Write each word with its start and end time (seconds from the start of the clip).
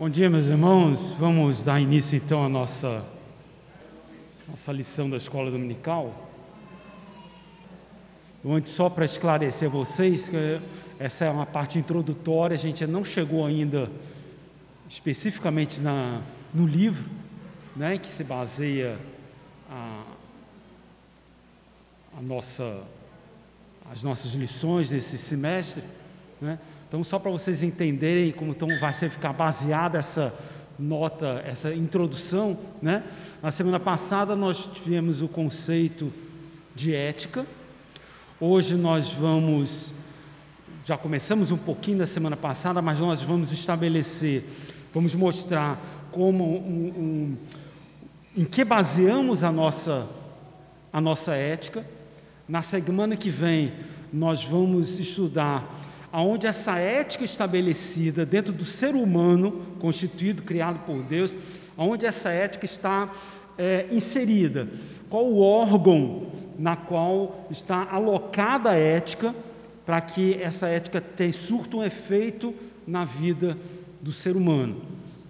Bom 0.00 0.08
dia, 0.08 0.30
meus 0.30 0.46
irmãos. 0.46 1.12
Vamos 1.12 1.62
dar 1.62 1.78
início 1.78 2.16
então 2.16 2.42
à 2.42 2.48
nossa, 2.48 3.04
nossa 4.48 4.72
lição 4.72 5.10
da 5.10 5.18
escola 5.18 5.50
dominical. 5.50 6.26
Antes, 8.42 8.72
só 8.72 8.88
para 8.88 9.04
esclarecer 9.04 9.68
vocês, 9.68 10.26
que 10.26 10.58
essa 10.98 11.26
é 11.26 11.30
uma 11.30 11.44
parte 11.44 11.78
introdutória, 11.78 12.54
a 12.54 12.58
gente 12.58 12.86
não 12.86 13.04
chegou 13.04 13.44
ainda 13.44 13.90
especificamente 14.88 15.82
na, 15.82 16.22
no 16.54 16.66
livro, 16.66 17.04
né, 17.76 17.98
que 17.98 18.08
se 18.08 18.24
baseia 18.24 18.96
a, 19.68 20.02
a 22.16 22.22
nossa, 22.22 22.84
as 23.92 24.02
nossas 24.02 24.32
lições 24.32 24.90
nesse 24.90 25.18
semestre. 25.18 25.82
Né? 26.40 26.58
Então, 26.90 27.04
só 27.04 27.20
para 27.20 27.30
vocês 27.30 27.62
entenderem 27.62 28.32
como 28.32 28.50
então 28.50 28.66
vai 28.80 28.92
ser 28.92 29.10
ficar 29.10 29.32
baseada 29.32 29.96
essa 29.96 30.34
nota, 30.76 31.40
essa 31.46 31.72
introdução, 31.72 32.58
né? 32.82 33.04
Na 33.40 33.52
semana 33.52 33.78
passada 33.78 34.34
nós 34.34 34.68
tivemos 34.74 35.22
o 35.22 35.28
conceito 35.28 36.12
de 36.74 36.92
ética. 36.92 37.46
Hoje 38.40 38.74
nós 38.74 39.12
vamos, 39.12 39.94
já 40.84 40.98
começamos 40.98 41.52
um 41.52 41.56
pouquinho 41.56 41.98
na 41.98 42.06
semana 42.06 42.36
passada, 42.36 42.82
mas 42.82 42.98
nós 42.98 43.22
vamos 43.22 43.52
estabelecer, 43.52 44.42
vamos 44.92 45.14
mostrar 45.14 45.80
como 46.10 46.44
um, 46.44 46.88
um, 46.88 47.36
em 48.36 48.44
que 48.44 48.64
baseamos 48.64 49.44
a 49.44 49.52
nossa 49.52 50.08
a 50.92 51.00
nossa 51.00 51.36
ética. 51.36 51.86
Na 52.48 52.62
semana 52.62 53.16
que 53.16 53.30
vem 53.30 53.74
nós 54.12 54.42
vamos 54.42 54.98
estudar 54.98 55.78
aonde 56.12 56.46
essa 56.46 56.76
ética 56.78 57.24
estabelecida 57.24 58.26
dentro 58.26 58.52
do 58.52 58.64
ser 58.64 58.94
humano, 58.94 59.62
constituído, 59.78 60.42
criado 60.42 60.80
por 60.84 61.02
Deus, 61.02 61.34
aonde 61.76 62.06
essa 62.06 62.30
ética 62.30 62.64
está 62.64 63.10
é, 63.56 63.86
inserida, 63.90 64.68
qual 65.08 65.24
o 65.24 65.40
órgão 65.40 66.26
na 66.58 66.76
qual 66.76 67.46
está 67.50 67.88
alocada 67.90 68.70
a 68.70 68.74
ética, 68.74 69.34
para 69.86 70.00
que 70.00 70.34
essa 70.34 70.68
ética 70.68 71.00
tenha, 71.00 71.32
surta 71.32 71.76
um 71.76 71.82
efeito 71.82 72.54
na 72.86 73.04
vida 73.04 73.56
do 74.00 74.12
ser 74.12 74.36
humano. 74.36 74.82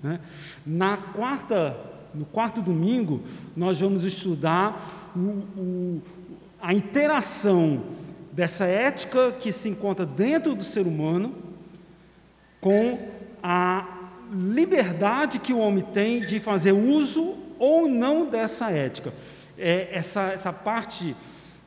Né? 0.02 0.20
Na 0.66 0.96
quarta, 0.96 1.76
no 2.14 2.24
quarto 2.24 2.60
domingo, 2.60 3.22
nós 3.56 3.80
vamos 3.80 4.04
estudar 4.04 5.12
o, 5.14 5.20
o, 5.20 6.02
a 6.60 6.74
interação 6.74 7.82
dessa 8.32 8.64
ética 8.64 9.32
que 9.32 9.50
se 9.52 9.68
encontra 9.68 10.06
dentro 10.06 10.54
do 10.54 10.64
ser 10.64 10.86
humano 10.86 11.34
com 12.60 12.98
a 13.42 13.98
liberdade 14.32 15.38
que 15.38 15.52
o 15.52 15.58
homem 15.58 15.84
tem 15.92 16.20
de 16.20 16.38
fazer 16.38 16.72
uso 16.72 17.36
ou 17.58 17.88
não 17.88 18.26
dessa 18.26 18.70
ética. 18.70 19.12
É, 19.58 19.88
essa, 19.92 20.22
essa 20.32 20.52
parte 20.52 21.14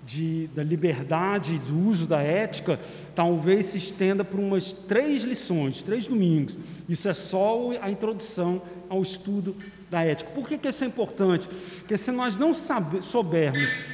de, 0.06 0.47
da 0.47 0.64
liberdade, 0.64 1.59
do 1.59 1.78
uso 1.88 2.08
da 2.08 2.22
ética, 2.22 2.80
talvez 3.16 3.67
se 3.67 3.78
estenda 3.78 4.23
por 4.23 4.39
umas 4.39 4.72
três 4.72 5.23
lições, 5.23 5.84
três 5.84 6.08
domingos. 6.08 6.58
Isso 6.88 7.08
é 7.08 7.14
só 7.14 7.72
a 7.81 7.89
introdução 7.89 8.61
ao 8.89 9.02
estudo 9.02 9.56
da 9.89 10.03
ética. 10.03 10.31
Por 10.31 10.47
que, 10.47 10.58
que 10.58 10.67
isso 10.67 10.84
é 10.84 10.88
importante? 10.88 11.47
Porque 11.80 11.97
se 11.97 12.11
nós 12.11 12.38
não 12.38 12.53
saber, 12.53 13.02
soubermos 13.03 13.92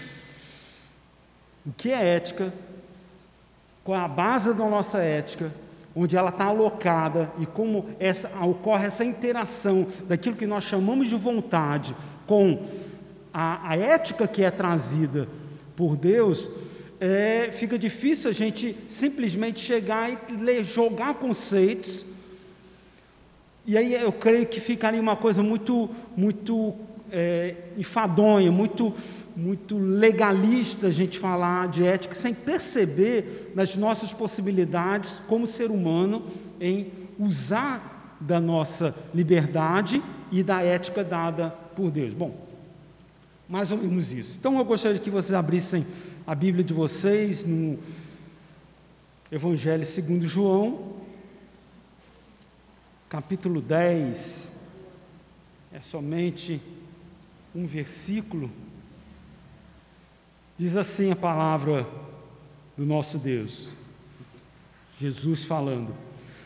o 1.70 1.74
que 1.78 1.92
é 1.92 2.16
ética, 2.16 2.52
qual 3.84 4.00
é 4.00 4.04
a 4.04 4.08
base 4.08 4.56
da 4.56 4.68
nossa 4.68 4.98
ética, 4.98 5.54
onde 5.96 6.18
ela 6.18 6.30
está 6.30 6.46
alocada 6.46 7.32
e 7.40 7.46
como 7.46 7.90
essa, 8.00 8.28
ocorre 8.44 8.88
essa 8.88 9.06
interação 9.06 9.88
daquilo 10.08 10.36
que 10.36 10.48
nós 10.48 10.64
chamamos 10.64 11.10
de 11.10 11.16
vontade 11.16 11.96
com 12.26 12.66
a, 13.32 13.70
a 13.70 13.78
ética 13.78 14.28
que 14.28 14.44
é 14.44 14.50
trazida 14.50 15.28
por 15.76 15.96
Deus, 15.96 16.50
é, 17.00 17.52
fica 17.52 17.78
difícil 17.78 18.32
a 18.32 18.34
gente 18.34 18.76
simplesmente 18.88 19.60
chegar 19.60 20.12
e 20.12 20.34
ler, 20.34 20.64
jogar 20.64 21.14
conceitos. 21.16 22.04
E 23.64 23.78
aí 23.78 23.94
eu 23.94 24.12
creio 24.12 24.48
que 24.48 24.60
ficaria 24.60 25.00
uma 25.00 25.16
coisa 25.16 25.44
muito, 25.44 25.88
muito 26.18 26.74
é, 27.12 27.56
enfadonha, 27.78 28.52
muito 28.52 28.96
muito 29.36 29.78
legalista 29.78 30.88
a 30.88 30.92
gente 30.92 31.18
falar 31.18 31.68
de 31.68 31.86
ética 31.86 32.14
sem 32.14 32.34
perceber 32.34 33.52
nas 33.56 33.76
nossas 33.76 34.12
possibilidades 34.12 35.22
como 35.28 35.48
ser 35.48 35.72
humano 35.72 36.24
em 36.60 36.92
usar 37.18 38.18
da 38.20 38.40
nossa 38.40 38.96
liberdade 39.14 40.02
e 40.32 40.44
da 40.44 40.62
ética 40.62 41.04
dada 41.04 41.50
por 41.76 41.90
Deus. 41.90 42.14
Bom, 42.14 42.48
mais 43.48 43.72
ou 43.72 43.78
menos 43.78 44.12
isso. 44.12 44.38
Então 44.40 44.58
eu 44.58 44.66
gostaria 44.66 45.00
que 45.00 45.10
vocês 45.10 45.34
abrissem 45.34 45.86
a 46.28 46.36
Bíblia 46.36 46.64
de 46.64 46.74
vocês 46.74 47.46
no 47.46 47.80
Evangelho 49.32 49.86
segundo 49.86 50.28
João, 50.28 50.98
capítulo 53.10 53.62
10. 53.62 54.52
É 55.72 55.82
somente 55.82 56.62
um 57.56 57.66
versículo 57.66 58.52
Diz 60.60 60.76
assim 60.76 61.10
a 61.10 61.16
palavra 61.16 61.88
do 62.76 62.86
nosso 62.86 63.18
Deus, 63.18 63.70
Jesus 65.00 65.46
falando: 65.46 65.96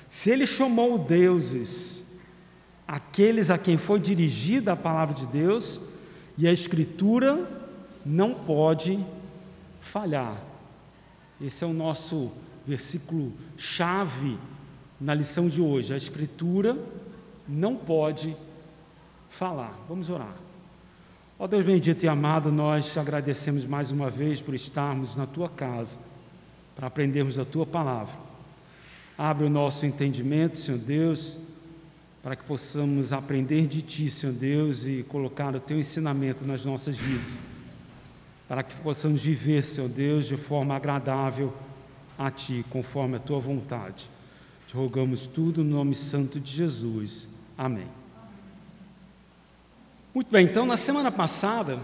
Se 0.08 0.30
Ele 0.30 0.46
chamou 0.46 1.00
deuses, 1.00 2.06
aqueles 2.88 3.50
a 3.50 3.58
quem 3.58 3.76
foi 3.76 4.00
dirigida 4.00 4.74
a 4.74 4.76
palavra 4.76 5.16
de 5.16 5.26
Deus, 5.26 5.82
e 6.38 6.48
a 6.48 6.54
Escritura 6.54 7.50
não 8.06 8.36
pode 8.36 9.04
falhar. 9.82 10.38
Esse 11.42 11.64
é 11.64 11.68
o 11.68 11.74
nosso 11.74 12.32
versículo 12.68 13.34
chave 13.58 14.38
na 15.02 15.16
lição 15.16 15.48
de 15.48 15.60
hoje. 15.60 15.92
A 15.92 15.98
Escritura 15.98 16.78
não 17.48 17.76
pode 17.76 18.38
falar. 19.28 19.76
Vamos 19.90 20.08
orar. 20.08 20.43
Ó 21.38 21.48
Deus 21.48 21.66
bendito 21.66 22.04
e 22.04 22.08
amado, 22.08 22.52
nós 22.52 22.94
te 22.94 23.00
agradecemos 23.00 23.66
mais 23.66 23.90
uma 23.90 24.10
vez 24.10 24.40
por 24.40 24.54
estarmos 24.54 25.16
na 25.16 25.26
tua 25.26 25.50
casa, 25.50 25.98
para 26.76 26.88
aprendermos 26.88 27.40
a 27.40 27.46
tua 27.46 27.66
palavra. 27.66 28.14
Abre 29.18 29.46
o 29.46 29.50
nosso 29.50 29.86
entendimento, 29.86 30.58
Senhor 30.58 30.80
Deus, 30.80 31.38
para 32.22 32.36
que 32.36 32.44
possamos 32.44 33.12
aprender 33.12 33.68
de 33.68 33.82
ti, 33.82 34.10
Senhor 34.10 34.34
Deus, 34.34 34.86
e 34.86 35.04
colocar 35.10 35.56
o 35.56 35.60
teu 35.60 35.78
ensinamento 35.78 36.46
nas 36.46 36.64
nossas 36.64 36.98
vidas, 36.98 37.38
para 38.48 38.62
que 38.62 38.76
possamos 38.76 39.22
viver, 39.22 39.66
Senhor 39.66 39.90
Deus, 39.90 40.28
de 40.28 40.38
forma 40.38 40.76
agradável 40.76 41.52
a 42.18 42.30
ti, 42.30 42.64
conforme 42.70 43.18
a 43.18 43.20
tua 43.20 43.40
vontade. 43.40 44.08
Te 44.68 44.76
rogamos 44.76 45.26
tudo 45.26 45.64
no 45.64 45.78
nome 45.78 45.96
santo 45.96 46.40
de 46.40 46.52
Jesus. 46.52 47.28
Amém. 47.58 48.03
Muito 50.14 50.32
bem, 50.32 50.46
então 50.46 50.64
na 50.64 50.78
semana 50.78 51.12
passada 51.12 51.80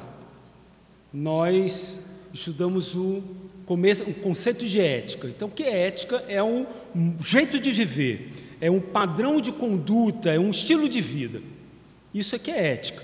nós 1.11 2.05
estudamos 2.31 2.93
o, 2.93 3.23
começo, 3.65 4.03
o 4.03 4.13
conceito 4.13 4.67
de 4.67 4.79
ética. 4.79 5.27
Então, 5.27 5.47
o 5.47 5.51
que 5.51 5.63
é 5.63 5.87
ética? 5.87 6.23
É 6.27 6.43
um, 6.43 6.67
jeito 7.23 7.59
de 7.59 7.71
viver, 7.71 8.55
é 8.61 8.69
um 8.69 8.79
padrão 8.79 9.41
de 9.41 9.51
conduta, 9.51 10.29
é 10.29 10.37
um 10.37 10.51
estilo 10.51 10.87
de 10.87 11.01
vida. 11.01 11.41
Isso 12.13 12.35
é 12.35 12.39
que 12.39 12.51
é 12.51 12.73
ética. 12.73 13.03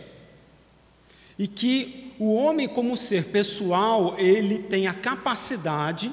E 1.40 1.48
que 1.48 2.14
o 2.20 2.32
homem, 2.36 2.68
como 2.68 2.96
ser 2.96 3.26
pessoal, 3.30 4.20
ele 4.20 4.60
tem 4.60 4.86
a 4.86 4.94
capacidade 4.94 6.12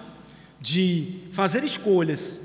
de 0.58 1.20
fazer 1.32 1.64
escolhas, 1.64 2.40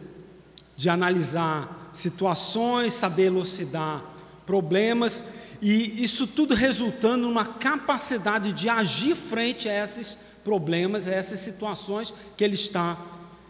de 0.76 0.90
analisar 0.90 1.92
situações, 1.94 2.92
saber 2.92 3.28
elucidar 3.28 4.04
problemas 4.46 5.24
e 5.62 6.04
isso 6.04 6.28
tudo 6.28 6.54
resultando 6.54 7.28
numa 7.28 7.46
capacidade 7.46 8.54
de 8.54 8.70
agir 8.70 9.16
frente 9.16 9.68
a 9.68 9.84
esses 9.84 10.18
problemas, 10.44 11.08
a 11.08 11.12
essas 11.12 11.40
situações 11.40 12.14
que 12.36 12.44
ele 12.44 12.56
está 12.56 12.98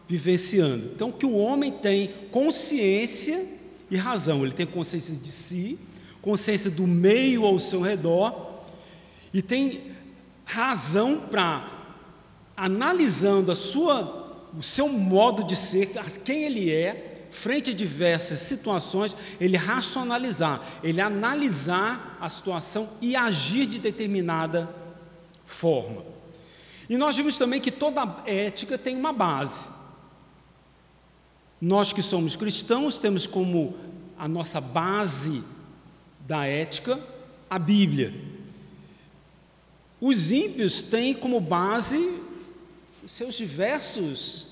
vivenciando. 0.07 0.92
Então, 0.95 1.12
que 1.12 1.25
o 1.25 1.36
homem 1.36 1.71
tem 1.71 2.13
consciência 2.31 3.45
e 3.89 3.98
razão, 3.98 4.44
ele 4.44 4.54
tem 4.54 4.65
consciência 4.65 5.13
de 5.15 5.31
si, 5.31 5.77
consciência 6.21 6.71
do 6.71 6.88
meio 6.88 7.45
ao 7.45 7.59
seu 7.59 7.81
redor 7.81 8.63
e 9.33 9.42
tem 9.42 9.92
razão 10.45 11.21
para 11.30 11.71
analisando 12.56 13.51
a 13.51 13.56
sua 13.56 14.25
o 14.57 14.63
seu 14.63 14.89
modo 14.89 15.44
de 15.44 15.56
ser, 15.56 15.92
quem 16.24 16.45
ele 16.45 16.71
é, 16.71 17.06
frente 17.38 17.72
a 17.72 17.74
diversas 17.74 18.39
situações, 18.39 19.16
ele 19.39 19.56
racionalizar, 19.56 20.62
ele 20.84 21.00
analisar 21.00 22.18
a 22.19 22.30
situação 22.30 22.89
e 23.00 23.16
agir 23.16 23.68
de 23.68 23.80
determinada 23.80 24.68
forma. 25.45 26.04
E 26.89 26.98
nós 26.98 27.16
vimos 27.16 27.38
também 27.38 27.62
que 27.62 27.72
toda 27.72 28.24
ética 28.25 28.78
tem 28.78 28.95
uma 28.95 29.13
base. 29.13 29.69
Nós 31.62 31.94
que 31.94 32.01
somos 32.01 32.36
cristãos 32.36 32.98
temos 32.98 33.25
como 33.28 33.78
a 34.18 34.28
nossa 34.28 34.60
base 34.60 35.44
da 36.22 36.45
ética 36.45 37.00
a 37.50 37.60
Bíblia. 37.60 38.13
Os 40.00 40.31
ímpios 40.31 40.81
têm 40.81 41.13
como 41.13 41.39
base 41.39 42.22
os 43.04 43.12
seus 43.12 43.36
diversos, 43.36 44.50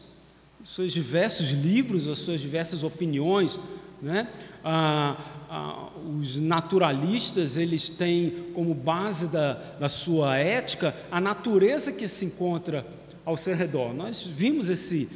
seus 0.65 0.91
diversos 0.91 1.51
livros, 1.51 2.07
as 2.07 2.17
suas 2.17 2.41
diversas 2.41 2.81
opiniões, 2.81 3.59
né? 4.01 4.27
Ah, 4.63 5.15
ah, 5.47 5.89
os 6.19 6.37
naturalistas 6.39 7.55
eles 7.55 7.87
têm 7.87 8.47
como 8.55 8.73
base 8.73 9.27
da, 9.27 9.53
da 9.79 9.87
sua 9.87 10.37
ética 10.37 10.95
a 11.11 11.21
natureza 11.21 11.91
que 11.91 12.07
se 12.07 12.25
encontra 12.25 12.85
ao 13.23 13.37
seu 13.37 13.55
redor. 13.55 13.93
Nós 13.93 14.21
vimos 14.21 14.69
esse 14.69 15.07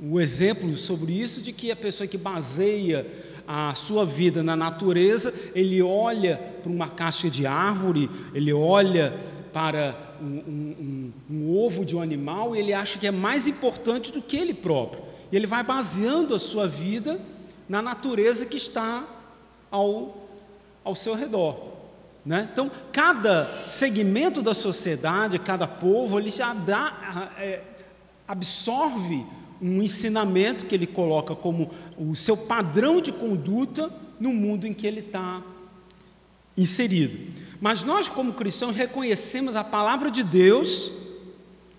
o 0.00 0.20
exemplo 0.20 0.76
sobre 0.76 1.12
isso 1.12 1.40
de 1.40 1.52
que 1.52 1.70
a 1.70 1.76
pessoa 1.76 2.08
que 2.08 2.18
baseia 2.18 3.06
a 3.46 3.72
sua 3.76 4.04
vida 4.04 4.42
na 4.42 4.56
natureza, 4.56 5.32
ele 5.54 5.80
olha 5.80 6.38
para 6.60 6.72
uma 6.72 6.88
caixa 6.88 7.30
de 7.30 7.46
árvore, 7.46 8.10
ele 8.34 8.52
olha 8.52 9.16
para 9.52 10.11
um, 10.22 10.42
um, 10.48 11.12
um, 11.30 11.58
ovo 11.58 11.84
de 11.84 11.96
um 11.96 12.00
animal 12.00 12.54
e 12.54 12.60
ele 12.60 12.72
acha 12.72 12.98
que 12.98 13.06
é 13.06 13.10
mais 13.10 13.46
importante 13.46 14.12
do 14.12 14.22
que 14.22 14.36
ele 14.36 14.54
próprio. 14.54 15.02
E 15.30 15.36
ele 15.36 15.46
vai 15.46 15.62
baseando 15.62 16.34
a 16.34 16.38
sua 16.38 16.68
vida 16.68 17.20
na 17.68 17.82
natureza 17.82 18.46
que 18.46 18.56
está 18.56 19.06
ao, 19.70 20.28
ao 20.84 20.94
seu 20.94 21.14
redor. 21.14 21.72
Né? 22.24 22.48
Então, 22.52 22.70
cada 22.92 23.66
segmento 23.66 24.42
da 24.42 24.54
sociedade, 24.54 25.38
cada 25.38 25.66
povo, 25.66 26.18
ele 26.18 26.30
já 26.30 26.54
dá, 26.54 27.32
é, 27.38 27.62
absorve 28.28 29.26
um 29.60 29.82
ensinamento 29.82 30.66
que 30.66 30.74
ele 30.74 30.86
coloca 30.86 31.34
como 31.34 31.70
o 31.96 32.14
seu 32.14 32.36
padrão 32.36 33.00
de 33.00 33.12
conduta 33.12 33.92
no 34.20 34.32
mundo 34.32 34.66
em 34.66 34.72
que 34.72 34.86
ele 34.86 35.00
está 35.00 35.42
inserido. 36.56 37.32
Mas 37.62 37.84
nós, 37.84 38.08
como 38.08 38.32
cristãos, 38.32 38.74
reconhecemos 38.74 39.54
a 39.54 39.62
palavra 39.62 40.10
de 40.10 40.24
Deus 40.24 40.90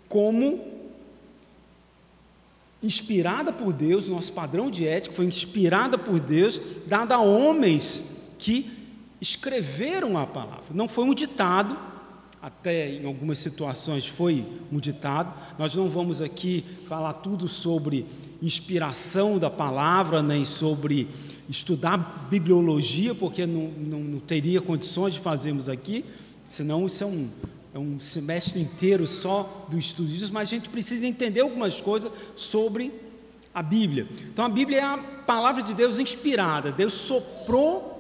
como 0.08 0.64
inspirada 2.82 3.52
por 3.52 3.74
Deus, 3.74 4.08
nosso 4.08 4.32
padrão 4.32 4.72
de 4.72 4.88
ética 4.88 5.14
foi 5.14 5.26
inspirada 5.26 5.98
por 5.98 6.22
Deus, 6.22 6.62
dada 6.88 7.16
a 7.16 7.20
homens 7.20 8.22
que 8.40 8.72
escreveram 9.20 10.18
a 10.18 10.26
palavra. 10.26 10.64
Não 10.74 10.88
foi 10.88 11.04
um 11.04 11.14
ditado, 11.14 11.78
até 12.42 12.90
em 12.90 13.06
algumas 13.06 13.38
situações 13.40 14.08
foi 14.08 14.46
um 14.72 14.80
ditado. 14.80 15.34
Nós 15.60 15.76
não 15.76 15.90
vamos 15.90 16.22
aqui 16.22 16.64
falar 16.88 17.12
tudo 17.12 17.46
sobre 17.46 18.06
inspiração 18.42 19.38
da 19.38 19.50
palavra, 19.50 20.24
nem 20.24 20.46
sobre 20.46 21.10
estudar 21.50 22.28
bibliologia, 22.30 23.13
porque 23.13 23.45
não, 23.45 23.69
não, 23.69 24.00
não 24.00 24.19
teria 24.19 24.62
condições 24.62 25.13
de 25.13 25.19
fazermos 25.19 25.68
aqui, 25.68 26.06
senão 26.45 26.88
isso 26.88 27.04
é 27.04 27.07
um, 27.07 27.30
é 27.74 27.80
um 27.80 28.00
semestre 28.00 28.62
inteiro 28.62 29.06
só 29.06 29.68
do 29.69 29.78
estudo 29.78 30.10
disso, 30.10 30.31
mas 30.31 30.50
a 30.50 30.51
gente 30.51 30.69
precisa 30.69 31.06
entender 31.06 31.42
algumas 31.42 31.81
coisas 31.81 32.12
sobre 32.36 32.94
a 33.54 33.62
Bíblia. 33.62 34.07
Então 34.31 34.45
a 34.45 34.50
Bíblia 34.50 34.80
é 34.80 34.84
a 34.84 34.98
palavra 34.98 35.62
de 35.62 35.74
Deus 35.74 36.00
inspirada, 36.00 36.72
Deus 36.72 36.94
soprou 36.94 37.94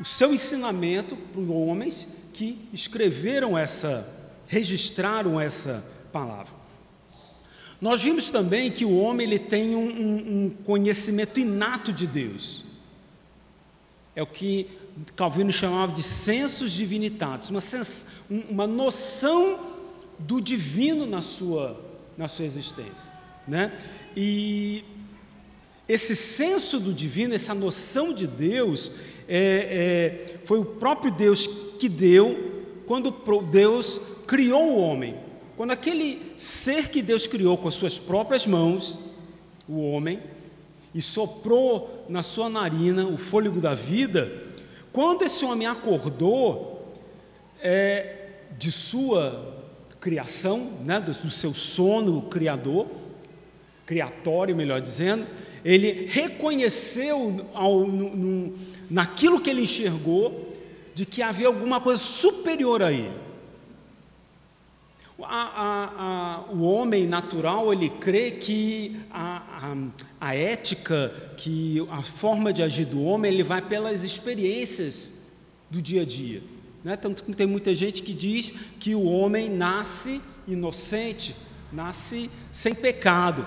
o 0.00 0.04
seu 0.04 0.32
ensinamento 0.32 1.16
para 1.16 1.40
os 1.40 1.48
homens 1.48 2.08
que 2.32 2.68
escreveram 2.72 3.56
essa, 3.56 4.06
registraram 4.46 5.40
essa 5.40 5.84
palavra. 6.12 6.63
Nós 7.84 8.02
vimos 8.02 8.30
também 8.30 8.70
que 8.70 8.82
o 8.82 8.96
homem 8.96 9.26
ele 9.26 9.38
tem 9.38 9.76
um, 9.76 9.86
um, 9.86 10.44
um 10.44 10.50
conhecimento 10.64 11.38
inato 11.38 11.92
de 11.92 12.06
Deus. 12.06 12.64
É 14.16 14.22
o 14.22 14.26
que 14.26 14.70
Calvino 15.14 15.52
chamava 15.52 15.92
de 15.92 16.02
sensus 16.02 16.72
divinitatis, 16.72 17.50
uma, 17.50 17.60
sens, 17.60 18.06
uma 18.48 18.66
noção 18.66 19.60
do 20.18 20.40
divino 20.40 21.04
na 21.04 21.20
sua, 21.20 21.78
na 22.16 22.26
sua 22.26 22.46
existência. 22.46 23.12
Né? 23.46 23.78
E 24.16 24.82
esse 25.86 26.16
senso 26.16 26.80
do 26.80 26.90
divino, 26.90 27.34
essa 27.34 27.52
noção 27.52 28.14
de 28.14 28.26
Deus, 28.26 28.92
é, 29.28 30.38
é, 30.38 30.38
foi 30.46 30.58
o 30.58 30.64
próprio 30.64 31.12
Deus 31.12 31.46
que 31.78 31.90
deu 31.90 32.62
quando 32.86 33.10
Deus 33.42 34.00
criou 34.26 34.70
o 34.70 34.78
homem. 34.78 35.22
Quando 35.56 35.70
aquele 35.70 36.20
ser 36.36 36.88
que 36.88 37.00
Deus 37.00 37.26
criou 37.26 37.56
com 37.56 37.68
as 37.68 37.74
suas 37.74 37.98
próprias 37.98 38.46
mãos, 38.46 38.98
o 39.68 39.90
homem, 39.90 40.20
e 40.94 41.00
soprou 41.00 42.04
na 42.08 42.22
sua 42.22 42.48
narina 42.48 43.06
o 43.06 43.16
fôlego 43.16 43.60
da 43.60 43.74
vida, 43.74 44.32
quando 44.92 45.22
esse 45.22 45.44
homem 45.44 45.66
acordou 45.66 46.92
é, 47.60 48.28
de 48.58 48.70
sua 48.70 49.62
criação, 50.00 50.70
né, 50.84 51.00
do, 51.00 51.12
do 51.12 51.30
seu 51.30 51.54
sono 51.54 52.22
criador, 52.22 52.86
criatório, 53.86 54.54
melhor 54.56 54.80
dizendo, 54.80 55.26
ele 55.64 56.06
reconheceu 56.06 57.46
ao, 57.54 57.86
no, 57.86 58.14
no, 58.14 58.54
naquilo 58.90 59.40
que 59.40 59.50
ele 59.50 59.62
enxergou 59.62 60.52
de 60.94 61.06
que 61.06 61.22
havia 61.22 61.46
alguma 61.46 61.80
coisa 61.80 62.00
superior 62.00 62.82
a 62.82 62.92
ele. 62.92 63.23
A, 65.22 65.26
a, 65.26 65.92
a, 65.96 66.52
o 66.52 66.62
homem 66.62 67.06
natural 67.06 67.72
ele 67.72 67.88
crê 67.88 68.32
que 68.32 69.00
a, 69.10 70.34
ética, 70.34 71.32
que 71.36 71.86
a 71.88 72.02
forma 72.02 72.52
de 72.52 72.62
agir 72.62 72.86
do 72.86 73.02
homem 73.02 73.32
ele 73.32 73.44
vai 73.44 73.62
pelas 73.62 74.02
experiências 74.02 75.14
do 75.70 75.80
dia 75.80 76.02
a 76.02 76.04
dia. 76.04 76.42
Né? 76.82 76.96
Tanto 76.96 77.22
que 77.22 77.32
tem 77.32 77.46
muita 77.46 77.74
gente 77.74 78.02
que 78.02 78.12
diz 78.12 78.54
que 78.80 78.94
o 78.94 79.04
homem 79.04 79.48
nasce 79.48 80.20
inocente, 80.48 81.34
nasce 81.72 82.28
sem 82.52 82.74
pecado, 82.74 83.46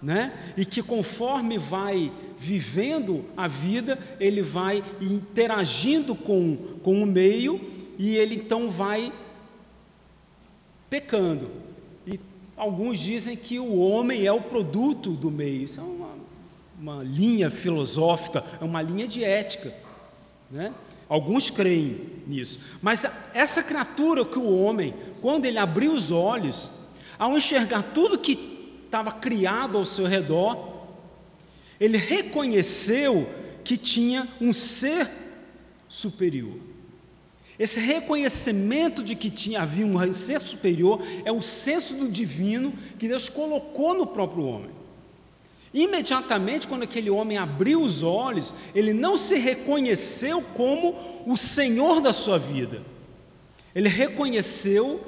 né? 0.00 0.54
e 0.56 0.64
que 0.64 0.82
conforme 0.82 1.58
vai 1.58 2.12
vivendo 2.38 3.24
a 3.36 3.46
vida, 3.46 3.98
ele 4.18 4.42
vai 4.42 4.82
interagindo 5.00 6.14
com, 6.14 6.56
com 6.82 7.02
o 7.02 7.06
meio 7.06 7.60
e 7.98 8.16
ele 8.16 8.36
então 8.36 8.70
vai 8.70 9.12
pecando. 10.90 11.50
E 12.06 12.18
alguns 12.56 12.98
dizem 12.98 13.36
que 13.36 13.58
o 13.60 13.78
homem 13.78 14.26
é 14.26 14.32
o 14.32 14.42
produto 14.42 15.12
do 15.12 15.30
meio. 15.30 15.62
Isso 15.62 15.80
é 15.80 15.82
uma, 15.82 16.18
uma 16.78 17.04
linha 17.04 17.48
filosófica, 17.50 18.44
é 18.60 18.64
uma 18.64 18.82
linha 18.82 19.06
de 19.06 19.24
ética. 19.24 19.72
Né? 20.50 20.74
Alguns 21.08 21.48
creem 21.48 22.00
nisso. 22.26 22.60
Mas 22.82 23.06
essa 23.32 23.62
criatura 23.62 24.24
que 24.24 24.38
o 24.38 24.60
homem, 24.60 24.92
quando 25.22 25.46
ele 25.46 25.58
abriu 25.58 25.92
os 25.92 26.10
olhos, 26.10 26.80
ao 27.18 27.36
enxergar 27.36 27.82
tudo 27.94 28.18
que 28.18 28.82
estava 28.84 29.12
criado 29.12 29.78
ao 29.78 29.84
seu 29.84 30.06
redor, 30.06 30.70
ele 31.78 31.96
reconheceu 31.96 33.28
que 33.62 33.76
tinha 33.76 34.28
um 34.40 34.52
ser 34.52 35.08
superior. 35.88 36.69
Esse 37.60 37.78
reconhecimento 37.78 39.02
de 39.02 39.14
que 39.14 39.28
tinha 39.28 39.60
havia 39.60 39.84
um 39.84 40.14
ser 40.14 40.40
superior 40.40 41.02
é 41.26 41.30
o 41.30 41.42
senso 41.42 41.92
do 41.92 42.08
divino 42.08 42.72
que 42.98 43.06
Deus 43.06 43.28
colocou 43.28 43.92
no 43.92 44.06
próprio 44.06 44.44
homem. 44.44 44.70
Imediatamente, 45.74 46.66
quando 46.66 46.84
aquele 46.84 47.10
homem 47.10 47.36
abriu 47.36 47.82
os 47.82 48.02
olhos, 48.02 48.54
ele 48.74 48.94
não 48.94 49.18
se 49.18 49.34
reconheceu 49.34 50.40
como 50.40 50.96
o 51.26 51.36
Senhor 51.36 52.00
da 52.00 52.14
sua 52.14 52.38
vida. 52.38 52.80
Ele 53.74 53.90
reconheceu 53.90 54.98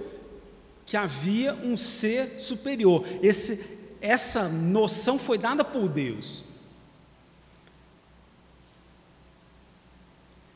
que 0.84 0.94
havia 0.94 1.54
um 1.54 1.74
ser 1.74 2.34
superior. 2.38 3.02
Esse, 3.22 3.64
essa 3.98 4.46
noção 4.46 5.18
foi 5.18 5.38
dada 5.38 5.64
por 5.64 5.88
Deus. 5.88 6.44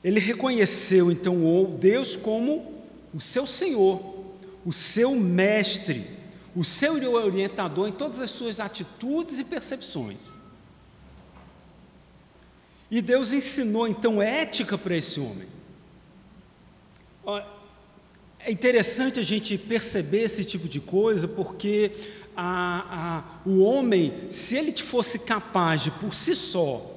Ele 0.06 0.20
reconheceu 0.20 1.10
então 1.10 1.36
Deus 1.80 2.14
como 2.14 2.80
o 3.12 3.20
seu 3.20 3.44
Senhor, 3.44 4.00
o 4.64 4.72
seu 4.72 5.16
mestre, 5.16 6.06
o 6.54 6.64
seu 6.64 6.92
orientador 7.12 7.88
em 7.88 7.92
todas 7.92 8.20
as 8.20 8.30
suas 8.30 8.60
atitudes 8.60 9.40
e 9.40 9.44
percepções. 9.44 10.36
E 12.88 13.02
Deus 13.02 13.32
ensinou 13.32 13.88
então 13.88 14.22
ética 14.22 14.78
para 14.78 14.96
esse 14.96 15.18
homem. 15.18 15.48
É 18.38 18.52
interessante 18.52 19.18
a 19.18 19.24
gente 19.24 19.58
perceber 19.58 20.22
esse 20.22 20.44
tipo 20.44 20.68
de 20.68 20.78
coisa, 20.78 21.26
porque 21.26 21.90
a, 22.36 23.24
a, 23.44 23.48
o 23.50 23.58
homem, 23.58 24.30
se 24.30 24.54
ele 24.54 24.70
fosse 24.84 25.18
capaz 25.18 25.82
de 25.82 25.90
por 25.90 26.14
si 26.14 26.36
só 26.36 26.95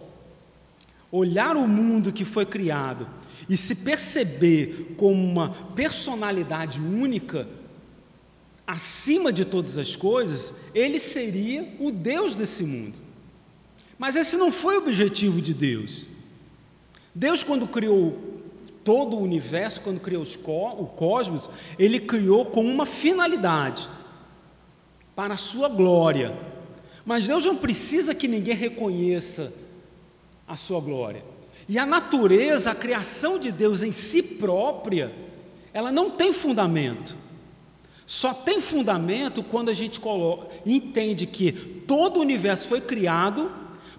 olhar 1.11 1.57
o 1.57 1.67
mundo 1.67 2.13
que 2.13 2.25
foi 2.25 2.45
criado 2.45 3.07
e 3.49 3.57
se 3.57 3.77
perceber 3.77 4.93
como 4.95 5.23
uma 5.23 5.49
personalidade 5.75 6.79
única, 6.79 7.47
acima 8.65 9.33
de 9.33 9.43
todas 9.43 9.79
as 9.79 9.95
coisas, 9.95 10.65
ele 10.75 10.99
seria 10.99 11.73
o 11.79 11.91
Deus 11.91 12.35
desse 12.35 12.63
mundo. 12.63 12.99
Mas 13.97 14.15
esse 14.15 14.37
não 14.37 14.51
foi 14.51 14.75
o 14.75 14.79
objetivo 14.79 15.41
de 15.41 15.53
Deus. 15.53 16.07
Deus, 17.13 17.41
quando 17.41 17.67
criou 17.67 18.39
todo 18.83 19.15
o 19.15 19.21
universo, 19.21 19.81
quando 19.81 19.99
criou 19.99 20.23
o 20.23 20.85
cosmos, 20.85 21.49
ele 21.77 21.99
criou 21.99 22.45
com 22.45 22.63
uma 22.63 22.85
finalidade 22.85 23.89
para 25.15 25.33
a 25.33 25.37
sua 25.37 25.67
glória. 25.67 26.37
Mas 27.03 27.27
Deus 27.27 27.45
não 27.45 27.57
precisa 27.57 28.13
que 28.13 28.27
ninguém 28.27 28.55
reconheça 28.55 29.51
a 30.49 30.55
sua 30.55 30.81
glória. 30.81 31.23
E 31.67 31.77
a 31.77 31.85
natureza, 31.85 32.71
a 32.71 32.75
criação 32.75 33.37
de 33.37 33.51
Deus 33.51 33.83
em 33.83 33.91
si 33.91 34.23
própria, 34.23 35.13
ela 35.71 35.91
não 35.91 36.09
tem 36.09 36.33
fundamento. 36.33 37.15
Só 38.07 38.33
tem 38.33 38.59
fundamento 38.59 39.43
quando 39.43 39.69
a 39.69 39.73
gente 39.73 39.99
coloca, 39.99 40.47
entende 40.65 41.27
que 41.27 41.51
todo 41.51 42.17
o 42.17 42.21
universo 42.21 42.67
foi 42.67 42.81
criado 42.81 43.51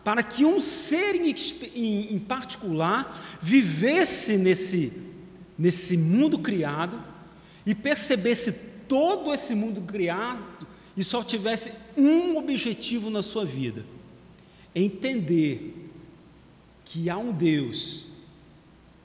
para 0.02 0.20
que 0.20 0.44
um 0.44 0.58
ser 0.58 1.14
em, 1.14 1.32
em, 1.76 2.14
em 2.14 2.18
particular 2.18 3.38
vivesse 3.40 4.36
nesse, 4.36 4.92
nesse 5.56 5.96
mundo 5.96 6.40
criado 6.40 7.00
e 7.64 7.72
percebesse 7.72 8.52
todo 8.88 9.32
esse 9.32 9.54
mundo 9.54 9.80
criado 9.82 10.42
e 10.96 11.04
só 11.04 11.22
tivesse 11.22 11.70
um 11.96 12.36
objetivo 12.36 13.10
na 13.10 13.22
sua 13.22 13.44
vida: 13.44 13.86
entender 14.74 15.79
que 16.92 17.08
há 17.08 17.16
um 17.16 17.30
Deus 17.30 18.06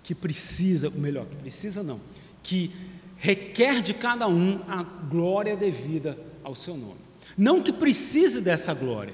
que 0.01 0.15
precisa, 0.15 0.89
melhor, 0.89 1.27
que 1.27 1.36
precisa 1.36 1.84
não, 1.84 2.01
que 2.42 2.72
requer 3.15 3.80
de 3.80 3.94
cada 3.94 4.27
um 4.27 4.60
a 4.68 4.82
glória 4.82 5.56
devida 5.56 6.18
ao 6.44 6.56
seu 6.56 6.75
nome. 6.75 6.98
Não 7.38 7.62
que 7.62 7.72
precise 7.72 8.42
dessa 8.42 8.74
glória, 8.74 9.13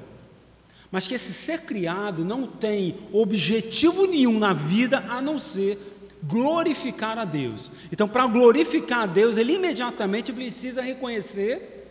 mas 0.90 1.06
que 1.06 1.14
esse 1.14 1.34
ser 1.34 1.62
criado 1.62 2.24
não 2.24 2.48
tem 2.48 2.98
objetivo 3.12 4.06
nenhum 4.06 4.40
na 4.40 4.54
vida 4.54 5.00
a 5.10 5.22
não 5.22 5.38
ser 5.38 5.78
glorificar 6.24 7.18
a 7.18 7.26
Deus. 7.26 7.70
Então, 7.92 8.08
para 8.08 8.26
glorificar 8.26 9.02
a 9.02 9.06
Deus, 9.06 9.38
ele 9.38 9.56
imediatamente 9.56 10.32
precisa 10.32 10.82
reconhecer 10.82 11.90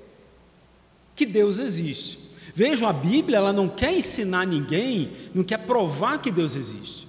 que 1.15 1.27
Deus 1.27 1.59
existe. 1.59 2.20
Vejam, 2.61 2.87
a 2.87 2.93
Bíblia 2.93 3.39
ela 3.39 3.55
não 3.55 3.71
quer 3.71 3.97
ensinar 3.97 4.47
ninguém, 4.47 5.13
não 5.35 5.43
quer 5.43 5.61
provar 5.61 6.21
que 6.21 6.31
Deus 6.31 6.55
existe. 6.55 7.09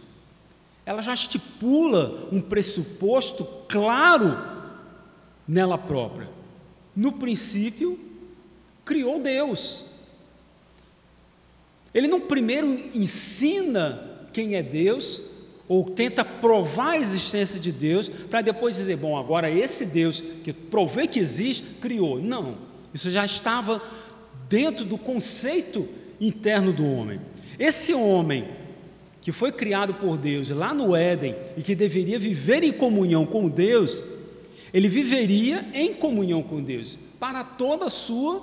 Ela 0.86 1.01
já 1.01 1.13
estipula 1.13 2.29
um 2.31 2.39
pressuposto 2.39 3.43
claro 3.67 4.41
nela 5.46 5.77
própria. 5.77 6.29
No 6.96 7.12
princípio, 7.12 8.00
criou 8.86 9.20
Deus. 9.20 9.84
Ele 11.93 12.08
não 12.08 12.22
primeiro 12.22 12.67
ensina 12.96 14.29
quem 14.31 14.55
é 14.55 14.63
Deus, 14.63 15.22
ou 15.67 15.84
tenta 15.84 16.24
provar 16.24 16.91
a 16.91 16.98
existência 16.98 17.60
de 17.60 17.74
Deus, 17.74 18.08
para 18.08 18.39
depois 18.41 18.77
dizer, 18.77 18.96
bom, 18.96 19.17
agora 19.17 19.51
esse 19.51 19.86
Deus 19.86 20.24
que 20.46 20.53
provei 20.53 21.08
que 21.08 21.20
existe, 21.20 21.62
criou. 21.81 22.22
Não, 22.22 22.55
isso 22.93 23.12
já 23.12 23.25
estava 23.25 23.81
dentro 24.48 24.86
do 24.86 24.98
conceito 24.98 25.88
interno 26.20 26.72
do 26.74 26.86
homem. 26.86 27.20
Esse 27.58 27.94
homem 27.94 28.48
que 29.22 29.32
foi 29.32 29.52
criado 29.52 29.94
por 29.94 30.18
Deus 30.18 30.50
lá 30.50 30.74
no 30.74 30.96
Éden 30.96 31.36
e 31.56 31.62
que 31.62 31.76
deveria 31.76 32.18
viver 32.18 32.64
em 32.64 32.72
comunhão 32.72 33.26
com 33.26 33.48
Deus, 33.48 34.04
ele 34.74 34.88
viveria 34.88 35.66
em 35.74 35.94
comunhão 35.94 36.42
com 36.42 36.62
Deus 36.62 36.98
para 37.20 37.44
toda 37.44 37.86
a 37.86 37.90
sua 37.90 38.42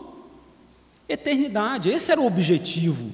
eternidade. 1.09 1.91
Esse 1.91 2.13
era 2.13 2.21
o 2.21 2.27
objetivo 2.27 3.11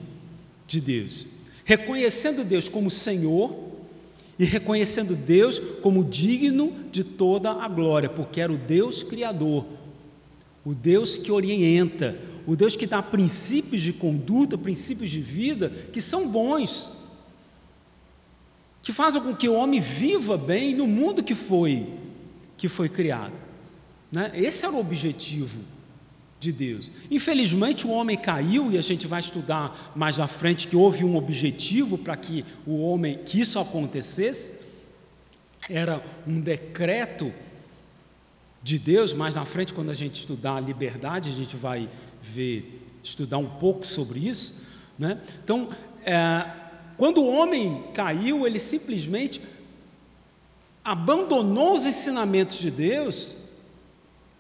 de 0.66 0.81
Deus. 0.81 1.26
Reconhecendo 1.64 2.45
Deus 2.45 2.69
como 2.69 2.90
Senhor 2.90 3.57
e 4.38 4.45
reconhecendo 4.45 5.14
Deus 5.14 5.59
como 5.59 6.04
digno 6.04 6.73
de 6.90 7.04
toda 7.04 7.52
a 7.52 7.69
glória, 7.69 8.09
porque 8.09 8.40
era 8.40 8.52
o 8.52 8.59
Deus 8.59 9.02
criador, 9.02 9.64
o 10.64 10.75
Deus 10.75 11.16
que 11.16 11.31
orienta, 11.31 12.19
o 12.46 12.54
Deus 12.54 12.76
que 12.76 12.86
dá 12.86 13.02
princípios 13.02 13.82
de 13.82 13.92
conduta, 13.92 14.58
princípios 14.58 15.10
de 15.10 15.20
vida 15.20 15.70
que 15.92 16.02
são 16.02 16.28
bons, 16.28 16.98
que 18.82 18.92
fazem 18.92 19.22
com 19.22 19.34
que 19.34 19.48
o 19.48 19.54
homem 19.54 19.80
viva 19.80 20.36
bem 20.36 20.74
no 20.74 20.86
mundo 20.86 21.22
que 21.22 21.34
foi 21.34 21.86
que 22.56 22.68
foi 22.68 22.88
criado. 22.88 23.32
Né? 24.12 24.30
Esse 24.34 24.64
era 24.64 24.74
o 24.74 24.78
objetivo 24.78 25.60
de 26.38 26.52
Deus. 26.52 26.90
Infelizmente 27.10 27.86
o 27.86 27.90
homem 27.90 28.16
caiu 28.16 28.70
e 28.70 28.78
a 28.78 28.82
gente 28.82 29.06
vai 29.06 29.20
estudar 29.20 29.92
mais 29.96 30.20
à 30.20 30.28
frente 30.28 30.68
que 30.68 30.76
houve 30.76 31.04
um 31.04 31.16
objetivo 31.16 31.96
para 31.96 32.16
que 32.16 32.44
o 32.66 32.80
homem 32.80 33.18
que 33.24 33.40
isso 33.40 33.58
acontecesse. 33.58 34.62
Era 35.68 36.04
um 36.26 36.40
decreto 36.40 37.32
de 38.62 38.78
Deus, 38.78 39.12
mais 39.12 39.34
na 39.34 39.44
frente 39.44 39.74
quando 39.74 39.90
a 39.90 39.94
gente 39.94 40.20
estudar 40.20 40.56
a 40.56 40.60
liberdade, 40.60 41.28
a 41.28 41.32
gente 41.32 41.56
vai 41.56 41.88
ver, 42.25 42.81
estudar 43.02 43.38
um 43.38 43.49
pouco 43.49 43.87
sobre 43.87 44.26
isso. 44.26 44.64
Né? 44.99 45.21
Então, 45.43 45.69
é, 46.04 46.45
quando 46.97 47.21
o 47.21 47.28
homem 47.28 47.85
caiu, 47.93 48.47
ele 48.47 48.59
simplesmente 48.59 49.40
abandonou 50.85 51.75
os 51.75 51.87
ensinamentos 51.87 52.59
de 52.59 52.71
Deus, 52.71 53.37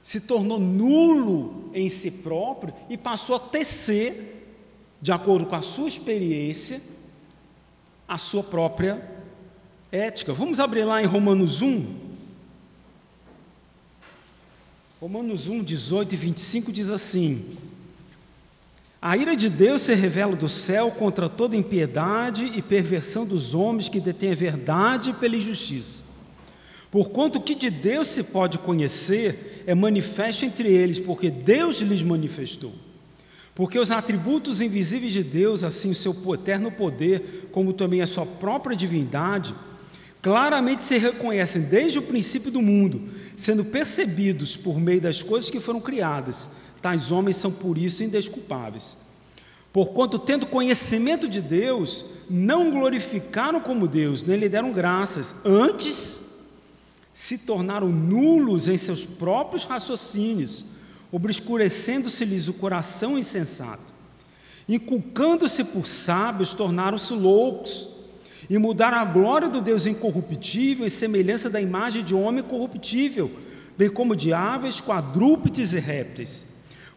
se 0.02 0.20
tornou 0.22 0.58
nulo 0.58 1.70
em 1.72 1.88
si 1.88 2.10
próprio 2.10 2.74
e 2.88 2.96
passou 2.96 3.36
a 3.36 3.40
tecer, 3.40 4.52
de 5.00 5.12
acordo 5.12 5.46
com 5.46 5.56
a 5.56 5.62
sua 5.62 5.88
experiência, 5.88 6.80
a 8.06 8.18
sua 8.18 8.42
própria 8.42 9.02
ética. 9.90 10.32
Vamos 10.32 10.60
abrir 10.60 10.84
lá 10.84 11.02
em 11.02 11.06
Romanos 11.06 11.62
1. 11.62 12.04
Romanos 15.00 15.48
1, 15.48 15.62
18 15.62 16.14
e 16.14 16.16
25 16.16 16.72
diz 16.72 16.90
assim: 16.90 17.46
a 19.06 19.18
ira 19.18 19.36
de 19.36 19.50
Deus 19.50 19.82
se 19.82 19.94
revela 19.94 20.34
do 20.34 20.48
céu 20.48 20.90
contra 20.90 21.28
toda 21.28 21.54
impiedade 21.54 22.50
e 22.56 22.62
perversão 22.62 23.26
dos 23.26 23.52
homens 23.52 23.86
que 23.86 24.00
detêm 24.00 24.32
a 24.32 24.34
verdade 24.34 25.12
pela 25.12 25.36
injustiça. 25.36 26.04
Porquanto 26.90 27.38
o 27.38 27.42
que 27.42 27.54
de 27.54 27.68
Deus 27.68 28.08
se 28.08 28.22
pode 28.22 28.56
conhecer 28.56 29.62
é 29.66 29.74
manifesto 29.74 30.46
entre 30.46 30.72
eles, 30.72 30.98
porque 30.98 31.28
Deus 31.30 31.82
lhes 31.82 32.02
manifestou. 32.02 32.72
Porque 33.54 33.78
os 33.78 33.90
atributos 33.90 34.62
invisíveis 34.62 35.12
de 35.12 35.22
Deus, 35.22 35.62
assim 35.64 35.90
o 35.90 35.94
seu 35.94 36.16
eterno 36.32 36.72
poder, 36.72 37.50
como 37.52 37.74
também 37.74 38.00
a 38.00 38.06
sua 38.06 38.24
própria 38.24 38.74
divindade, 38.74 39.54
claramente 40.22 40.82
se 40.82 40.96
reconhecem 40.96 41.60
desde 41.60 41.98
o 41.98 42.02
princípio 42.02 42.50
do 42.50 42.62
mundo, 42.62 43.02
sendo 43.36 43.66
percebidos 43.66 44.56
por 44.56 44.80
meio 44.80 45.02
das 45.02 45.20
coisas 45.20 45.50
que 45.50 45.60
foram 45.60 45.78
criadas 45.78 46.48
tais 46.84 47.10
homens 47.10 47.36
são 47.36 47.50
por 47.50 47.78
isso 47.78 48.04
indesculpáveis. 48.04 48.98
Porquanto, 49.72 50.18
tendo 50.18 50.44
conhecimento 50.44 51.26
de 51.26 51.40
Deus, 51.40 52.04
não 52.28 52.70
glorificaram 52.70 53.58
como 53.58 53.88
Deus, 53.88 54.22
nem 54.22 54.36
lhe 54.36 54.50
deram 54.50 54.70
graças, 54.70 55.34
antes 55.46 56.44
se 57.14 57.38
tornaram 57.38 57.88
nulos 57.88 58.68
em 58.68 58.76
seus 58.76 59.02
próprios 59.02 59.64
raciocínios, 59.64 60.62
obscurecendo-se-lhes 61.10 62.48
o 62.48 62.52
coração 62.52 63.16
insensato. 63.16 63.94
Inculcando-se 64.68 65.64
por 65.64 65.86
sábios, 65.86 66.52
tornaram-se 66.52 67.14
loucos, 67.14 67.88
e 68.50 68.58
mudaram 68.58 68.98
a 68.98 69.06
glória 69.06 69.48
do 69.48 69.62
Deus 69.62 69.86
incorruptível 69.86 70.84
em 70.84 70.90
semelhança 70.90 71.48
da 71.48 71.62
imagem 71.62 72.04
de 72.04 72.14
homem 72.14 72.44
corruptível, 72.44 73.30
bem 73.74 73.88
como 73.88 74.14
de 74.14 74.34
aves, 74.34 74.82
quadrúpedes 74.82 75.72
e 75.72 75.78
répteis. 75.78 76.52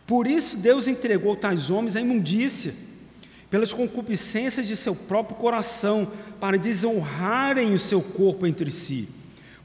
Por 0.08 0.26
isso 0.26 0.60
Deus 0.60 0.88
entregou 0.88 1.36
tais 1.36 1.70
homens 1.70 1.98
à 1.98 2.02
imundícia, 2.02 2.74
pelas 3.52 3.74
concupiscências 3.74 4.66
de 4.66 4.76
seu 4.76 4.96
próprio 4.96 5.36
coração, 5.36 6.10
para 6.40 6.58
desonrarem 6.58 7.74
o 7.74 7.80
seu 7.80 8.02
corpo 8.02 8.48
entre 8.48 8.72
si. 8.72 9.10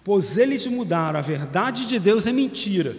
Pois 0.02 0.36
eles 0.36 0.66
mudaram 0.66 1.20
a 1.20 1.22
verdade 1.22 1.86
de 1.86 2.00
Deus 2.00 2.26
em 2.26 2.32
mentira, 2.32 2.96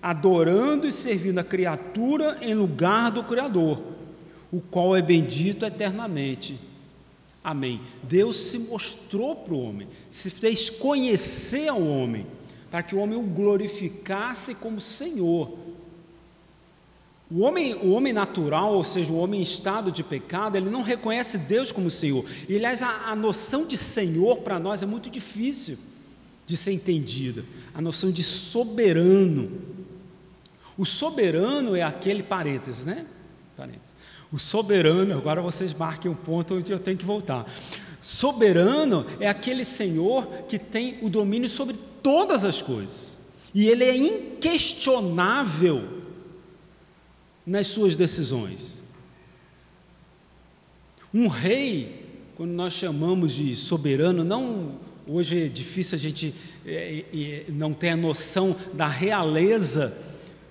adorando 0.00 0.86
e 0.86 0.92
servindo 0.92 1.38
a 1.38 1.44
criatura 1.44 2.38
em 2.40 2.54
lugar 2.54 3.10
do 3.10 3.24
Criador, 3.24 3.82
o 4.52 4.60
qual 4.60 4.96
é 4.96 5.02
bendito 5.02 5.64
eternamente. 5.66 6.58
Amém. 7.42 7.80
Deus 8.04 8.36
se 8.36 8.58
mostrou 8.58 9.34
para 9.34 9.54
o 9.54 9.60
homem, 9.60 9.88
se 10.12 10.30
fez 10.30 10.70
conhecer 10.70 11.66
ao 11.68 11.82
homem, 11.82 12.24
para 12.70 12.84
que 12.84 12.94
o 12.94 12.98
homem 12.98 13.18
o 13.18 13.22
glorificasse 13.22 14.54
como 14.54 14.80
Senhor 14.80 15.67
o 17.30 17.40
homem, 17.40 17.74
o 17.74 17.90
homem 17.90 18.12
natural, 18.12 18.72
ou 18.72 18.82
seja, 18.82 19.12
o 19.12 19.18
homem 19.18 19.40
em 19.40 19.42
estado 19.42 19.92
de 19.92 20.02
pecado, 20.02 20.56
ele 20.56 20.70
não 20.70 20.80
reconhece 20.80 21.36
Deus 21.36 21.70
como 21.70 21.90
Senhor. 21.90 22.24
E, 22.48 22.56
aliás, 22.56 22.80
a, 22.80 23.10
a 23.10 23.16
noção 23.16 23.66
de 23.66 23.76
Senhor 23.76 24.38
para 24.38 24.58
nós 24.58 24.82
é 24.82 24.86
muito 24.86 25.10
difícil 25.10 25.76
de 26.46 26.56
ser 26.56 26.72
entendida. 26.72 27.44
A 27.74 27.82
noção 27.82 28.10
de 28.10 28.22
soberano. 28.22 29.60
O 30.76 30.86
soberano 30.86 31.76
é 31.76 31.82
aquele 31.82 32.22
parênteses, 32.22 32.86
né? 32.86 33.04
Parênteses. 33.54 33.94
O 34.32 34.38
soberano, 34.38 35.14
agora 35.14 35.42
vocês 35.42 35.74
marquem 35.74 36.10
um 36.10 36.14
ponto 36.14 36.54
onde 36.54 36.72
eu 36.72 36.78
tenho 36.78 36.96
que 36.96 37.04
voltar. 37.04 37.44
Soberano 38.00 39.04
é 39.20 39.28
aquele 39.28 39.66
Senhor 39.66 40.26
que 40.48 40.58
tem 40.58 40.98
o 41.02 41.10
domínio 41.10 41.50
sobre 41.50 41.76
todas 42.02 42.42
as 42.42 42.62
coisas. 42.62 43.18
E 43.54 43.68
ele 43.68 43.84
é 43.84 43.94
inquestionável 43.94 45.98
nas 47.48 47.68
suas 47.68 47.96
decisões. 47.96 48.82
Um 51.12 51.26
rei, 51.26 52.04
quando 52.36 52.50
nós 52.50 52.74
chamamos 52.74 53.32
de 53.32 53.56
soberano, 53.56 54.22
não 54.22 54.76
hoje 55.06 55.46
é 55.46 55.48
difícil 55.48 55.96
a 55.96 55.98
gente 55.98 56.34
é, 56.66 57.04
é, 57.14 57.44
não 57.48 57.72
ter 57.72 57.88
a 57.88 57.96
noção 57.96 58.54
da 58.74 58.86
realeza 58.86 59.96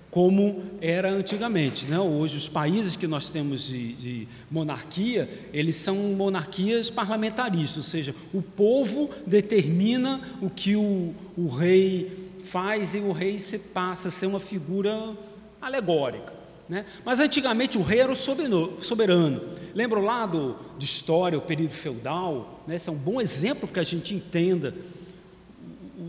como 0.10 0.64
era 0.82 1.12
antigamente. 1.12 1.86
Né? 1.86 2.00
Hoje, 2.00 2.38
os 2.38 2.50
países 2.50 2.96
que 2.96 3.06
nós 3.06 3.30
temos 3.30 3.68
de, 3.68 3.94
de, 3.94 4.28
monarquia, 4.50 5.30
eles 5.54 5.76
são 5.76 5.96
monarquias 5.96 6.90
parlamentaristas, 6.90 7.78
ou 7.78 7.84
seja, 7.84 8.16
o 8.34 8.42
povo 8.42 9.12
determina 9.28 10.20
o 10.42 10.50
que 10.50 10.76
o, 10.76 11.14
o 11.38 11.48
rei 11.48 12.12
faz 12.44 12.96
e 12.96 12.98
o 12.98 13.12
rei 13.12 13.40
se 13.40 13.60
passa 13.60 14.08
a 14.08 14.12
ser 14.12 14.26
uma 14.26 14.40
figura 14.40 15.16
alegórica. 15.62 16.37
Né? 16.70 16.86
Mas 17.06 17.20
antigamente 17.20 17.78
o 17.78 17.82
rei 17.82 18.00
era 18.00 18.12
o 18.12 18.16
soberano. 18.16 19.42
Lembra 19.74 20.00
lá 20.00 20.26
do, 20.26 20.56
de 20.78 20.86
história, 20.86 21.38
o 21.38 21.42
período 21.42 21.72
feudal? 21.72 22.62
Né? 22.68 22.76
Esse 22.76 22.90
é 22.90 22.92
um 22.92 22.98
bom 22.98 23.22
exemplo 23.22 23.68
para 23.68 23.76
que 23.76 23.80
a 23.80 23.84
gente 23.84 24.14
entenda 24.14 24.76
o, 25.98 26.02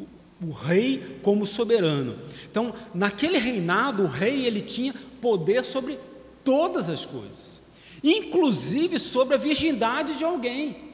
o, 0.45 0.49
o 0.49 0.51
rei 0.51 1.21
como 1.23 1.47
soberano. 1.47 2.19
Então, 2.51 2.75
naquele 2.93 3.39
reinado, 3.39 4.03
o 4.03 4.09
rei 4.09 4.47
ele 4.47 4.61
tinha 4.61 4.93
poder 5.21 5.65
sobre 5.65 5.99
todas 6.43 6.89
as 6.89 7.05
coisas, 7.05 7.61
inclusive 8.03 8.99
sobre 8.99 9.35
a 9.35 9.39
virgindade 9.39 10.17
de 10.17 10.25
alguém. 10.25 10.89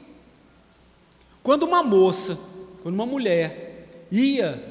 Quando 1.41 1.63
uma 1.63 1.83
moça, 1.83 2.37
quando 2.83 2.95
uma 2.95 3.05
mulher 3.05 4.05
ia 4.11 4.63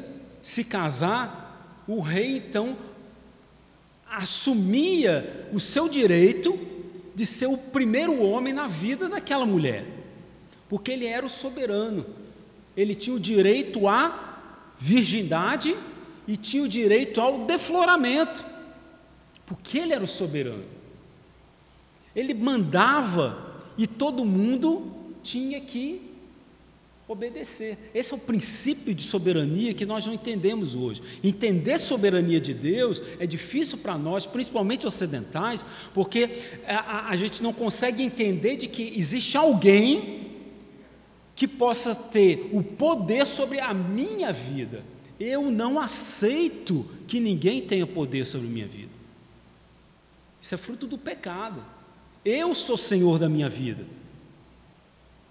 se 0.43 0.65
casar, 0.65 1.83
o 1.87 2.01
rei 2.01 2.37
então 2.37 2.77
assumia 4.17 5.49
o 5.53 5.59
seu 5.59 5.89
direito 5.89 6.59
de 7.15 7.25
ser 7.25 7.47
o 7.47 7.57
primeiro 7.57 8.23
homem 8.23 8.53
na 8.53 8.67
vida 8.67 9.09
daquela 9.09 9.47
mulher, 9.47 9.87
porque 10.69 10.93
ele 10.93 11.07
era 11.07 11.25
o 11.25 11.31
soberano, 11.31 12.07
ele 12.77 12.95
tinha 12.95 13.15
o 13.15 13.21
direito 13.21 13.87
à 13.89 14.41
virgindade 14.79 15.77
e 16.27 16.37
tinha 16.37 16.63
o 16.63 16.69
direito 16.69 17.21
ao 17.21 17.45
defloramento, 17.45 18.45
porque 19.47 19.79
ele 19.79 19.93
era 19.93 20.03
o 20.03 20.09
soberano. 20.09 20.65
Ele 22.15 22.35
mandava 22.35 23.61
e 23.77 23.87
todo 23.87 24.25
mundo 24.25 24.93
tinha 25.23 25.61
que 25.61 26.14
obedecer. 27.07 27.79
Esse 27.95 28.13
é 28.13 28.17
o 28.17 28.19
princípio 28.19 28.95
de 28.95 29.03
soberania 29.03 29.75
que 29.75 29.85
nós 29.85 30.07
não 30.07 30.15
entendemos 30.15 30.75
hoje. 30.75 31.03
Entender 31.23 31.79
soberania 31.79 32.41
de 32.41 32.55
Deus 32.55 33.03
é 33.19 33.27
difícil 33.27 33.79
para 33.79 33.99
nós, 33.99 34.27
principalmente 34.27 34.87
ocidentais, 34.87 35.65
porque 35.93 36.31
a, 36.67 37.11
a, 37.11 37.17
gente 37.17 37.43
não 37.43 37.53
consegue 37.53 38.03
entender 38.03 38.57
de 38.57 38.67
que 38.67 38.99
existe 38.99 39.37
alguém 39.37 40.31
que 41.37 41.47
possa 41.47 41.95
ter 41.95 42.49
o 42.53 42.63
poder 42.63 43.27
sobre 43.27 43.61
a 43.61 43.75
minha 43.75 44.33
vida. 44.33 44.85
Eu 45.21 45.51
não 45.51 45.79
aceito 45.79 46.87
que 47.07 47.21
ninguém 47.21 47.61
tenha 47.61 47.87
poder 47.87 48.25
sobre 48.27 48.47
a 48.47 48.51
minha 48.51 48.67
vida. 48.67 48.93
Isso 50.41 50.55
é 50.55 50.59
fruto 50.59 50.87
do 50.87 50.97
pecado. 50.97 51.63
Eu 52.25 52.55
sou 52.55 52.77
senhor 52.77 53.19
da 53.19 53.29
minha 53.29 53.49
vida. 53.49 53.85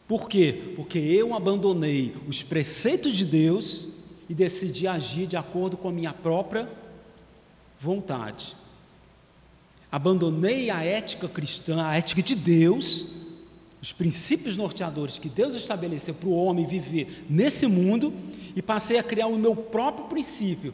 Por 0.07 0.27
quê? 0.27 0.73
Porque 0.75 0.99
eu 0.99 1.33
abandonei 1.33 2.15
os 2.27 2.43
preceitos 2.43 3.15
de 3.15 3.25
Deus 3.25 3.89
e 4.29 4.33
decidi 4.33 4.87
agir 4.87 5.27
de 5.27 5.37
acordo 5.37 5.77
com 5.77 5.89
a 5.89 5.91
minha 5.91 6.13
própria 6.13 6.69
vontade. 7.79 8.55
Abandonei 9.91 10.69
a 10.69 10.83
ética 10.83 11.27
cristã, 11.27 11.85
a 11.85 11.95
ética 11.95 12.21
de 12.21 12.35
Deus, 12.35 13.15
os 13.81 13.91
princípios 13.91 14.57
norteadores 14.57 15.19
que 15.19 15.29
Deus 15.29 15.55
estabeleceu 15.55 16.13
para 16.13 16.29
o 16.29 16.35
homem 16.35 16.65
viver 16.65 17.25
nesse 17.29 17.67
mundo 17.67 18.13
e 18.55 18.61
passei 18.61 18.97
a 18.97 19.03
criar 19.03 19.27
o 19.27 19.37
meu 19.37 19.55
próprio 19.55 20.07
princípio, 20.07 20.73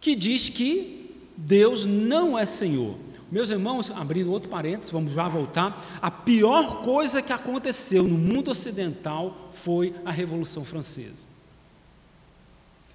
que 0.00 0.14
diz 0.14 0.48
que 0.48 1.10
Deus 1.36 1.84
não 1.86 2.38
é 2.38 2.44
Senhor. 2.44 2.96
Meus 3.32 3.48
irmãos, 3.48 3.90
abrindo 3.90 4.30
outro 4.30 4.50
parênteses, 4.50 4.90
vamos 4.90 5.14
já 5.14 5.26
voltar. 5.26 5.82
A 6.02 6.10
pior 6.10 6.82
coisa 6.82 7.22
que 7.22 7.32
aconteceu 7.32 8.02
no 8.02 8.18
mundo 8.18 8.50
ocidental 8.50 9.48
foi 9.54 9.94
a 10.04 10.12
Revolução 10.12 10.66
Francesa. 10.66 11.24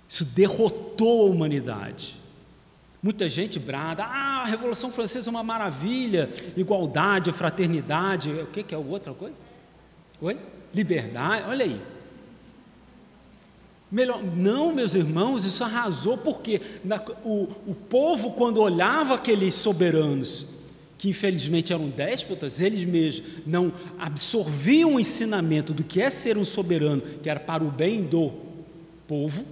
Isso 0.08 0.24
derrotou 0.24 1.26
a 1.26 1.32
humanidade. 1.32 2.18
Muita 3.02 3.28
gente 3.28 3.58
brada, 3.58 4.04
ah, 4.04 4.44
a 4.44 4.46
Revolução 4.46 4.92
Francesa 4.92 5.28
é 5.28 5.32
uma 5.32 5.42
maravilha, 5.42 6.30
igualdade, 6.56 7.32
fraternidade, 7.32 8.30
o 8.30 8.46
que, 8.46 8.62
que 8.62 8.76
é 8.76 8.78
outra 8.78 9.16
coisa? 9.16 9.42
Oi? 10.22 10.38
Liberdade, 10.72 11.46
olha 11.48 11.66
aí. 11.66 11.82
Melhor, 13.90 14.22
não, 14.22 14.74
meus 14.74 14.96
irmãos, 14.96 15.46
isso 15.46 15.64
arrasou, 15.64 16.18
porque 16.18 16.60
na, 16.84 17.02
o, 17.24 17.48
o 17.66 17.74
povo, 17.74 18.32
quando 18.32 18.62
olhava 18.62 19.16
aqueles 19.16 19.54
soberanos, 19.54 20.48
que 20.98 21.10
infelizmente 21.10 21.72
eram 21.72 21.88
déspotas, 21.88 22.60
eles 22.60 22.84
mesmos 22.84 23.24
não 23.46 23.72
absorviam 23.98 24.96
o 24.96 25.00
ensinamento 25.00 25.74
do 25.74 25.84
que 25.84 26.02
é 26.02 26.10
ser 26.10 26.38
um 26.38 26.44
soberano, 26.44 27.02
que 27.24 27.30
era 27.30 27.40
para 27.40 27.64
o 27.64 27.72
bem 27.72 28.04
do 28.04 28.34
povo, 29.08 29.46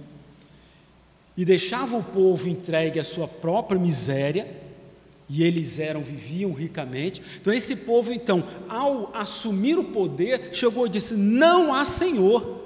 e 1.34 1.44
deixavam 1.44 2.00
o 2.00 2.04
povo 2.04 2.48
entregue 2.48 3.00
à 3.00 3.04
sua 3.04 3.28
própria 3.28 3.80
miséria, 3.80 4.46
e 5.28 5.42
eles 5.42 5.78
eram, 5.78 6.02
viviam 6.02 6.52
ricamente. 6.52 7.22
Então, 7.40 7.52
esse 7.52 7.76
povo, 7.76 8.12
então, 8.12 8.44
ao 8.68 9.10
assumir 9.14 9.78
o 9.78 9.84
poder, 9.84 10.50
chegou 10.52 10.86
e 10.86 10.90
disse: 10.90 11.14
Não 11.14 11.74
há 11.74 11.84
Senhor. 11.84 12.65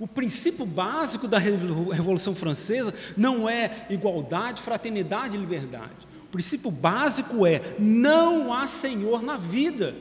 O 0.00 0.08
princípio 0.08 0.64
básico 0.64 1.28
da 1.28 1.38
Revolução 1.38 2.34
Francesa 2.34 2.94
não 3.18 3.46
é 3.46 3.86
igualdade, 3.90 4.62
fraternidade 4.62 5.36
e 5.36 5.40
liberdade. 5.40 6.08
O 6.24 6.32
princípio 6.32 6.70
básico 6.70 7.46
é: 7.46 7.76
não 7.78 8.50
há 8.50 8.66
Senhor 8.66 9.22
na 9.22 9.36
vida, 9.36 9.94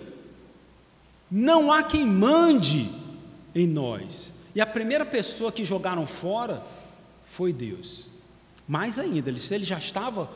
não 1.29 1.69
há 1.69 1.83
quem 1.83 2.05
mande 2.05 2.89
em 3.53 3.67
nós. 3.67 4.33
E 4.55 4.61
a 4.61 4.65
primeira 4.65 5.05
pessoa 5.05 5.51
que 5.51 5.65
jogaram 5.65 6.07
fora 6.07 6.63
foi 7.25 7.51
Deus. 7.51 8.09
Mais 8.65 8.97
ainda, 8.97 9.29
ele, 9.29 9.63
já 9.65 9.77
estava 9.77 10.29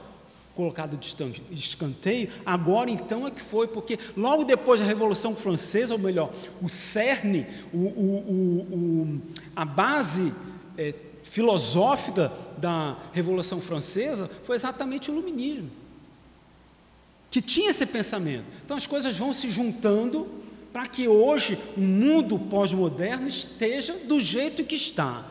colocado 0.55 0.97
de 0.97 1.59
escanteio, 1.59 2.29
agora 2.45 2.89
então 2.89 3.25
é 3.25 3.31
que 3.31 3.41
foi, 3.41 3.67
porque 3.67 3.97
logo 4.15 4.43
depois 4.43 4.79
da 4.79 4.85
Revolução 4.85 5.35
Francesa, 5.35 5.93
ou 5.93 5.99
melhor, 5.99 6.31
o 6.61 6.69
cerne, 6.69 7.47
o, 7.73 7.77
o, 7.77 8.59
o, 8.71 9.21
a 9.55 9.65
base 9.65 10.33
é, 10.77 10.93
filosófica 11.23 12.31
da 12.57 12.97
Revolução 13.11 13.59
Francesa 13.59 14.29
foi 14.43 14.55
exatamente 14.55 15.09
o 15.09 15.13
iluminismo, 15.13 15.71
que 17.31 17.41
tinha 17.41 17.71
esse 17.71 17.85
pensamento. 17.87 18.45
Então 18.63 18.77
as 18.77 18.85
coisas 18.85 19.17
vão 19.17 19.33
se 19.33 19.49
juntando 19.49 20.27
para 20.71 20.87
que 20.87 21.07
hoje 21.07 21.57
o 21.75 21.81
mundo 21.81 22.37
pós-moderno 22.37 23.27
esteja 23.27 23.93
do 23.93 24.19
jeito 24.19 24.63
que 24.63 24.75
está. 24.75 25.25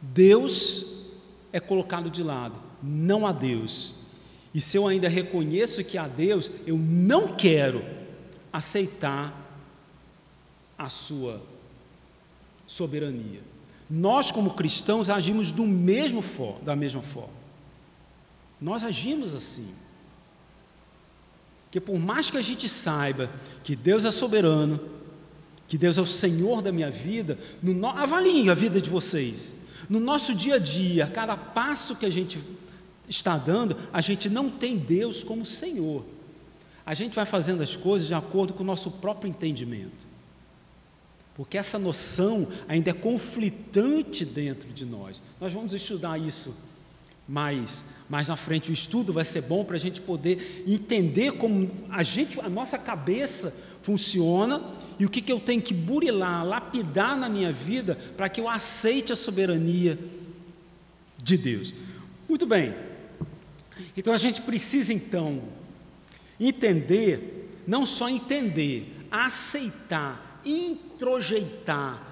Deus 0.00 1.06
é 1.52 1.60
colocado 1.60 2.10
de 2.10 2.22
lado 2.22 2.71
não 2.82 3.26
há 3.26 3.32
Deus. 3.32 3.94
E 4.54 4.60
se 4.60 4.76
eu 4.76 4.86
ainda 4.86 5.08
reconheço 5.08 5.84
que 5.84 5.96
há 5.96 6.06
Deus, 6.06 6.50
eu 6.66 6.76
não 6.76 7.28
quero 7.28 7.84
aceitar 8.52 9.34
a 10.76 10.88
sua 10.88 11.42
soberania. 12.66 13.40
Nós, 13.88 14.30
como 14.30 14.54
cristãos, 14.54 15.10
agimos 15.10 15.52
do 15.52 15.66
mesmo 15.66 16.22
for, 16.22 16.58
da 16.62 16.74
mesma 16.74 17.02
forma. 17.02 17.42
Nós 18.60 18.82
agimos 18.84 19.34
assim. 19.34 19.68
Que 21.70 21.80
por 21.80 21.98
mais 21.98 22.30
que 22.30 22.36
a 22.36 22.42
gente 22.42 22.68
saiba 22.68 23.30
que 23.64 23.74
Deus 23.74 24.04
é 24.04 24.10
soberano, 24.10 24.80
que 25.66 25.78
Deus 25.78 25.96
é 25.96 26.00
o 26.00 26.06
Senhor 26.06 26.60
da 26.60 26.70
minha 26.70 26.90
vida, 26.90 27.38
no, 27.62 27.86
avaliem 27.86 28.50
a 28.50 28.54
vida 28.54 28.80
de 28.80 28.90
vocês. 28.90 29.56
No 29.88 29.98
nosso 29.98 30.34
dia 30.34 30.56
a 30.56 30.58
dia, 30.58 31.06
cada 31.06 31.36
passo 31.36 31.96
que 31.96 32.06
a 32.06 32.10
gente 32.10 32.38
está 33.08 33.36
dando, 33.36 33.76
a 33.92 34.00
gente 34.00 34.28
não 34.28 34.50
tem 34.50 34.76
Deus 34.76 35.22
como 35.22 35.44
Senhor. 35.44 36.04
A 36.84 36.94
gente 36.94 37.14
vai 37.14 37.24
fazendo 37.24 37.62
as 37.62 37.76
coisas 37.76 38.08
de 38.08 38.14
acordo 38.14 38.52
com 38.52 38.62
o 38.62 38.66
nosso 38.66 38.90
próprio 38.90 39.28
entendimento. 39.28 40.06
Porque 41.34 41.56
essa 41.56 41.78
noção 41.78 42.48
ainda 42.68 42.90
é 42.90 42.92
conflitante 42.92 44.24
dentro 44.24 44.68
de 44.72 44.84
nós. 44.84 45.22
Nós 45.40 45.52
vamos 45.52 45.72
estudar 45.72 46.18
isso 46.18 46.54
mais, 47.26 47.84
mais 48.08 48.28
na 48.28 48.36
frente. 48.36 48.70
O 48.70 48.74
estudo 48.74 49.12
vai 49.12 49.24
ser 49.24 49.42
bom 49.42 49.64
para 49.64 49.76
a 49.76 49.80
gente 49.80 50.00
poder 50.00 50.64
entender 50.66 51.32
como 51.32 51.70
a 51.88 52.02
gente, 52.02 52.38
a 52.40 52.48
nossa 52.48 52.76
cabeça 52.76 53.54
funciona 53.82 54.62
e 54.98 55.06
o 55.06 55.10
que, 55.10 55.22
que 55.22 55.32
eu 55.32 55.40
tenho 55.40 55.62
que 55.62 55.72
burilar, 55.72 56.44
lapidar 56.44 57.16
na 57.16 57.28
minha 57.28 57.52
vida 57.52 57.96
para 58.16 58.28
que 58.28 58.40
eu 58.40 58.48
aceite 58.48 59.12
a 59.12 59.16
soberania 59.16 59.98
de 61.18 61.36
Deus. 61.36 61.74
Muito 62.28 62.46
bem. 62.46 62.91
Então 63.96 64.12
a 64.12 64.16
gente 64.16 64.40
precisa 64.42 64.92
então 64.92 65.42
entender, 66.38 67.62
não 67.66 67.86
só 67.86 68.08
entender, 68.08 69.06
aceitar, 69.10 70.40
introjeitar, 70.44 72.02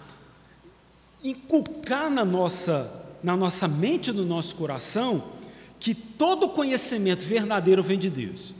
inculcar 1.22 2.10
na 2.10 2.24
nossa, 2.24 3.04
na 3.22 3.36
nossa 3.36 3.66
mente, 3.66 4.12
no 4.12 4.24
nosso 4.24 4.54
coração, 4.54 5.32
que 5.78 5.94
todo 5.94 6.50
conhecimento 6.50 7.24
verdadeiro 7.24 7.82
vem 7.82 7.98
de 7.98 8.10
Deus. 8.10 8.54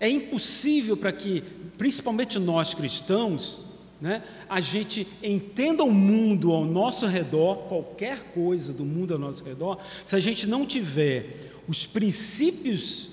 É 0.00 0.08
impossível 0.08 0.96
para 0.96 1.12
que, 1.12 1.42
principalmente 1.76 2.38
nós 2.38 2.72
cristãos, 2.72 3.67
né, 4.00 4.22
a 4.48 4.60
gente 4.60 5.06
entenda 5.22 5.82
o 5.82 5.90
mundo 5.90 6.52
ao 6.52 6.64
nosso 6.64 7.06
redor, 7.06 7.68
qualquer 7.68 8.32
coisa 8.32 8.72
do 8.72 8.84
mundo 8.84 9.14
ao 9.14 9.18
nosso 9.18 9.42
redor, 9.44 9.78
se 10.04 10.14
a 10.14 10.20
gente 10.20 10.46
não 10.46 10.64
tiver 10.64 11.52
os 11.66 11.84
princípios 11.84 13.10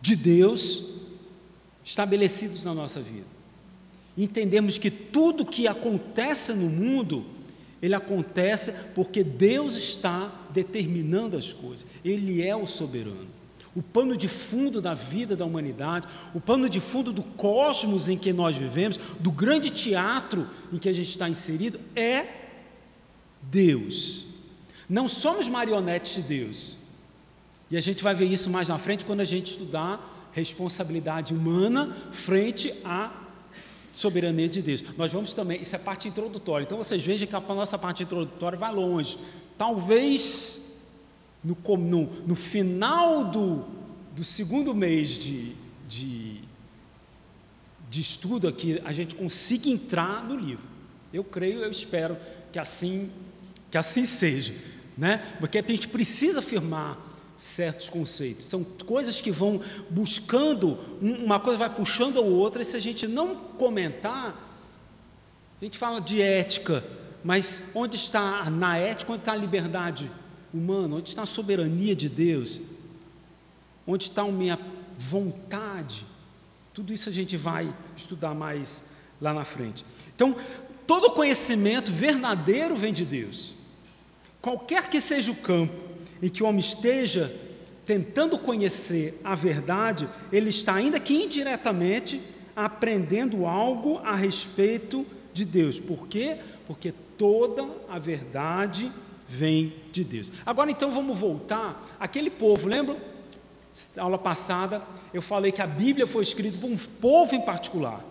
de 0.00 0.14
Deus 0.14 0.94
estabelecidos 1.84 2.64
na 2.64 2.72
nossa 2.72 3.00
vida. 3.00 3.26
Entendemos 4.16 4.78
que 4.78 4.90
tudo 4.90 5.44
que 5.44 5.66
acontece 5.66 6.52
no 6.52 6.68
mundo, 6.68 7.24
ele 7.80 7.94
acontece 7.94 8.72
porque 8.94 9.22
Deus 9.22 9.76
está 9.76 10.46
determinando 10.50 11.36
as 11.36 11.52
coisas, 11.52 11.86
Ele 12.04 12.42
é 12.42 12.54
o 12.56 12.66
soberano 12.66 13.37
o 13.74 13.82
pano 13.82 14.16
de 14.16 14.28
fundo 14.28 14.80
da 14.80 14.94
vida 14.94 15.36
da 15.36 15.44
humanidade, 15.44 16.08
o 16.34 16.40
pano 16.40 16.68
de 16.68 16.80
fundo 16.80 17.12
do 17.12 17.22
cosmos 17.22 18.08
em 18.08 18.16
que 18.16 18.32
nós 18.32 18.56
vivemos, 18.56 18.96
do 19.18 19.30
grande 19.30 19.70
teatro 19.70 20.46
em 20.72 20.78
que 20.78 20.88
a 20.88 20.92
gente 20.92 21.10
está 21.10 21.28
inserido, 21.28 21.80
é 21.94 22.26
Deus. 23.42 24.24
Não 24.88 25.08
somos 25.08 25.48
marionetes 25.48 26.14
de 26.16 26.22
Deus. 26.22 26.76
E 27.70 27.76
a 27.76 27.80
gente 27.80 28.02
vai 28.02 28.14
ver 28.14 28.24
isso 28.24 28.48
mais 28.48 28.68
na 28.68 28.78
frente 28.78 29.04
quando 29.04 29.20
a 29.20 29.24
gente 29.24 29.52
estudar 29.52 30.30
responsabilidade 30.32 31.34
humana 31.34 31.96
frente 32.12 32.72
à 32.84 33.12
soberania 33.92 34.48
de 34.48 34.62
Deus. 34.62 34.82
Nós 34.96 35.12
vamos 35.12 35.32
também, 35.32 35.60
isso 35.60 35.74
é 35.74 35.78
parte 35.78 36.08
introdutória. 36.08 36.64
Então 36.64 36.78
vocês 36.78 37.02
vejam 37.02 37.26
que 37.26 37.34
a 37.34 37.40
nossa 37.40 37.76
parte 37.76 38.02
introdutória 38.02 38.56
vai 38.56 38.72
longe. 38.72 39.18
Talvez 39.56 40.67
no, 41.48 41.76
no, 41.76 42.04
no 42.26 42.34
final 42.34 43.24
do, 43.24 43.64
do 44.14 44.22
segundo 44.22 44.74
mês 44.74 45.10
de, 45.10 45.56
de, 45.88 46.42
de 47.88 48.00
estudo 48.00 48.46
aqui, 48.46 48.80
a 48.84 48.92
gente 48.92 49.14
consiga 49.14 49.68
entrar 49.68 50.24
no 50.24 50.36
livro. 50.36 50.64
Eu 51.12 51.24
creio, 51.24 51.60
eu 51.62 51.70
espero 51.70 52.18
que 52.52 52.58
assim, 52.58 53.10
que 53.70 53.78
assim 53.78 54.04
seja, 54.04 54.54
né? 54.96 55.36
Porque 55.40 55.58
a 55.58 55.62
gente 55.62 55.88
precisa 55.88 56.40
afirmar 56.40 56.98
certos 57.38 57.88
conceitos. 57.88 58.46
São 58.46 58.62
coisas 58.62 59.20
que 59.20 59.30
vão 59.30 59.62
buscando, 59.88 60.78
uma 61.00 61.40
coisa 61.40 61.58
vai 61.58 61.74
puxando 61.74 62.18
a 62.18 62.22
outra, 62.22 62.60
e 62.60 62.64
se 62.64 62.76
a 62.76 62.80
gente 62.80 63.06
não 63.06 63.34
comentar, 63.34 64.44
a 65.60 65.64
gente 65.64 65.78
fala 65.78 66.00
de 66.00 66.20
ética, 66.20 66.84
mas 67.24 67.70
onde 67.74 67.96
está 67.96 68.50
na 68.50 68.76
ética, 68.76 69.12
onde 69.12 69.22
está 69.22 69.32
a 69.32 69.36
liberdade 69.36 70.10
humano? 70.52 70.96
Onde 70.96 71.10
está 71.10 71.22
a 71.22 71.26
soberania 71.26 71.94
de 71.94 72.08
Deus? 72.08 72.60
Onde 73.86 74.04
está 74.04 74.22
a 74.22 74.30
minha 74.30 74.58
vontade? 74.98 76.04
Tudo 76.74 76.92
isso 76.92 77.08
a 77.08 77.12
gente 77.12 77.36
vai 77.36 77.74
estudar 77.96 78.34
mais 78.34 78.84
lá 79.20 79.34
na 79.34 79.44
frente. 79.44 79.84
Então, 80.14 80.36
todo 80.86 81.10
conhecimento 81.10 81.90
verdadeiro 81.90 82.76
vem 82.76 82.92
de 82.92 83.04
Deus. 83.04 83.54
Qualquer 84.40 84.88
que 84.88 85.00
seja 85.00 85.32
o 85.32 85.36
campo 85.36 85.74
em 86.22 86.28
que 86.28 86.42
o 86.42 86.46
homem 86.46 86.60
esteja 86.60 87.34
tentando 87.84 88.38
conhecer 88.38 89.18
a 89.24 89.34
verdade, 89.34 90.08
ele 90.30 90.50
está, 90.50 90.74
ainda 90.74 91.00
que 91.00 91.24
indiretamente, 91.24 92.20
aprendendo 92.54 93.46
algo 93.46 93.98
a 93.98 94.14
respeito 94.14 95.06
de 95.32 95.44
Deus. 95.44 95.80
Por 95.80 96.06
quê? 96.06 96.36
Porque 96.66 96.92
toda 97.16 97.66
a 97.88 97.98
verdade 97.98 98.92
vem 99.28 99.74
de 99.92 100.02
Deus. 100.02 100.32
Agora 100.46 100.70
então 100.70 100.90
vamos 100.90 101.18
voltar 101.18 101.96
aquele 102.00 102.30
povo, 102.30 102.66
lembra? 102.66 102.96
Aula 103.96 104.18
passada 104.18 104.82
eu 105.12 105.20
falei 105.20 105.52
que 105.52 105.62
a 105.62 105.66
Bíblia 105.66 106.06
foi 106.06 106.22
escrita 106.22 106.58
por 106.58 106.70
um 106.70 106.76
povo 106.76 107.34
em 107.34 107.40
particular. 107.40 108.04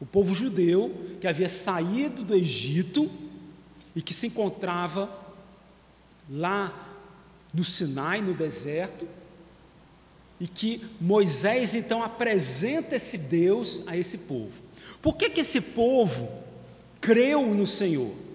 O 0.00 0.04
povo 0.04 0.34
judeu 0.34 1.16
que 1.20 1.26
havia 1.26 1.48
saído 1.48 2.22
do 2.22 2.34
Egito 2.34 3.10
e 3.94 4.02
que 4.02 4.12
se 4.12 4.26
encontrava 4.26 5.08
lá 6.28 6.86
no 7.54 7.64
Sinai, 7.64 8.20
no 8.20 8.34
deserto, 8.34 9.08
e 10.38 10.46
que 10.46 10.84
Moisés 11.00 11.74
então 11.74 12.02
apresenta 12.02 12.96
esse 12.96 13.16
Deus 13.16 13.82
a 13.86 13.96
esse 13.96 14.18
povo. 14.18 14.52
Por 15.00 15.16
que, 15.16 15.30
que 15.30 15.40
esse 15.40 15.60
povo 15.60 16.28
creu 17.00 17.46
no 17.54 17.66
Senhor? 17.66 18.25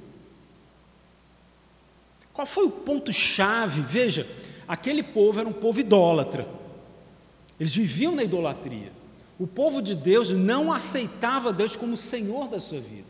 Qual 2.34 2.48
foi 2.48 2.65
o 2.65 2.72
ponto-chave? 2.72 3.82
Veja, 3.82 4.28
aquele 4.67 5.04
povo 5.04 5.39
era 5.39 5.48
um 5.48 5.54
povo 5.54 5.80
idólatra. 5.80 6.48
Eles 7.60 7.76
viviam 7.76 8.15
na 8.15 8.24
idolatria. 8.24 8.91
O 9.38 9.48
povo 9.48 9.82
de 9.82 9.96
Deus 9.96 10.30
não 10.30 10.72
aceitava 10.72 11.52
Deus 11.52 11.76
como 11.76 11.98
Senhor 11.98 12.48
da 12.48 12.60
sua 12.60 12.80
vida. 12.80 13.08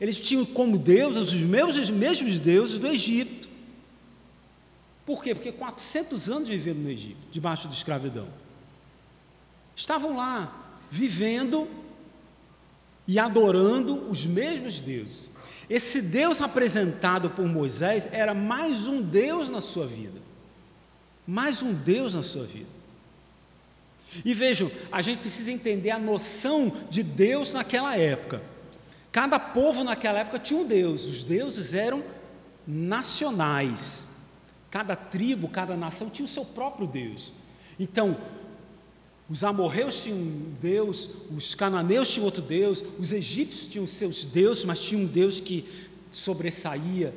Eles 0.00 0.20
tinham 0.20 0.44
como 0.44 0.78
deuses 0.78 1.32
os 1.32 1.42
mesmos, 1.42 1.90
mesmos 1.90 2.38
deuses 2.38 2.78
do 2.78 2.86
Egito. 2.86 3.48
Por 5.04 5.22
quê? 5.22 5.34
Porque 5.34 5.50
400 5.50 6.28
anos 6.28 6.48
viveram 6.48 6.80
no 6.80 6.90
Egito, 6.90 7.18
debaixo 7.32 7.66
da 7.66 7.74
escravidão. 7.74 8.28
Estavam 9.74 10.16
lá, 10.16 10.76
vivendo 10.90 11.68
e 13.08 13.18
adorando 13.18 14.08
os 14.10 14.26
mesmos 14.26 14.80
deuses. 14.80 15.30
Esse 15.68 16.02
Deus 16.02 16.42
apresentado 16.42 17.30
por 17.30 17.46
Moisés 17.46 18.06
era 18.12 18.34
mais 18.34 18.86
um 18.86 19.00
Deus 19.00 19.48
na 19.48 19.62
sua 19.62 19.86
vida. 19.86 20.20
Mais 21.26 21.62
um 21.62 21.72
Deus 21.72 22.14
na 22.14 22.22
sua 22.22 22.44
vida. 22.44 22.68
E 24.24 24.32
vejam, 24.34 24.70
a 24.92 25.02
gente 25.02 25.20
precisa 25.20 25.50
entender 25.50 25.90
a 25.90 25.98
noção 25.98 26.72
de 26.90 27.02
Deus 27.02 27.54
naquela 27.54 27.96
época. 27.96 28.42
Cada 29.10 29.38
povo 29.38 29.84
naquela 29.84 30.20
época 30.20 30.38
tinha 30.38 30.60
um 30.60 30.66
Deus, 30.66 31.04
os 31.04 31.24
deuses 31.24 31.74
eram 31.74 32.02
nacionais. 32.66 34.10
Cada 34.70 34.94
tribo, 34.94 35.48
cada 35.48 35.76
nação 35.76 36.10
tinha 36.10 36.26
o 36.26 36.28
seu 36.28 36.44
próprio 36.44 36.86
Deus. 36.86 37.32
Então, 37.78 38.18
os 39.28 39.44
amorreus 39.44 40.02
tinham 40.02 40.18
um 40.18 40.54
Deus, 40.60 41.10
os 41.36 41.54
cananeus 41.54 42.10
tinham 42.10 42.24
outro 42.24 42.40
Deus, 42.40 42.82
os 42.98 43.12
egípcios 43.12 43.70
tinham 43.70 43.86
seus 43.86 44.24
deuses, 44.24 44.64
mas 44.64 44.80
tinha 44.80 45.00
um 45.00 45.06
Deus 45.06 45.38
que 45.38 45.68
sobressaía 46.10 47.14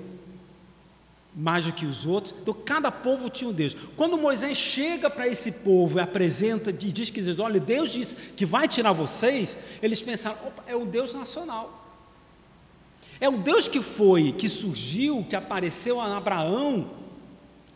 mais 1.34 1.66
do 1.66 1.72
que 1.72 1.86
os 1.86 2.06
outros. 2.06 2.36
Então, 2.42 2.54
cada 2.54 2.92
povo 2.92 3.30
tinha 3.30 3.50
um 3.50 3.54
Deus. 3.54 3.74
Quando 3.96 4.18
Moisés 4.18 4.58
chega 4.58 5.10
para 5.10 5.26
esse 5.26 5.52
povo 5.54 5.98
e 5.98 6.02
apresenta 6.02 6.70
e 6.70 6.74
diz 6.74 7.10
que 7.10 7.24
olha, 7.40 7.60
Deus 7.60 7.94
disse 7.94 8.16
que 8.36 8.46
vai 8.46 8.68
tirar 8.68 8.92
vocês, 8.92 9.58
eles 9.82 10.02
pensaram, 10.02 10.38
opa, 10.46 10.64
é 10.68 10.76
o 10.76 10.86
Deus 10.86 11.14
nacional. 11.14 11.78
É 13.22 13.30
o 13.30 13.38
Deus 13.38 13.70
que 13.70 13.82
foi, 13.82 14.34
que 14.34 14.50
surgiu, 14.50 15.26
que 15.30 15.36
apareceu 15.36 16.02
a 16.02 16.18
Abraão 16.18 16.90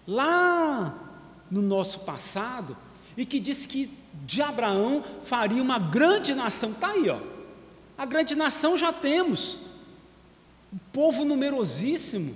lá 0.05 1.23
no 1.49 1.61
nosso 1.61 1.99
passado 1.99 2.75
e 3.15 3.25
que 3.25 3.39
disse 3.39 3.67
que 3.67 3.89
de 4.25 4.41
Abraão 4.41 5.03
faria 5.23 5.61
uma 5.61 5.79
grande 5.79 6.33
nação. 6.33 6.71
Está 6.71 6.91
aí, 6.91 7.09
ó. 7.09 7.19
A 7.97 8.05
grande 8.05 8.35
nação 8.35 8.77
já 8.77 8.91
temos. 8.91 9.57
Um 10.73 10.77
povo 10.91 11.25
numerosíssimo. 11.25 12.35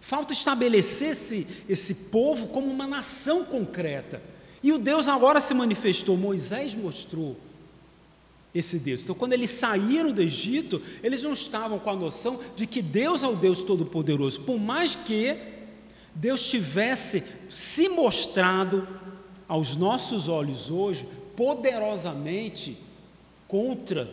Falta 0.00 0.32
estabelecer 0.32 1.10
esse, 1.10 1.46
esse 1.68 1.94
povo 1.94 2.48
como 2.48 2.70
uma 2.70 2.86
nação 2.86 3.44
concreta. 3.44 4.22
E 4.62 4.72
o 4.72 4.78
Deus 4.78 5.08
agora 5.08 5.40
se 5.40 5.52
manifestou. 5.52 6.16
Moisés 6.16 6.74
mostrou 6.74 7.36
esse 8.54 8.78
Deus. 8.78 9.02
Então, 9.02 9.14
quando 9.14 9.34
eles 9.34 9.50
saíram 9.50 10.12
do 10.12 10.22
Egito, 10.22 10.80
eles 11.02 11.22
não 11.22 11.32
estavam 11.32 11.78
com 11.78 11.90
a 11.90 11.96
noção 11.96 12.40
de 12.54 12.66
que 12.66 12.80
Deus 12.80 13.22
é 13.22 13.28
o 13.28 13.36
Deus 13.36 13.62
Todo-Poderoso, 13.62 14.40
por 14.40 14.58
mais 14.58 14.94
que 14.94 15.36
Deus 16.14 16.48
tivesse 16.48 17.22
se 17.50 17.88
mostrado 17.88 18.88
aos 19.48 19.76
nossos 19.76 20.28
olhos 20.28 20.70
hoje 20.70 21.06
poderosamente 21.36 22.76
contra 23.46 24.12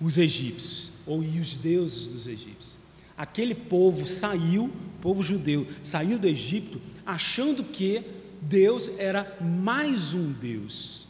os 0.00 0.18
egípcios 0.18 0.92
ou 1.06 1.22
e 1.22 1.40
os 1.40 1.54
deuses 1.54 2.06
dos 2.08 2.26
egípcios. 2.26 2.78
Aquele 3.16 3.54
povo 3.54 4.06
saiu, 4.06 4.70
povo 5.00 5.22
judeu, 5.22 5.66
saiu 5.82 6.18
do 6.18 6.26
Egito 6.26 6.80
achando 7.06 7.62
que 7.62 8.02
Deus 8.40 8.90
era 8.98 9.36
mais 9.40 10.12
um 10.14 10.32
Deus, 10.32 11.06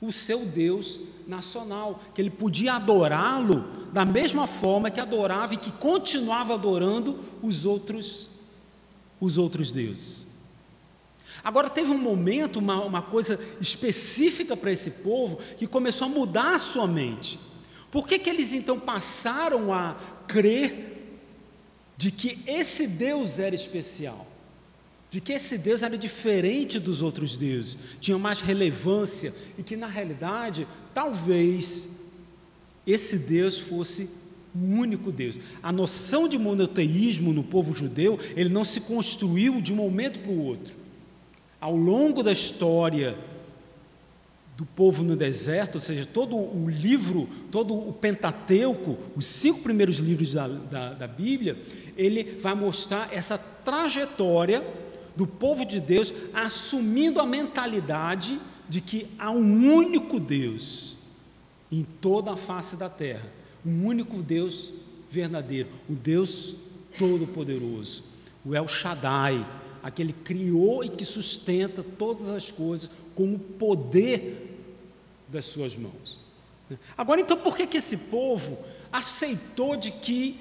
o 0.00 0.12
seu 0.12 0.46
Deus 0.46 1.00
nacional, 1.26 2.00
que 2.14 2.20
ele 2.20 2.30
podia 2.30 2.74
adorá-lo 2.74 3.64
da 3.92 4.04
mesma 4.04 4.46
forma 4.46 4.90
que 4.90 5.00
adorava 5.00 5.54
e 5.54 5.56
que 5.56 5.72
continuava 5.72 6.54
adorando 6.54 7.18
os 7.42 7.64
outros 7.64 8.28
os 9.20 9.38
outros 9.38 9.70
deuses. 9.70 10.26
Agora 11.44 11.68
teve 11.68 11.90
um 11.90 11.98
momento, 11.98 12.58
uma, 12.58 12.82
uma 12.82 13.02
coisa 13.02 13.38
específica 13.60 14.56
para 14.56 14.72
esse 14.72 14.90
povo 14.90 15.38
que 15.58 15.66
começou 15.66 16.06
a 16.06 16.10
mudar 16.10 16.54
a 16.54 16.58
sua 16.58 16.86
mente. 16.86 17.38
Por 17.90 18.08
que, 18.08 18.18
que 18.18 18.30
eles 18.30 18.54
então 18.54 18.80
passaram 18.80 19.70
a 19.70 19.94
crer 20.26 21.20
de 21.98 22.10
que 22.10 22.38
esse 22.46 22.86
Deus 22.86 23.38
era 23.38 23.54
especial? 23.54 24.26
De 25.10 25.20
que 25.20 25.34
esse 25.34 25.58
Deus 25.58 25.82
era 25.82 25.98
diferente 25.98 26.80
dos 26.80 27.02
outros 27.02 27.36
deuses, 27.36 27.78
tinha 28.00 28.18
mais 28.18 28.40
relevância 28.40 29.32
e 29.58 29.62
que 29.62 29.76
na 29.76 29.86
realidade, 29.86 30.66
talvez 30.94 32.00
esse 32.86 33.18
Deus 33.18 33.58
fosse 33.58 34.10
um 34.56 34.78
único 34.78 35.12
Deus. 35.12 35.38
A 35.62 35.70
noção 35.70 36.26
de 36.26 36.38
monoteísmo 36.38 37.32
no 37.34 37.44
povo 37.44 37.74
judeu, 37.74 38.18
ele 38.34 38.48
não 38.48 38.64
se 38.64 38.80
construiu 38.80 39.60
de 39.60 39.72
um 39.72 39.76
momento 39.76 40.20
para 40.20 40.32
o 40.32 40.42
outro. 40.42 40.83
Ao 41.64 41.74
longo 41.74 42.22
da 42.22 42.30
história 42.30 43.16
do 44.54 44.66
povo 44.66 45.02
no 45.02 45.16
deserto, 45.16 45.76
ou 45.76 45.80
seja, 45.80 46.04
todo 46.04 46.36
o 46.36 46.68
livro, 46.68 47.26
todo 47.50 47.72
o 47.72 47.90
Pentateuco, 47.90 48.98
os 49.16 49.24
cinco 49.24 49.62
primeiros 49.62 49.96
livros 49.96 50.34
da, 50.34 50.46
da, 50.46 50.92
da 50.92 51.06
Bíblia, 51.06 51.56
ele 51.96 52.38
vai 52.38 52.54
mostrar 52.54 53.08
essa 53.10 53.38
trajetória 53.38 54.62
do 55.16 55.26
povo 55.26 55.64
de 55.64 55.80
Deus 55.80 56.12
assumindo 56.34 57.18
a 57.18 57.24
mentalidade 57.24 58.38
de 58.68 58.82
que 58.82 59.06
há 59.18 59.30
um 59.30 59.74
único 59.74 60.20
Deus 60.20 60.98
em 61.72 61.82
toda 61.82 62.34
a 62.34 62.36
face 62.36 62.76
da 62.76 62.90
terra 62.90 63.32
um 63.64 63.86
único 63.86 64.18
Deus 64.18 64.70
verdadeiro, 65.10 65.70
o 65.88 65.94
Deus 65.94 66.56
Todo-Poderoso, 66.98 68.04
o 68.44 68.54
El 68.54 68.68
Shaddai, 68.68 69.46
aquele 69.84 70.14
que 70.14 70.20
criou 70.20 70.82
e 70.82 70.88
que 70.88 71.04
sustenta 71.04 71.82
todas 71.82 72.30
as 72.30 72.50
coisas 72.50 72.88
com 73.14 73.34
o 73.34 73.38
poder 73.38 74.58
das 75.28 75.44
suas 75.44 75.76
mãos. 75.76 76.18
Agora, 76.96 77.20
então, 77.20 77.36
por 77.36 77.54
que, 77.54 77.66
que 77.66 77.76
esse 77.76 77.98
povo 77.98 78.58
aceitou 78.90 79.76
de 79.76 79.90
que 79.90 80.40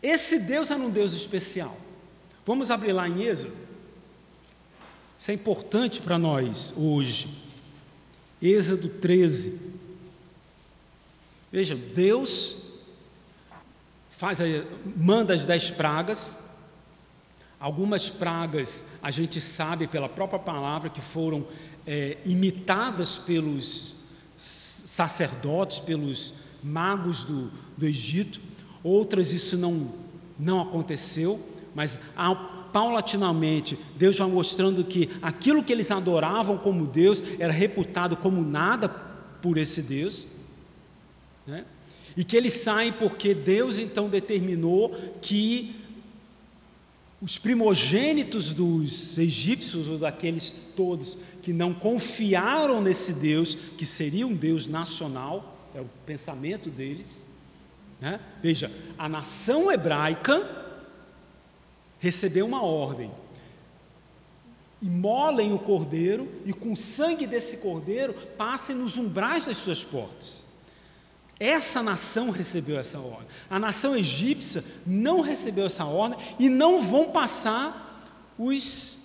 esse 0.00 0.38
Deus 0.38 0.70
era 0.70 0.80
um 0.80 0.88
Deus 0.88 1.12
especial? 1.12 1.76
Vamos 2.46 2.70
abrir 2.70 2.92
lá 2.92 3.08
em 3.08 3.24
Êxodo. 3.24 3.52
Isso 5.18 5.32
é 5.32 5.34
importante 5.34 6.00
para 6.00 6.16
nós 6.16 6.72
hoje. 6.76 7.36
Êxodo 8.40 8.88
13. 8.88 9.72
Veja, 11.50 11.74
Deus 11.74 12.78
faz, 14.08 14.38
manda 14.96 15.34
as 15.34 15.44
dez 15.44 15.68
pragas. 15.68 16.49
Algumas 17.60 18.08
pragas 18.08 18.86
a 19.02 19.10
gente 19.10 19.38
sabe 19.38 19.86
pela 19.86 20.08
própria 20.08 20.38
palavra 20.38 20.88
que 20.88 21.02
foram 21.02 21.46
é, 21.86 22.16
imitadas 22.24 23.18
pelos 23.18 23.96
sacerdotes, 24.34 25.78
pelos 25.78 26.32
magos 26.64 27.22
do, 27.22 27.50
do 27.76 27.86
Egito. 27.86 28.40
Outras 28.82 29.34
isso 29.34 29.58
não, 29.58 29.92
não 30.38 30.62
aconteceu, 30.62 31.38
mas 31.74 31.98
paulatinamente 32.72 33.78
Deus 33.94 34.16
vai 34.16 34.28
mostrando 34.28 34.82
que 34.82 35.10
aquilo 35.20 35.62
que 35.62 35.72
eles 35.72 35.90
adoravam 35.90 36.56
como 36.56 36.86
Deus 36.86 37.22
era 37.38 37.52
reputado 37.52 38.16
como 38.16 38.42
nada 38.42 38.88
por 38.88 39.58
esse 39.58 39.82
Deus. 39.82 40.26
Né? 41.46 41.66
E 42.16 42.24
que 42.24 42.38
eles 42.38 42.54
saem 42.54 42.92
porque 42.92 43.34
Deus 43.34 43.78
então 43.78 44.08
determinou 44.08 44.96
que 45.20 45.79
os 47.22 47.36
primogênitos 47.36 48.52
dos 48.52 49.18
egípcios, 49.18 49.88
ou 49.88 49.98
daqueles 49.98 50.54
todos 50.74 51.18
que 51.42 51.52
não 51.52 51.74
confiaram 51.74 52.80
nesse 52.80 53.12
Deus, 53.12 53.54
que 53.54 53.84
seria 53.84 54.26
um 54.26 54.34
Deus 54.34 54.66
nacional, 54.66 55.56
é 55.74 55.80
o 55.80 55.88
pensamento 56.06 56.70
deles. 56.70 57.26
Né? 58.00 58.18
Veja, 58.42 58.72
a 58.96 59.08
nação 59.08 59.70
hebraica 59.70 60.48
recebeu 61.98 62.46
uma 62.46 62.62
ordem: 62.62 63.10
imolem 64.80 65.52
o 65.52 65.58
cordeiro 65.58 66.26
e 66.46 66.52
com 66.54 66.72
o 66.72 66.76
sangue 66.76 67.26
desse 67.26 67.58
cordeiro 67.58 68.14
passem 68.38 68.74
nos 68.74 68.96
umbrais 68.96 69.44
das 69.44 69.58
suas 69.58 69.84
portas. 69.84 70.49
Essa 71.40 71.82
nação 71.82 72.28
recebeu 72.28 72.78
essa 72.78 72.98
ordem. 72.98 73.26
A 73.48 73.58
nação 73.58 73.96
egípcia 73.96 74.62
não 74.86 75.22
recebeu 75.22 75.64
essa 75.64 75.86
ordem 75.86 76.18
e 76.38 76.50
não 76.50 76.82
vão 76.82 77.10
passar 77.10 78.14
os, 78.38 78.98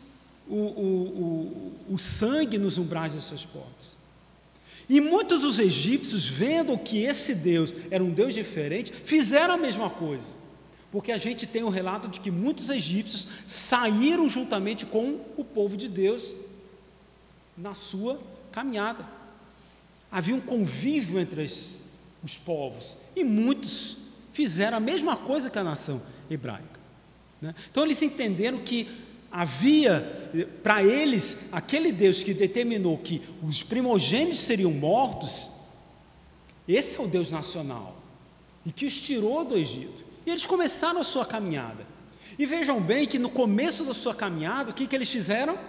o, 0.46 0.56
o, 0.56 1.78
o, 1.88 1.94
o 1.94 1.98
sangue 1.98 2.58
nos 2.58 2.78
umbrais 2.78 3.14
das 3.14 3.24
suas 3.24 3.46
portas. 3.46 3.96
E 4.90 5.00
muitos 5.00 5.40
dos 5.40 5.60
egípcios, 5.60 6.28
vendo 6.28 6.78
que 6.78 7.04
esse 7.04 7.34
Deus 7.34 7.74
era 7.90 8.04
um 8.04 8.12
Deus 8.12 8.34
diferente, 8.34 8.92
fizeram 8.92 9.54
a 9.54 9.58
mesma 9.58 9.90
coisa. 9.90 10.36
Porque 10.92 11.14
a 11.14 11.18
gente 11.18 11.48
tem 11.48 11.64
o 11.64 11.68
um 11.68 11.72
relato 11.72 12.10
de 12.10 12.20
que 12.20 12.30
muitos 12.30 12.70
egípcios 12.70 13.30
saíram 13.48 14.28
juntamente 14.28 14.86
com 14.86 15.22
o 15.38 15.44
povo 15.44 15.78
de 15.78 15.88
Deus 15.88 16.36
na 17.58 17.74
sua 17.74 18.20
caminhada. 18.52 19.08
Havia 20.12 20.36
um 20.36 20.42
convívio 20.42 21.18
entre 21.18 21.42
as 21.42 21.85
os 22.26 22.36
povos. 22.36 22.98
E 23.16 23.24
muitos 23.24 23.98
fizeram 24.34 24.78
a 24.78 24.80
mesma 24.80 25.16
coisa 25.16 25.50
que 25.50 25.60
a 25.60 25.64
nação 25.64 26.02
hebraica. 26.30 26.80
Né? 27.40 27.54
Então 27.70 27.84
eles 27.84 28.02
entenderam 28.02 28.58
que 28.58 28.88
havia 29.32 30.02
para 30.64 30.84
eles 30.84 31.50
aquele 31.52 31.92
Deus 31.92 32.24
que 32.24 32.34
determinou 32.34 32.98
que 32.98 33.22
os 33.44 33.62
primogênitos 33.62 34.40
seriam 34.40 34.72
mortos, 34.72 35.52
esse 36.68 36.98
é 36.98 37.04
o 37.04 37.08
Deus 37.08 37.32
nacional, 37.32 38.02
e 38.66 38.72
que 38.72 38.86
os 38.86 39.00
tirou 39.00 39.46
do 39.46 39.56
Egito. 39.56 40.04
E 40.26 40.32
eles 40.32 40.48
começaram 40.48 41.00
a 41.00 41.04
sua 41.04 41.26
caminhada. 41.26 41.86
E 42.40 42.46
vejam 42.46 42.82
bem 42.82 43.06
que 43.06 43.20
no 43.20 43.30
começo 43.30 43.84
da 43.84 43.94
sua 43.94 44.16
caminhada, 44.16 44.72
o 44.72 44.74
que, 44.74 44.88
que 44.88 44.96
eles 44.96 45.10
fizeram? 45.10 45.54
O 45.54 45.60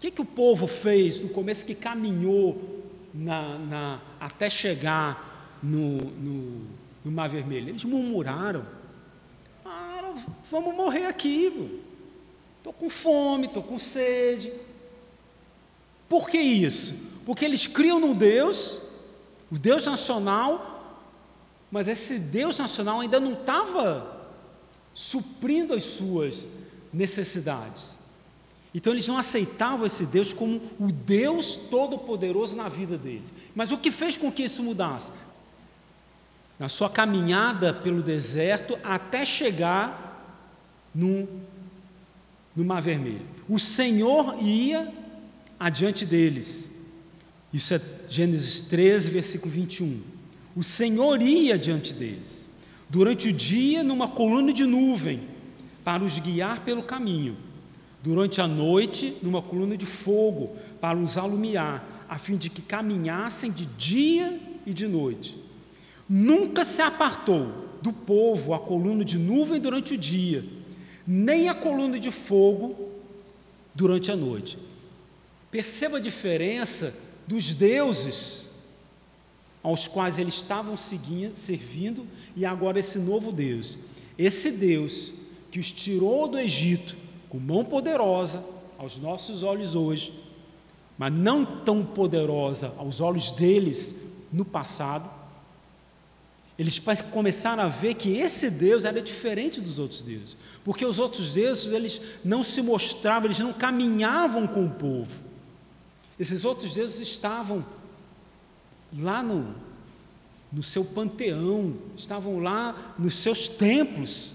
que, 0.00 0.10
que 0.10 0.22
o 0.22 0.24
povo 0.24 0.66
fez 0.66 1.20
no 1.20 1.28
começo 1.28 1.66
que 1.66 1.74
caminhou 1.74 2.71
na, 3.12 3.58
na, 3.58 4.00
até 4.20 4.48
chegar 4.48 5.58
no, 5.62 5.96
no, 5.98 6.66
no, 7.04 7.12
Mar 7.12 7.28
Vermelho. 7.28 7.68
Eles 7.68 7.84
murmuraram: 7.84 8.66
ah, 9.64 10.14
vamos 10.50 10.74
morrer 10.74 11.06
aqui, 11.06 11.80
estou 12.58 12.72
com 12.72 12.88
fome, 12.88 13.46
estou 13.46 13.62
com 13.62 13.78
sede. 13.78 14.52
Por 16.08 16.28
que 16.28 16.38
isso? 16.38 17.10
Porque 17.24 17.44
eles 17.44 17.66
criam 17.66 18.00
no 18.00 18.14
Deus, 18.14 18.90
o 19.50 19.58
Deus 19.58 19.86
nacional, 19.86 21.00
mas 21.70 21.88
esse 21.88 22.18
Deus 22.18 22.58
nacional 22.58 23.00
ainda 23.00 23.18
não 23.18 23.32
estava 23.32 24.26
suprindo 24.92 25.72
as 25.72 25.84
suas 25.84 26.46
necessidades. 26.92 27.96
Então 28.74 28.92
eles 28.92 29.06
não 29.06 29.18
aceitavam 29.18 29.84
esse 29.84 30.06
Deus 30.06 30.32
como 30.32 30.60
o 30.78 30.90
Deus 30.90 31.54
todo-poderoso 31.54 32.56
na 32.56 32.68
vida 32.68 32.96
deles. 32.96 33.32
Mas 33.54 33.70
o 33.70 33.76
que 33.76 33.90
fez 33.90 34.16
com 34.16 34.32
que 34.32 34.44
isso 34.44 34.62
mudasse? 34.62 35.12
Na 36.58 36.68
sua 36.68 36.88
caminhada 36.88 37.74
pelo 37.74 38.02
deserto 38.02 38.78
até 38.82 39.24
chegar 39.24 40.48
no, 40.94 41.28
no 42.56 42.64
Mar 42.64 42.80
Vermelho. 42.80 43.26
O 43.48 43.58
Senhor 43.58 44.36
ia 44.40 44.90
adiante 45.60 46.06
deles. 46.06 46.70
Isso 47.52 47.74
é 47.74 47.80
Gênesis 48.08 48.62
13, 48.62 49.10
versículo 49.10 49.52
21. 49.52 50.00
O 50.56 50.62
Senhor 50.62 51.20
ia 51.20 51.58
diante 51.58 51.92
deles, 51.92 52.46
durante 52.88 53.28
o 53.28 53.32
dia, 53.32 53.82
numa 53.82 54.08
coluna 54.08 54.52
de 54.52 54.64
nuvem, 54.64 55.28
para 55.84 56.02
os 56.02 56.18
guiar 56.18 56.60
pelo 56.60 56.82
caminho 56.82 57.36
durante 58.02 58.40
a 58.40 58.46
noite 58.46 59.16
numa 59.22 59.40
coluna 59.40 59.76
de 59.76 59.86
fogo 59.86 60.56
para 60.80 60.98
os 60.98 61.16
alumiar, 61.16 62.06
a 62.08 62.18
fim 62.18 62.36
de 62.36 62.50
que 62.50 62.60
caminhassem 62.60 63.50
de 63.50 63.64
dia 63.64 64.38
e 64.66 64.74
de 64.74 64.88
noite. 64.88 65.36
Nunca 66.08 66.64
se 66.64 66.82
apartou 66.82 67.70
do 67.80 67.92
povo 67.92 68.52
a 68.52 68.58
coluna 68.58 69.04
de 69.04 69.16
nuvem 69.16 69.60
durante 69.60 69.94
o 69.94 69.98
dia, 69.98 70.44
nem 71.06 71.48
a 71.48 71.54
coluna 71.54 71.98
de 71.98 72.10
fogo 72.10 72.90
durante 73.74 74.10
a 74.10 74.16
noite. 74.16 74.58
Perceba 75.50 75.98
a 75.98 76.00
diferença 76.00 76.94
dos 77.26 77.54
deuses 77.54 78.50
aos 79.62 79.86
quais 79.86 80.18
eles 80.18 80.34
estavam 80.34 80.76
seguindo, 80.76 81.36
servindo, 81.36 82.04
e 82.34 82.44
agora 82.44 82.80
esse 82.80 82.98
novo 82.98 83.30
Deus. 83.30 83.78
Esse 84.18 84.50
Deus 84.50 85.12
que 85.52 85.60
os 85.60 85.70
tirou 85.70 86.26
do 86.26 86.38
Egito 86.38 86.96
com 87.32 87.38
mão 87.38 87.64
poderosa 87.64 88.44
aos 88.76 88.98
nossos 88.98 89.42
olhos 89.42 89.74
hoje, 89.74 90.12
mas 90.98 91.10
não 91.10 91.46
tão 91.46 91.82
poderosa 91.82 92.74
aos 92.76 93.00
olhos 93.00 93.30
deles 93.30 94.02
no 94.30 94.44
passado. 94.44 95.08
Eles 96.58 96.78
começaram 97.10 97.62
a 97.62 97.68
ver 97.68 97.94
que 97.94 98.10
esse 98.18 98.50
Deus 98.50 98.84
era 98.84 99.00
diferente 99.00 99.62
dos 99.62 99.78
outros 99.78 100.02
deuses, 100.02 100.36
porque 100.62 100.84
os 100.84 100.98
outros 100.98 101.32
deuses 101.32 101.72
eles 101.72 102.02
não 102.22 102.42
se 102.42 102.60
mostravam, 102.60 103.28
eles 103.28 103.38
não 103.38 103.54
caminhavam 103.54 104.46
com 104.46 104.66
o 104.66 104.70
povo. 104.70 105.24
Esses 106.20 106.44
outros 106.44 106.74
deuses 106.74 107.00
estavam 107.00 107.64
lá 108.94 109.22
no, 109.22 109.54
no 110.52 110.62
seu 110.62 110.84
panteão, 110.84 111.76
estavam 111.96 112.40
lá 112.40 112.94
nos 112.98 113.14
seus 113.14 113.48
templos, 113.48 114.34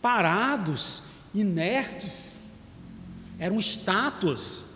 parados, 0.00 1.09
inertes, 1.34 2.36
eram 3.38 3.58
estátuas, 3.58 4.66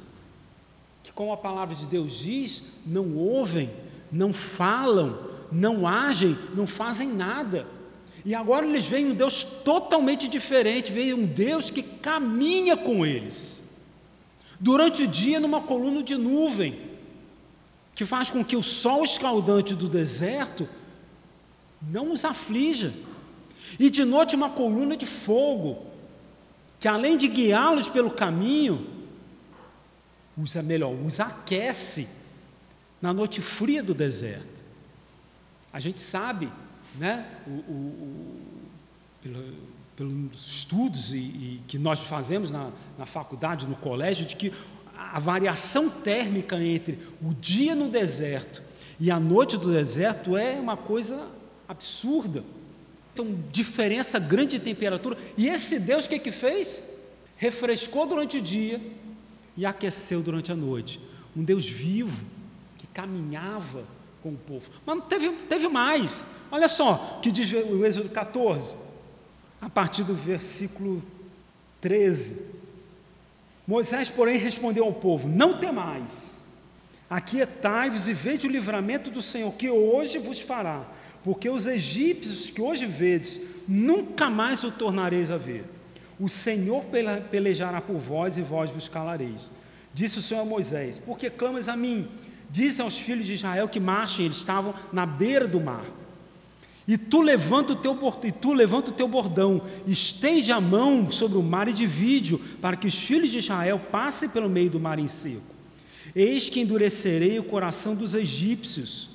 que, 1.02 1.12
como 1.12 1.32
a 1.32 1.36
palavra 1.36 1.74
de 1.74 1.86
Deus 1.86 2.18
diz, 2.18 2.62
não 2.86 3.16
ouvem, 3.16 3.70
não 4.10 4.32
falam, 4.32 5.18
não 5.50 5.86
agem, 5.86 6.36
não 6.54 6.66
fazem 6.66 7.08
nada. 7.08 7.66
E 8.24 8.34
agora 8.34 8.66
eles 8.66 8.86
veem 8.86 9.10
um 9.10 9.14
Deus 9.14 9.42
totalmente 9.42 10.28
diferente, 10.28 10.90
veem 10.90 11.12
um 11.12 11.26
Deus 11.26 11.68
que 11.68 11.82
caminha 11.82 12.76
com 12.76 13.04
eles. 13.04 13.62
Durante 14.58 15.02
o 15.02 15.08
dia, 15.08 15.38
numa 15.38 15.60
coluna 15.60 16.02
de 16.02 16.16
nuvem, 16.16 16.80
que 17.94 18.04
faz 18.04 18.30
com 18.30 18.44
que 18.44 18.56
o 18.56 18.62
sol 18.62 19.04
escaldante 19.04 19.74
do 19.74 19.88
deserto 19.88 20.68
não 21.82 22.12
os 22.12 22.24
aflija. 22.24 22.94
E 23.78 23.90
de 23.90 24.04
noite, 24.04 24.34
uma 24.34 24.48
coluna 24.48 24.96
de 24.96 25.04
fogo, 25.04 25.93
que 26.84 26.88
além 26.88 27.16
de 27.16 27.28
guiá-los 27.28 27.88
pelo 27.88 28.10
caminho, 28.10 28.86
os, 30.36 30.54
melhor, 30.56 30.92
os 30.92 31.18
aquece 31.18 32.06
na 33.00 33.10
noite 33.10 33.40
fria 33.40 33.82
do 33.82 33.94
deserto. 33.94 34.62
A 35.72 35.80
gente 35.80 35.98
sabe, 35.98 36.52
né, 36.96 37.26
o, 37.46 37.50
o, 37.50 37.72
o, 37.72 38.42
pelo, 39.22 39.54
pelos 39.96 40.46
estudos 40.46 41.14
e, 41.14 41.16
e, 41.16 41.62
que 41.66 41.78
nós 41.78 42.00
fazemos 42.00 42.50
na, 42.50 42.70
na 42.98 43.06
faculdade, 43.06 43.66
no 43.66 43.76
colégio, 43.76 44.26
de 44.26 44.36
que 44.36 44.52
a 44.94 45.18
variação 45.18 45.88
térmica 45.88 46.62
entre 46.62 46.98
o 47.22 47.32
dia 47.32 47.74
no 47.74 47.88
deserto 47.88 48.62
e 49.00 49.10
a 49.10 49.18
noite 49.18 49.56
do 49.56 49.72
deserto 49.72 50.36
é 50.36 50.60
uma 50.60 50.76
coisa 50.76 51.30
absurda. 51.66 52.44
Então, 53.14 53.38
diferença 53.52 54.18
grande 54.18 54.58
de 54.58 54.64
temperatura. 54.64 55.16
E 55.38 55.46
esse 55.48 55.78
Deus 55.78 56.04
o 56.04 56.08
que, 56.08 56.18
que 56.18 56.32
fez? 56.32 56.82
Refrescou 57.36 58.06
durante 58.06 58.38
o 58.38 58.42
dia 58.42 58.80
e 59.56 59.64
aqueceu 59.64 60.20
durante 60.20 60.50
a 60.50 60.56
noite. 60.56 61.00
Um 61.36 61.44
Deus 61.44 61.64
vivo 61.64 62.26
que 62.76 62.88
caminhava 62.88 63.84
com 64.20 64.30
o 64.30 64.36
povo. 64.36 64.68
Mas 64.84 65.04
teve, 65.08 65.30
teve 65.48 65.68
mais. 65.68 66.26
Olha 66.50 66.66
só 66.68 67.20
que 67.22 67.30
diz 67.30 67.52
o 67.52 67.84
Êxodo 67.86 68.08
14, 68.08 68.74
a 69.60 69.70
partir 69.70 70.02
do 70.02 70.14
versículo 70.14 71.00
13. 71.80 72.46
Moisés, 73.64 74.08
porém, 74.08 74.38
respondeu 74.38 74.84
ao 74.84 74.92
povo: 74.92 75.28
Não 75.28 75.58
temais, 75.58 76.40
aquietai-vos 77.08 78.08
e 78.08 78.12
vede 78.12 78.48
o 78.48 78.50
livramento 78.50 79.08
do 79.08 79.22
Senhor, 79.22 79.52
que 79.52 79.70
hoje 79.70 80.18
vos 80.18 80.40
fará, 80.40 80.84
porque 81.24 81.48
os 81.48 81.64
egípcios 81.66 82.50
que 82.50 82.60
hoje 82.60 82.84
vedes, 82.84 83.40
nunca 83.66 84.28
mais 84.28 84.62
o 84.62 84.70
tornareis 84.70 85.30
a 85.30 85.38
ver. 85.38 85.64
O 86.20 86.28
Senhor 86.28 86.84
pelejará 87.30 87.80
por 87.80 87.96
vós 87.96 88.36
e 88.36 88.42
vós 88.42 88.70
vos 88.70 88.88
calareis. 88.90 89.50
Disse 89.92 90.18
o 90.18 90.22
Senhor 90.22 90.42
a 90.42 90.44
Moisés: 90.44 90.98
Por 90.98 91.18
que 91.18 91.30
clamas 91.30 91.66
a 91.66 91.74
mim? 91.74 92.06
Diz 92.50 92.78
aos 92.78 92.98
filhos 92.98 93.26
de 93.26 93.32
Israel 93.32 93.68
que 93.68 93.80
marchem, 93.80 94.26
eles 94.26 94.36
estavam 94.36 94.74
na 94.92 95.06
beira 95.06 95.48
do 95.48 95.58
mar. 95.58 95.84
E 96.86 96.98
tu 96.98 97.22
levanta 97.22 97.72
o 97.72 97.76
teu 97.76 97.98
e 98.22 98.30
tu 98.30 98.52
levanta 98.52 98.90
o 98.90 98.94
teu 98.94 99.08
bordão, 99.08 99.62
estende 99.86 100.52
a 100.52 100.60
mão 100.60 101.10
sobre 101.10 101.38
o 101.38 101.42
mar 101.42 101.66
e 101.66 101.72
divide 101.72 102.36
para 102.60 102.76
que 102.76 102.86
os 102.86 102.94
filhos 102.94 103.32
de 103.32 103.38
Israel 103.38 103.80
passem 103.90 104.28
pelo 104.28 104.50
meio 104.50 104.68
do 104.68 104.78
mar 104.78 104.98
em 104.98 105.08
seco. 105.08 105.42
Eis 106.14 106.50
que 106.50 106.60
endurecerei 106.60 107.38
o 107.38 107.44
coração 107.44 107.94
dos 107.94 108.12
egípcios, 108.14 109.13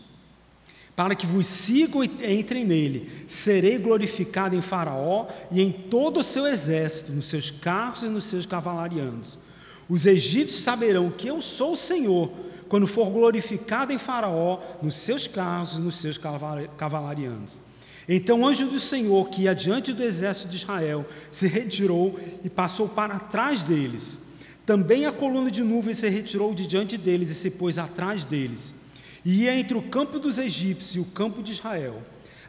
para 0.99 1.15
que 1.15 1.25
vos 1.25 1.47
sigam 1.47 2.03
e 2.03 2.09
entrem 2.37 2.65
nele. 2.65 3.09
Serei 3.25 3.77
glorificado 3.77 4.53
em 4.53 4.59
Faraó 4.59 5.27
e 5.49 5.61
em 5.61 5.71
todo 5.71 6.19
o 6.19 6.23
seu 6.23 6.45
exército, 6.45 7.13
nos 7.13 7.27
seus 7.27 7.49
carros 7.49 8.03
e 8.03 8.07
nos 8.07 8.25
seus 8.25 8.45
cavalarianos. 8.45 9.39
Os 9.87 10.05
egípcios 10.05 10.61
saberão 10.61 11.09
que 11.09 11.29
eu 11.29 11.41
sou 11.41 11.71
o 11.71 11.77
Senhor, 11.77 12.29
quando 12.67 12.85
for 12.85 13.09
glorificado 13.11 13.93
em 13.93 13.97
Faraó, 13.97 14.59
nos 14.81 14.95
seus 14.95 15.25
carros 15.25 15.77
e 15.77 15.79
nos 15.79 15.95
seus 15.95 16.17
cavalarianos. 16.17 17.61
Então 18.05 18.41
o 18.41 18.45
anjo 18.45 18.67
do 18.67 18.77
Senhor, 18.77 19.29
que 19.29 19.43
ia 19.43 19.55
diante 19.55 19.93
do 19.93 20.03
exército 20.03 20.49
de 20.49 20.57
Israel, 20.57 21.05
se 21.31 21.47
retirou 21.47 22.19
e 22.43 22.49
passou 22.49 22.89
para 22.89 23.17
trás 23.17 23.61
deles. 23.61 24.19
Também 24.65 25.05
a 25.05 25.13
coluna 25.13 25.49
de 25.49 25.63
nuvem 25.63 25.93
se 25.93 26.09
retirou 26.09 26.53
de 26.53 26.67
diante 26.67 26.97
deles 26.97 27.31
e 27.31 27.35
se 27.35 27.51
pôs 27.51 27.77
atrás 27.77 28.25
deles. 28.25 28.77
E 29.25 29.43
ia 29.43 29.55
entre 29.55 29.77
o 29.77 29.81
campo 29.81 30.19
dos 30.19 30.37
egípcios 30.37 30.95
e 30.95 30.99
o 30.99 31.05
campo 31.05 31.43
de 31.43 31.51
Israel. 31.51 32.01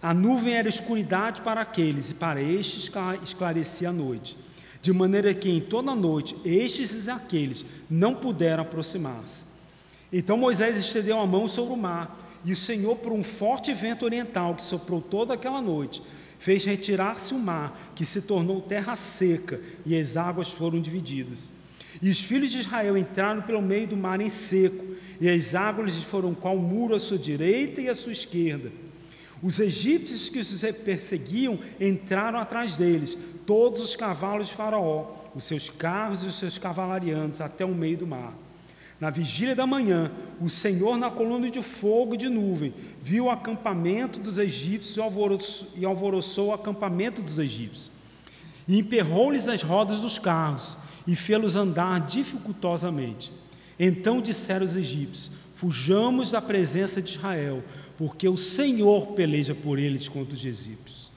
A 0.03 0.15
nuvem 0.15 0.55
era 0.55 0.69
escuridade 0.69 1.43
para 1.43 1.61
aqueles, 1.61 2.11
e 2.11 2.15
para 2.15 2.41
estes 2.41 2.91
esclarecia 3.23 3.91
a 3.91 3.93
noite. 3.93 4.37
De 4.81 4.93
maneira 4.93 5.35
que 5.35 5.51
em 5.51 5.61
toda 5.61 5.91
a 5.91 5.97
noite 5.97 6.35
estes 6.45 7.07
e 7.07 7.11
aqueles 7.11 7.67
não 7.91 8.15
puderam 8.15 8.63
aproximar-se. 8.63 9.45
Então 10.13 10.39
Moisés 10.39 10.77
estendeu 10.79 11.21
a 11.21 11.27
mão 11.27 11.47
sobre 11.47 11.75
o 11.75 11.77
mar, 11.77 12.19
e 12.45 12.53
o 12.53 12.57
Senhor, 12.57 12.97
por 12.97 13.13
um 13.13 13.23
forte 13.23 13.73
vento 13.75 14.05
oriental 14.05 14.55
que 14.55 14.63
soprou 14.63 15.03
toda 15.03 15.35
aquela 15.35 15.61
noite, 15.61 16.03
fez 16.39 16.65
retirar-se 16.65 17.35
o 17.35 17.39
mar, 17.39 17.93
que 17.95 18.07
se 18.07 18.23
tornou 18.23 18.63
terra 18.63 18.97
seca, 18.97 19.61
e 19.85 19.95
as 19.95 20.17
águas 20.17 20.49
foram 20.49 20.81
divididas. 20.81 21.51
E 22.01 22.09
os 22.09 22.21
filhos 22.21 22.51
de 22.51 22.61
Israel 22.61 22.97
entraram 22.97 23.43
pelo 23.43 23.61
meio 23.61 23.87
do 23.89 23.97
mar 23.97 24.21
em 24.23 24.31
seco, 24.31 24.83
e 25.21 25.29
as 25.29 25.55
águas 25.55 25.95
foram 25.97 26.35
qual 26.35 26.57
muro 26.57 26.95
à 26.95 26.99
sua 26.99 27.19
direita 27.19 27.81
e 27.81 27.89
à 27.89 27.95
sua 27.95 28.13
esquerda. 28.13 28.73
Os 29.43 29.59
egípcios 29.59 30.29
que 30.29 30.39
os 30.39 30.63
perseguiam 30.85 31.59
entraram 31.81 32.39
atrás 32.39 32.77
deles, 32.77 33.17
todos 33.47 33.83
os 33.83 33.97
cavalos 33.97 34.49
de 34.49 34.55
Faraó, 34.55 35.13
os 35.35 35.45
seus 35.45 35.71
carros 35.71 36.23
e 36.23 36.27
os 36.27 36.39
seus 36.39 36.59
cavalarianos, 36.59 37.41
até 37.41 37.65
o 37.65 37.75
meio 37.75 37.99
do 37.99 38.07
mar. 38.07 38.35
Na 39.01 39.09
vigília 39.09 39.55
da 39.55 39.67
manhã, 39.67 40.13
o 40.41 40.51
Senhor, 40.51 40.99
na 40.99 41.11
coluna 41.11 41.51
de 41.51 41.63
fogo 41.63 42.15
e 42.15 42.19
de 42.19 42.29
nuvem, 42.29 42.75
viu 43.03 43.25
o 43.25 43.31
acampamento 43.31 44.19
dos 44.19 44.37
egípcios 44.37 44.99
e 45.75 45.85
alvoroçou 45.87 46.49
o 46.49 46.53
acampamento 46.53 47.23
dos 47.23 47.39
egípcios. 47.39 47.91
E 48.69 48.79
emperrou-lhes 48.79 49.49
as 49.49 49.63
rodas 49.63 50.01
dos 50.01 50.19
carros 50.19 50.77
e 51.07 51.17
fê-los 51.17 51.57
andar 51.57 52.07
dificultosamente. 52.07 53.33
Então 53.81 54.21
disseram 54.21 54.67
os 54.67 54.77
egípcios: 54.77 55.31
Fujamos 55.57 56.31
da 56.31 56.43
presença 56.43 57.01
de 57.01 57.13
Israel, 57.13 57.65
porque 57.97 58.29
o 58.29 58.37
Senhor 58.37 59.09
peleja 59.09 59.55
por 59.55 59.79
eles 59.79 60.07
contra 60.07 60.35
os 60.35 60.45
egípcios. 60.45 61.11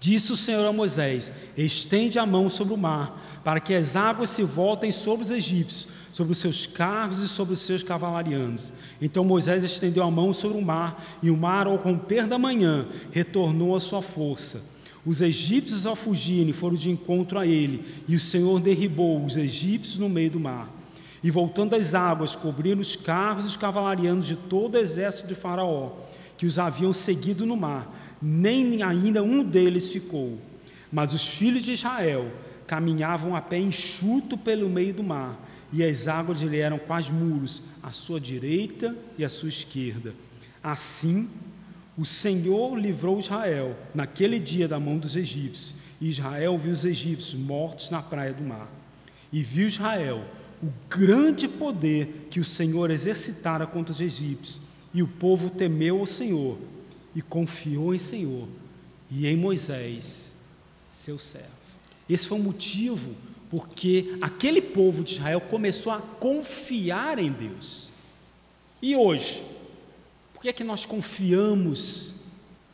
Disse 0.00 0.32
o 0.32 0.36
Senhor 0.36 0.66
a 0.66 0.72
Moisés: 0.72 1.30
Estende 1.56 2.18
a 2.18 2.24
mão 2.24 2.48
sobre 2.48 2.72
o 2.72 2.78
mar, 2.78 3.40
para 3.44 3.60
que 3.60 3.74
as 3.74 3.94
águas 3.94 4.30
se 4.30 4.42
voltem 4.42 4.90
sobre 4.90 5.26
os 5.26 5.30
egípcios 5.30 6.00
sobre 6.12 6.32
os 6.32 6.38
seus 6.38 6.66
carros 6.66 7.20
e 7.20 7.28
sobre 7.28 7.54
os 7.54 7.60
seus 7.60 7.82
cavalarianos. 7.82 8.72
Então 9.00 9.24
Moisés 9.24 9.64
estendeu 9.64 10.02
a 10.02 10.10
mão 10.10 10.32
sobre 10.32 10.58
o 10.58 10.62
mar, 10.62 11.18
e 11.22 11.30
o 11.30 11.36
mar, 11.36 11.66
ao 11.66 11.76
romper 11.76 12.26
da 12.26 12.38
manhã, 12.38 12.88
retornou 13.10 13.76
à 13.76 13.80
sua 13.80 14.02
força. 14.02 14.62
Os 15.04 15.20
egípcios, 15.20 15.86
ao 15.86 15.96
fugirem, 15.96 16.52
foram 16.52 16.76
de 16.76 16.90
encontro 16.90 17.38
a 17.38 17.46
ele, 17.46 17.84
e 18.06 18.14
o 18.14 18.20
Senhor 18.20 18.60
derribou 18.60 19.24
os 19.24 19.36
egípcios 19.36 19.96
no 19.96 20.08
meio 20.08 20.32
do 20.32 20.40
mar. 20.40 20.79
E 21.22 21.30
voltando 21.30 21.74
as 21.74 21.94
águas, 21.94 22.34
cobriram 22.34 22.80
os 22.80 22.96
carros 22.96 23.44
e 23.44 23.48
os 23.48 23.56
cavalarianos 23.56 24.26
de 24.26 24.36
todo 24.36 24.74
o 24.74 24.78
exército 24.78 25.28
de 25.28 25.34
Faraó, 25.34 25.92
que 26.38 26.46
os 26.46 26.58
haviam 26.58 26.92
seguido 26.92 27.44
no 27.44 27.56
mar. 27.56 28.16
Nem 28.20 28.82
ainda 28.82 29.22
um 29.22 29.42
deles 29.42 29.90
ficou. 29.90 30.38
Mas 30.90 31.12
os 31.12 31.26
filhos 31.26 31.64
de 31.64 31.72
Israel 31.72 32.30
caminhavam 32.66 33.34
a 33.36 33.40
pé 33.40 33.58
enxuto 33.58 34.36
pelo 34.38 34.68
meio 34.68 34.94
do 34.94 35.02
mar 35.02 35.38
e 35.72 35.84
as 35.84 36.08
águas 36.08 36.40
lhe 36.40 36.58
eram 36.58 36.78
quase 36.78 37.12
muros, 37.12 37.62
à 37.82 37.92
sua 37.92 38.20
direita 38.20 38.96
e 39.16 39.24
à 39.24 39.28
sua 39.28 39.48
esquerda. 39.48 40.14
Assim, 40.62 41.28
o 41.96 42.04
Senhor 42.04 42.76
livrou 42.78 43.18
Israel 43.18 43.76
naquele 43.94 44.38
dia 44.38 44.66
da 44.66 44.80
mão 44.80 44.98
dos 44.98 45.16
egípcios, 45.16 45.74
e 46.00 46.08
Israel 46.08 46.58
viu 46.58 46.72
os 46.72 46.84
egípcios 46.84 47.34
mortos 47.34 47.90
na 47.90 48.02
praia 48.02 48.32
do 48.32 48.42
mar. 48.42 48.68
E 49.32 49.42
viu 49.42 49.66
Israel 49.66 50.24
o 50.62 50.68
grande 50.88 51.48
poder 51.48 52.28
que 52.30 52.40
o 52.40 52.44
Senhor 52.44 52.90
exercitara 52.90 53.66
contra 53.66 53.92
os 53.92 54.00
egípcios, 54.00 54.60
E 54.92 55.04
o 55.04 55.08
povo 55.08 55.48
temeu 55.48 56.02
o 56.02 56.06
Senhor 56.06 56.58
e 57.14 57.22
confiou 57.22 57.94
em 57.94 57.98
Senhor 57.98 58.48
e 59.08 59.24
em 59.24 59.36
Moisés, 59.36 60.34
seu 60.90 61.16
servo. 61.16 61.48
Esse 62.08 62.26
foi 62.26 62.40
o 62.40 62.42
motivo 62.42 63.14
porque 63.48 64.16
aquele 64.20 64.60
povo 64.60 65.04
de 65.04 65.12
Israel 65.12 65.40
começou 65.40 65.92
a 65.92 66.00
confiar 66.00 67.20
em 67.20 67.30
Deus. 67.30 67.90
E 68.82 68.96
hoje, 68.96 69.44
por 70.32 70.42
que 70.42 70.48
é 70.48 70.52
que 70.52 70.64
nós 70.64 70.84
confiamos 70.84 72.16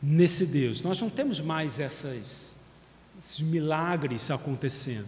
nesse 0.01 0.47
Deus? 0.47 0.81
Nós 0.81 0.99
não 0.99 1.09
temos 1.09 1.39
mais 1.39 1.79
essas, 1.79 2.55
esses 3.23 3.41
milagres 3.41 4.31
acontecendo, 4.31 5.07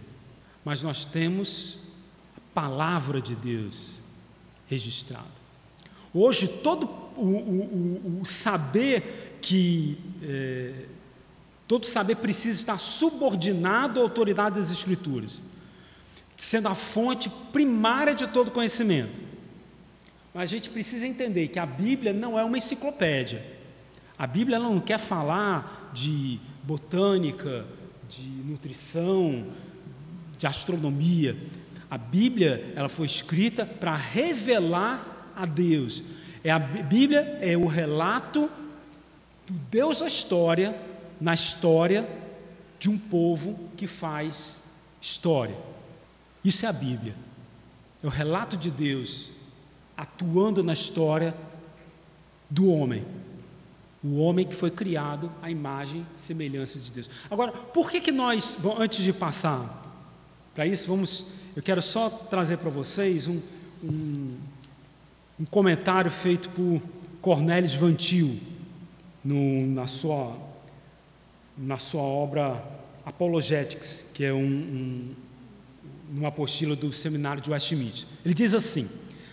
mas 0.64 0.80
nós 0.80 1.04
temos 1.04 1.79
palavra 2.60 3.22
de 3.22 3.34
Deus 3.34 4.02
registrada. 4.66 5.40
Hoje, 6.12 6.46
todo 6.46 6.86
o, 7.16 7.24
o, 7.24 8.20
o 8.20 8.26
saber 8.26 9.38
que. 9.40 9.96
É, 10.22 10.84
todo 11.66 11.86
saber 11.86 12.16
precisa 12.16 12.58
estar 12.58 12.78
subordinado 12.78 14.00
à 14.00 14.02
autoridade 14.02 14.56
das 14.56 14.70
Escrituras, 14.70 15.42
sendo 16.36 16.68
a 16.68 16.74
fonte 16.74 17.30
primária 17.52 18.14
de 18.14 18.26
todo 18.26 18.50
conhecimento. 18.50 19.22
Mas 20.34 20.44
a 20.44 20.46
gente 20.46 20.68
precisa 20.68 21.06
entender 21.06 21.48
que 21.48 21.58
a 21.58 21.66
Bíblia 21.66 22.12
não 22.12 22.38
é 22.38 22.44
uma 22.44 22.58
enciclopédia. 22.58 23.42
A 24.18 24.26
Bíblia 24.26 24.58
não 24.58 24.78
quer 24.78 24.98
falar 24.98 25.90
de 25.94 26.38
botânica, 26.62 27.64
de 28.08 28.28
nutrição, 28.28 29.46
de 30.36 30.46
astronomia. 30.46 31.36
A 31.90 31.98
Bíblia 31.98 32.72
ela 32.76 32.88
foi 32.88 33.06
escrita 33.06 33.66
para 33.66 33.96
revelar 33.96 35.32
a 35.34 35.44
Deus. 35.44 36.02
É 36.44 36.50
a 36.50 36.58
Bíblia 36.58 37.38
é 37.40 37.56
o 37.56 37.66
relato 37.66 38.48
do 39.46 39.54
Deus 39.70 39.98
da 39.98 40.06
história 40.06 40.78
na 41.20 41.34
história 41.34 42.08
de 42.78 42.88
um 42.88 42.96
povo 42.96 43.58
que 43.76 43.86
faz 43.86 44.60
história. 45.00 45.56
Isso 46.44 46.64
é 46.64 46.68
a 46.68 46.72
Bíblia. 46.72 47.14
É 48.02 48.06
o 48.06 48.10
relato 48.10 48.56
de 48.56 48.70
Deus 48.70 49.30
atuando 49.96 50.62
na 50.62 50.72
história 50.72 51.34
do 52.48 52.72
homem. 52.72 53.04
O 54.02 54.18
homem 54.20 54.46
que 54.46 54.54
foi 54.54 54.70
criado 54.70 55.30
à 55.42 55.50
imagem 55.50 56.06
e 56.16 56.20
semelhança 56.20 56.78
de 56.78 56.90
Deus. 56.90 57.10
Agora, 57.30 57.52
por 57.52 57.90
que, 57.90 58.00
que 58.00 58.10
nós, 58.10 58.56
bom, 58.58 58.76
antes 58.78 59.04
de 59.04 59.12
passar 59.12 59.78
para 60.54 60.66
isso, 60.66 60.86
vamos, 60.86 61.26
eu 61.56 61.62
quero 61.62 61.82
só 61.82 62.08
trazer 62.08 62.58
para 62.58 62.70
vocês 62.70 63.26
um, 63.26 63.40
um, 63.82 64.36
um, 65.40 65.44
comentário 65.46 66.10
feito 66.10 66.48
por 66.50 66.80
Cornelius 67.20 67.74
Vantil 67.74 68.38
no, 69.24 69.66
na, 69.66 69.86
sua, 69.86 70.36
na 71.58 71.76
sua 71.76 72.02
obra 72.02 72.62
Apologetics, 73.04 74.10
que 74.14 74.24
é 74.24 74.32
um, 74.32 74.38
um, 74.38 75.14
uma 76.12 76.28
apostila 76.28 76.76
do 76.76 76.92
seminário 76.92 77.42
de 77.42 77.50
Westminster. 77.50 78.08
Ele 78.24 78.34
diz 78.34 78.54
assim: 78.54 78.88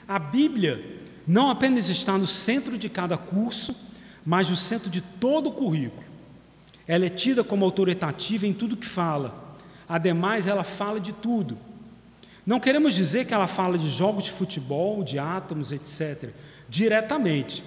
a 0.07 0.17
Bíblia 0.17 0.83
não 1.27 1.51
apenas 1.51 1.87
está 1.87 2.17
no 2.17 2.25
centro 2.25 2.79
de 2.79 2.89
cada 2.89 3.15
curso, 3.15 3.75
mas 4.25 4.49
no 4.49 4.55
centro 4.55 4.89
de 4.89 5.01
todo 5.01 5.49
o 5.49 5.51
currículo. 5.51 6.07
Ela 6.87 7.05
é 7.05 7.09
tida 7.09 7.43
como 7.43 7.63
autoritativa 7.63 8.47
em 8.47 8.53
tudo 8.53 8.75
que 8.77 8.87
fala. 8.87 9.55
Ademais, 9.87 10.47
ela 10.47 10.63
fala 10.63 10.99
de 10.99 11.13
tudo. 11.13 11.57
Não 12.47 12.61
queremos 12.61 12.95
dizer 12.95 13.25
que 13.25 13.33
ela 13.33 13.45
fala 13.45 13.77
de 13.77 13.89
jogos 13.89 14.23
de 14.23 14.31
futebol, 14.31 15.03
de 15.03 15.19
átomos, 15.19 15.73
etc., 15.73 16.29
diretamente, 16.69 17.61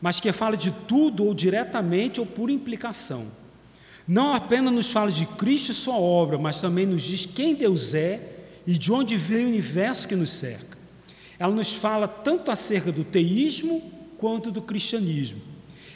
mas 0.00 0.20
que 0.20 0.32
fala 0.32 0.56
de 0.56 0.70
tudo 0.88 1.26
ou 1.26 1.34
diretamente 1.34 2.18
ou 2.18 2.24
por 2.24 2.48
implicação. 2.48 3.26
Não 4.08 4.32
apenas 4.32 4.72
nos 4.72 4.90
fala 4.90 5.12
de 5.12 5.26
Cristo 5.26 5.70
e 5.70 5.74
sua 5.74 5.96
obra, 5.96 6.38
mas 6.38 6.62
também 6.62 6.86
nos 6.86 7.02
diz 7.02 7.26
quem 7.26 7.54
Deus 7.54 7.92
é 7.92 8.46
e 8.66 8.78
de 8.78 8.90
onde 8.90 9.18
veio 9.18 9.44
o 9.44 9.50
universo 9.50 10.08
que 10.08 10.16
nos 10.16 10.30
cerca. 10.30 10.78
Ela 11.38 11.54
nos 11.54 11.74
fala 11.74 12.08
tanto 12.08 12.50
acerca 12.50 12.90
do 12.90 13.04
teísmo 13.04 13.82
quanto 14.16 14.50
do 14.50 14.62
cristianismo. 14.62 15.42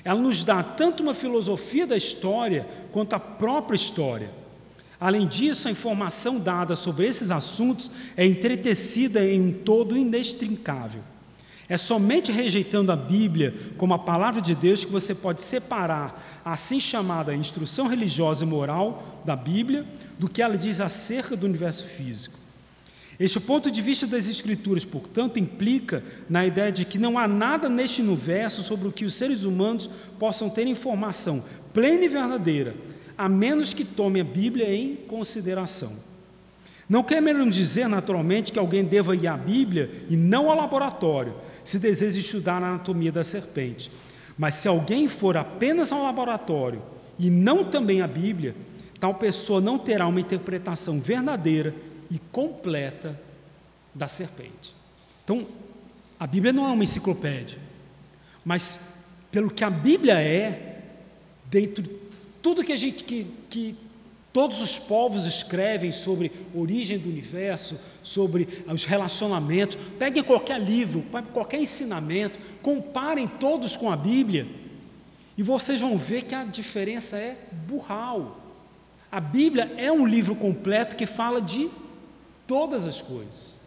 Ela 0.05 0.20
nos 0.20 0.45
dá 0.45 0.62
tanto 0.62 1.03
uma 1.03 1.14
filosofia 1.14 1.87
da 1.87 1.97
história 1.97 2.68
quanto 2.93 3.14
a 3.14 3.18
própria 3.18 3.76
história. 3.76 4.30
Além 4.99 5.26
disso, 5.26 5.68
a 5.68 5.70
informação 5.70 6.38
dada 6.38 6.74
sobre 6.74 7.07
esses 7.07 7.30
assuntos 7.30 7.90
é 8.16 8.24
entretecida 8.24 9.24
em 9.24 9.40
um 9.40 9.53
todo 9.53 9.97
inextricável. 9.97 11.03
É 11.68 11.76
somente 11.76 12.30
rejeitando 12.30 12.92
a 12.92 12.97
Bíblia 12.97 13.55
como 13.76 13.92
a 13.92 13.99
palavra 13.99 14.40
de 14.40 14.55
Deus 14.55 14.84
que 14.84 14.92
você 14.92 15.14
pode 15.14 15.42
separar 15.42 16.40
a 16.44 16.53
assim 16.53 16.78
chamada 16.78 17.34
instrução 17.34 17.88
religiosa 17.88 18.44
e 18.44 18.47
moral 18.47 19.22
da 19.24 19.34
Bíblia 19.34 19.84
do 20.18 20.28
que 20.28 20.40
ela 20.40 20.57
diz 20.57 20.80
acerca 20.80 21.36
do 21.36 21.44
universo 21.44 21.84
físico. 21.84 22.38
Este 23.18 23.40
ponto 23.40 23.70
de 23.70 23.80
vista 23.80 24.07
das 24.07 24.28
Escrituras, 24.28 24.84
portanto, 24.84 25.38
implica 25.38 26.05
na 26.28 26.47
ideia 26.47 26.70
de 26.70 26.84
que 26.84 26.99
não 26.99 27.18
há 27.18 27.26
nada 27.26 27.68
neste 27.68 28.03
universo 28.03 28.62
sobre 28.62 28.86
o 28.86 28.92
que 28.92 29.07
os 29.07 29.14
seres 29.14 29.44
humanos 29.44 29.88
possam 30.18 30.49
ter 30.51 30.66
informação 30.66 31.42
plena 31.72 32.05
e 32.05 32.09
verdadeira, 32.09 32.74
a 33.16 33.28
menos 33.28 33.72
que 33.72 33.84
tomem 33.84 34.22
a 34.22 34.24
Bíblia 34.24 34.72
em 34.74 34.96
consideração. 34.96 35.92
Não 36.88 37.02
queremos 37.02 37.56
dizer, 37.56 37.88
naturalmente, 37.88 38.52
que 38.52 38.58
alguém 38.58 38.84
deva 38.84 39.16
ir 39.16 39.26
à 39.26 39.36
Bíblia 39.36 39.90
e 40.08 40.16
não 40.16 40.50
ao 40.50 40.56
laboratório, 40.56 41.34
se 41.64 41.78
deseja 41.78 42.18
estudar 42.18 42.62
a 42.62 42.68
anatomia 42.68 43.10
da 43.10 43.24
serpente. 43.24 43.90
Mas 44.38 44.54
se 44.54 44.68
alguém 44.68 45.08
for 45.08 45.36
apenas 45.36 45.90
ao 45.90 46.02
laboratório 46.02 46.82
e 47.18 47.28
não 47.30 47.64
também 47.64 48.02
à 48.02 48.06
Bíblia, 48.06 48.54
tal 49.00 49.14
pessoa 49.14 49.60
não 49.60 49.78
terá 49.78 50.06
uma 50.06 50.20
interpretação 50.20 51.00
verdadeira 51.00 51.74
e 52.10 52.18
completa 52.30 53.18
da 53.94 54.06
serpente. 54.06 54.74
Então, 55.24 55.44
a 56.20 56.26
Bíblia 56.26 56.52
não 56.52 56.66
é 56.68 56.70
uma 56.70 56.84
enciclopédia, 56.84 57.58
mas 58.44 58.94
pelo 59.30 59.50
que 59.50 59.64
a 59.64 59.70
Bíblia 59.70 60.20
é, 60.20 60.82
dentro 61.46 61.82
de 61.82 61.88
tudo 62.47 62.62
que 62.62 62.72
a 62.72 62.76
gente 62.76 63.03
que, 63.03 63.26
que 63.51 63.74
todos 64.32 64.61
os 64.61 64.78
povos 64.78 65.26
escrevem 65.26 65.90
sobre 65.90 66.30
origem 66.55 66.97
do 66.97 67.09
universo, 67.09 67.76
sobre 68.05 68.47
os 68.72 68.84
relacionamentos, 68.84 69.76
peguem 69.99 70.22
qualquer 70.22 70.61
livro, 70.61 71.05
qualquer 71.32 71.61
ensinamento, 71.61 72.38
comparem 72.62 73.26
todos 73.26 73.74
com 73.74 73.90
a 73.90 73.97
Bíblia, 73.97 74.47
e 75.36 75.42
vocês 75.42 75.80
vão 75.80 75.99
ver 75.99 76.22
que 76.22 76.36
a 76.36 76.44
diferença 76.44 77.18
é 77.18 77.36
burral. 77.66 78.40
A 79.11 79.18
Bíblia 79.18 79.74
é 79.76 79.90
um 79.90 80.07
livro 80.07 80.36
completo 80.36 80.94
que 80.94 81.05
fala 81.05 81.42
de 81.42 81.68
todas 82.47 82.84
as 82.84 83.03
coisas, 83.03 83.61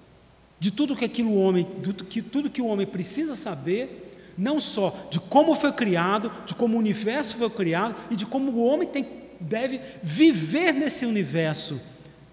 de 0.57 0.71
tudo 0.71 0.95
que 0.95 1.03
aquilo 1.03 1.35
homem, 1.35 1.67
que, 2.09 2.21
tudo 2.21 2.49
que 2.49 2.61
o 2.61 2.67
homem 2.67 2.87
precisa 2.87 3.35
saber, 3.35 4.08
não 4.39 4.59
só 4.59 5.07
de 5.11 5.19
como 5.19 5.53
foi 5.53 5.73
criado, 5.73 6.31
de 6.45 6.55
como 6.55 6.75
o 6.75 6.79
universo 6.79 7.35
foi 7.35 7.49
criado 7.49 7.95
e 8.09 8.15
de 8.15 8.25
como 8.25 8.51
o 8.51 8.63
homem 8.65 8.87
tem, 8.87 9.05
deve 9.39 9.81
viver 10.01 10.73
nesse 10.73 11.05
universo 11.05 11.79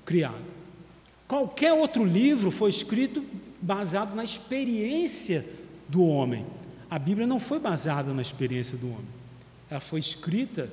criado. 0.05 0.45
Qualquer 1.27 1.73
outro 1.73 2.05
livro 2.05 2.53
foi 2.53 2.71
escrito 2.71 3.25
baseado 3.61 4.15
na 4.15 4.23
experiência 4.23 5.45
do 5.89 6.05
homem. 6.05 6.47
A 6.89 6.99
Bíblia 6.99 7.27
não 7.27 7.41
foi 7.41 7.59
baseada 7.59 8.15
na 8.15 8.23
experiência 8.23 8.79
do 8.79 8.87
homem. 8.87 9.17
Ela 9.69 9.81
foi 9.81 9.99
escrita, 9.99 10.71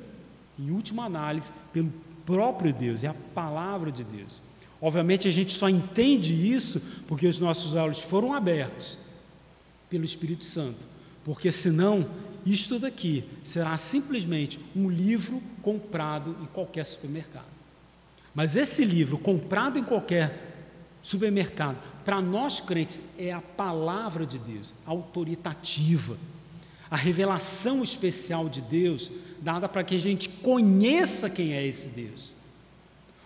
em 0.60 0.70
última 0.70 1.06
análise, 1.06 1.52
pelo 1.74 1.92
próprio 2.24 2.72
Deus, 2.72 3.04
é 3.04 3.08
a 3.08 3.16
palavra 3.34 3.92
de 3.92 4.04
Deus. 4.04 4.40
Obviamente 4.80 5.28
a 5.28 5.32
gente 5.32 5.52
só 5.54 5.68
entende 5.68 6.34
isso 6.34 6.80
porque 7.08 7.26
os 7.26 7.40
nossos 7.40 7.74
olhos 7.74 8.00
foram 8.00 8.34
abertos 8.34 8.98
pelo 9.90 10.06
Espírito 10.06 10.44
Santo, 10.44 10.93
porque 11.24 11.52
senão 11.52 12.10
isto 12.46 12.78
daqui 12.78 13.24
será 13.44 13.78
simplesmente 13.78 14.60
um 14.76 14.90
livro 14.90 15.42
comprado 15.62 16.36
em 16.42 16.46
qualquer 16.46 16.86
supermercado. 16.86 17.46
Mas 18.36 18.56
esse 18.56 18.84
livro 18.84 19.18
comprado 19.18 19.78
em 19.78 19.84
qualquer 19.84 20.54
supermercado, 21.02 21.78
para 22.04 22.22
nós 22.22 22.60
crentes, 22.60 23.00
é 23.18 23.32
a 23.32 23.42
palavra 23.42 24.26
de 24.26 24.38
Deus, 24.38 24.74
autoritativa, 24.86 26.18
a 26.90 26.96
revelação 26.96 27.82
especial 27.82 28.50
de 28.50 28.62
Deus, 28.62 29.10
dada 29.42 29.70
para 29.70 29.84
que 29.84 29.96
a 29.96 30.00
gente 30.00 30.30
conheça 30.30 31.30
quem 31.30 31.54
é 31.54 31.66
esse 31.66 31.90
Deus. 31.90 32.34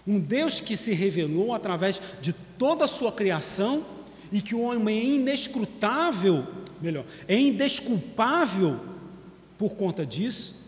Um 0.05 0.19
Deus 0.19 0.59
que 0.59 0.77
se 0.77 0.93
revelou 0.93 1.53
através 1.53 2.01
de 2.21 2.33
toda 2.33 2.85
a 2.85 2.87
sua 2.87 3.11
criação 3.11 3.85
e 4.31 4.41
que 4.41 4.55
o 4.55 4.61
homem 4.61 4.99
é 4.99 5.03
inescrutável, 5.03 6.45
melhor, 6.81 7.05
é 7.27 7.37
indesculpável 7.37 8.79
por 9.57 9.75
conta 9.75 10.05
disso. 10.05 10.67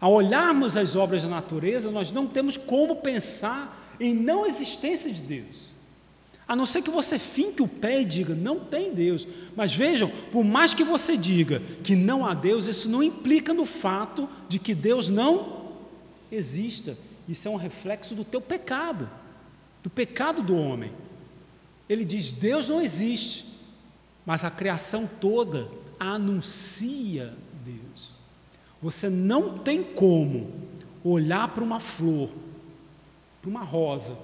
Ao 0.00 0.12
olharmos 0.12 0.76
as 0.76 0.96
obras 0.96 1.22
da 1.22 1.28
natureza, 1.28 1.90
nós 1.90 2.10
não 2.10 2.26
temos 2.26 2.56
como 2.56 2.96
pensar 2.96 3.96
em 4.00 4.14
não 4.14 4.44
existência 4.44 5.10
de 5.12 5.20
Deus. 5.20 5.72
A 6.46 6.56
não 6.56 6.66
ser 6.66 6.82
que 6.82 6.90
você 6.90 7.18
finque 7.18 7.62
o 7.62 7.68
pé 7.68 8.02
e 8.02 8.04
diga, 8.04 8.34
não 8.34 8.60
tem 8.60 8.92
Deus. 8.92 9.26
Mas 9.56 9.74
vejam, 9.74 10.10
por 10.30 10.44
mais 10.44 10.74
que 10.74 10.84
você 10.84 11.16
diga 11.16 11.62
que 11.82 11.94
não 11.94 12.26
há 12.26 12.34
Deus, 12.34 12.66
isso 12.66 12.88
não 12.88 13.02
implica 13.02 13.54
no 13.54 13.64
fato 13.64 14.28
de 14.48 14.58
que 14.58 14.74
Deus 14.74 15.08
não 15.08 15.70
exista. 16.30 16.96
Isso 17.28 17.46
é 17.46 17.50
um 17.50 17.56
reflexo 17.56 18.14
do 18.14 18.24
teu 18.24 18.40
pecado, 18.40 19.08
do 19.82 19.88
pecado 19.88 20.42
do 20.42 20.56
homem. 20.56 20.92
Ele 21.88 22.04
diz: 22.04 22.32
Deus 22.32 22.68
não 22.68 22.82
existe, 22.82 23.44
mas 24.24 24.44
a 24.44 24.50
criação 24.50 25.06
toda 25.06 25.68
anuncia 25.98 27.34
Deus. 27.64 28.12
Você 28.80 29.08
não 29.08 29.58
tem 29.58 29.82
como 29.82 30.52
olhar 31.04 31.48
para 31.48 31.62
uma 31.62 31.80
flor, 31.80 32.30
para 33.40 33.50
uma 33.50 33.62
rosa, 33.62 34.16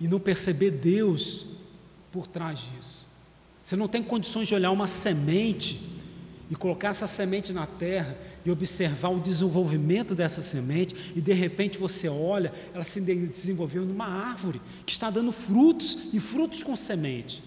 e 0.00 0.08
não 0.08 0.18
perceber 0.18 0.70
Deus 0.70 1.56
por 2.12 2.26
trás 2.26 2.60
disso. 2.60 3.06
Você 3.62 3.76
não 3.76 3.88
tem 3.88 4.02
condições 4.02 4.48
de 4.48 4.54
olhar 4.54 4.70
uma 4.70 4.86
semente 4.86 5.80
e 6.50 6.54
colocar 6.54 6.88
essa 6.88 7.06
semente 7.06 7.52
na 7.52 7.66
terra 7.66 8.16
e 8.44 8.50
observar 8.50 9.08
o 9.08 9.20
desenvolvimento 9.20 10.14
dessa 10.14 10.42
semente, 10.42 11.12
e 11.16 11.20
de 11.20 11.32
repente 11.32 11.78
você 11.78 12.08
olha, 12.08 12.52
ela 12.74 12.84
se 12.84 13.00
desenvolveu 13.00 13.86
numa 13.86 14.06
árvore 14.06 14.60
que 14.84 14.92
está 14.92 15.08
dando 15.08 15.32
frutos 15.32 16.08
e 16.12 16.20
frutos 16.20 16.62
com 16.62 16.76
semente. 16.76 17.42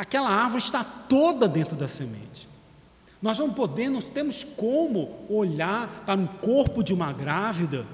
Aquela 0.00 0.30
árvore 0.30 0.62
está 0.62 0.82
toda 0.82 1.46
dentro 1.46 1.76
da 1.76 1.86
semente. 1.86 2.48
Nós 3.20 3.38
não 3.38 3.52
podemos, 3.52 4.02
não 4.02 4.10
temos 4.10 4.42
como 4.42 5.14
olhar 5.28 6.04
para 6.06 6.18
um 6.18 6.26
corpo 6.26 6.82
de 6.82 6.94
uma 6.94 7.12
grávida 7.12 7.86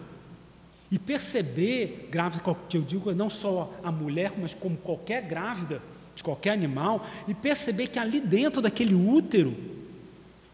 e 0.88 1.00
perceber, 1.00 2.09
grávida 2.09 2.57
que 2.68 2.76
eu 2.76 2.82
digo, 2.82 3.12
não 3.12 3.28
só 3.28 3.74
a 3.82 3.90
mulher, 3.90 4.34
mas 4.38 4.54
como 4.54 4.76
qualquer 4.76 5.20
grávida 5.22 5.82
de 6.14 6.22
qualquer 6.22 6.52
animal, 6.52 7.04
e 7.26 7.34
perceber 7.34 7.88
que 7.88 7.98
ali 7.98 8.20
dentro 8.20 8.62
daquele 8.62 8.94
útero 8.94 9.57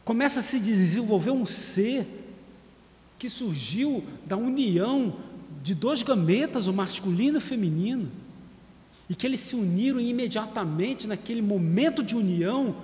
começa 0.06 0.38
a 0.38 0.42
se 0.42 0.58
desenvolver 0.58 1.32
um 1.32 1.44
ser 1.44 2.06
que 3.18 3.28
surgiu 3.28 4.02
da 4.24 4.38
união 4.38 5.16
de 5.62 5.74
dois 5.74 6.02
gametas, 6.02 6.66
o 6.66 6.72
masculino 6.72 7.36
e 7.36 7.36
o 7.36 7.42
feminino, 7.42 8.10
e 9.12 9.14
que 9.14 9.26
eles 9.26 9.40
se 9.40 9.54
uniram 9.54 10.00
imediatamente 10.00 11.06
naquele 11.06 11.42
momento 11.42 12.02
de 12.02 12.16
união, 12.16 12.74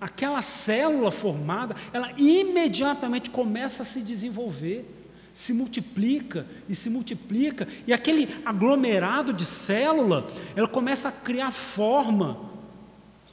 aquela 0.00 0.40
célula 0.40 1.10
formada, 1.10 1.76
ela 1.92 2.10
imediatamente 2.16 3.28
começa 3.28 3.82
a 3.82 3.84
se 3.84 4.00
desenvolver 4.00 4.90
se 5.30 5.52
multiplica 5.52 6.46
e 6.68 6.76
se 6.76 6.88
multiplica, 6.88 7.66
e 7.88 7.92
aquele 7.92 8.28
aglomerado 8.46 9.32
de 9.32 9.44
célula, 9.44 10.28
ela 10.54 10.68
começa 10.68 11.08
a 11.08 11.12
criar 11.12 11.50
forma. 11.50 12.38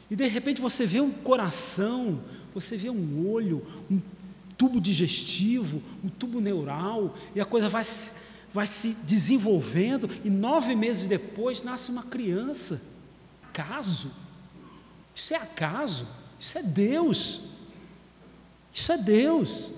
E 0.10 0.16
de 0.16 0.26
repente 0.28 0.60
você 0.60 0.84
vê 0.84 1.00
um 1.00 1.12
coração, 1.12 2.20
você 2.56 2.76
vê 2.76 2.90
um 2.90 3.30
olho, 3.30 3.64
um 3.90 4.02
tubo 4.58 4.82
digestivo, 4.82 5.80
um 6.04 6.10
tubo 6.10 6.42
neural, 6.42 7.16
e 7.36 7.40
a 7.40 7.46
coisa 7.46 7.70
vai 7.70 7.84
se, 7.84 8.14
vai 8.54 8.68
se 8.68 8.90
desenvolvendo, 9.04 10.10
e 10.24 10.30
nove 10.30 10.76
meses 10.76 11.08
depois 11.08 11.64
nasce 11.64 11.92
uma 11.92 12.04
criança. 12.04 12.82
Acaso? 13.44 14.12
Isso 15.16 15.34
é 15.34 15.38
acaso? 15.38 16.06
Isso 16.40 16.58
é 16.58 16.64
Deus. 16.64 17.50
Isso 18.74 18.92
é 18.92 18.98
Deus. 18.98 19.72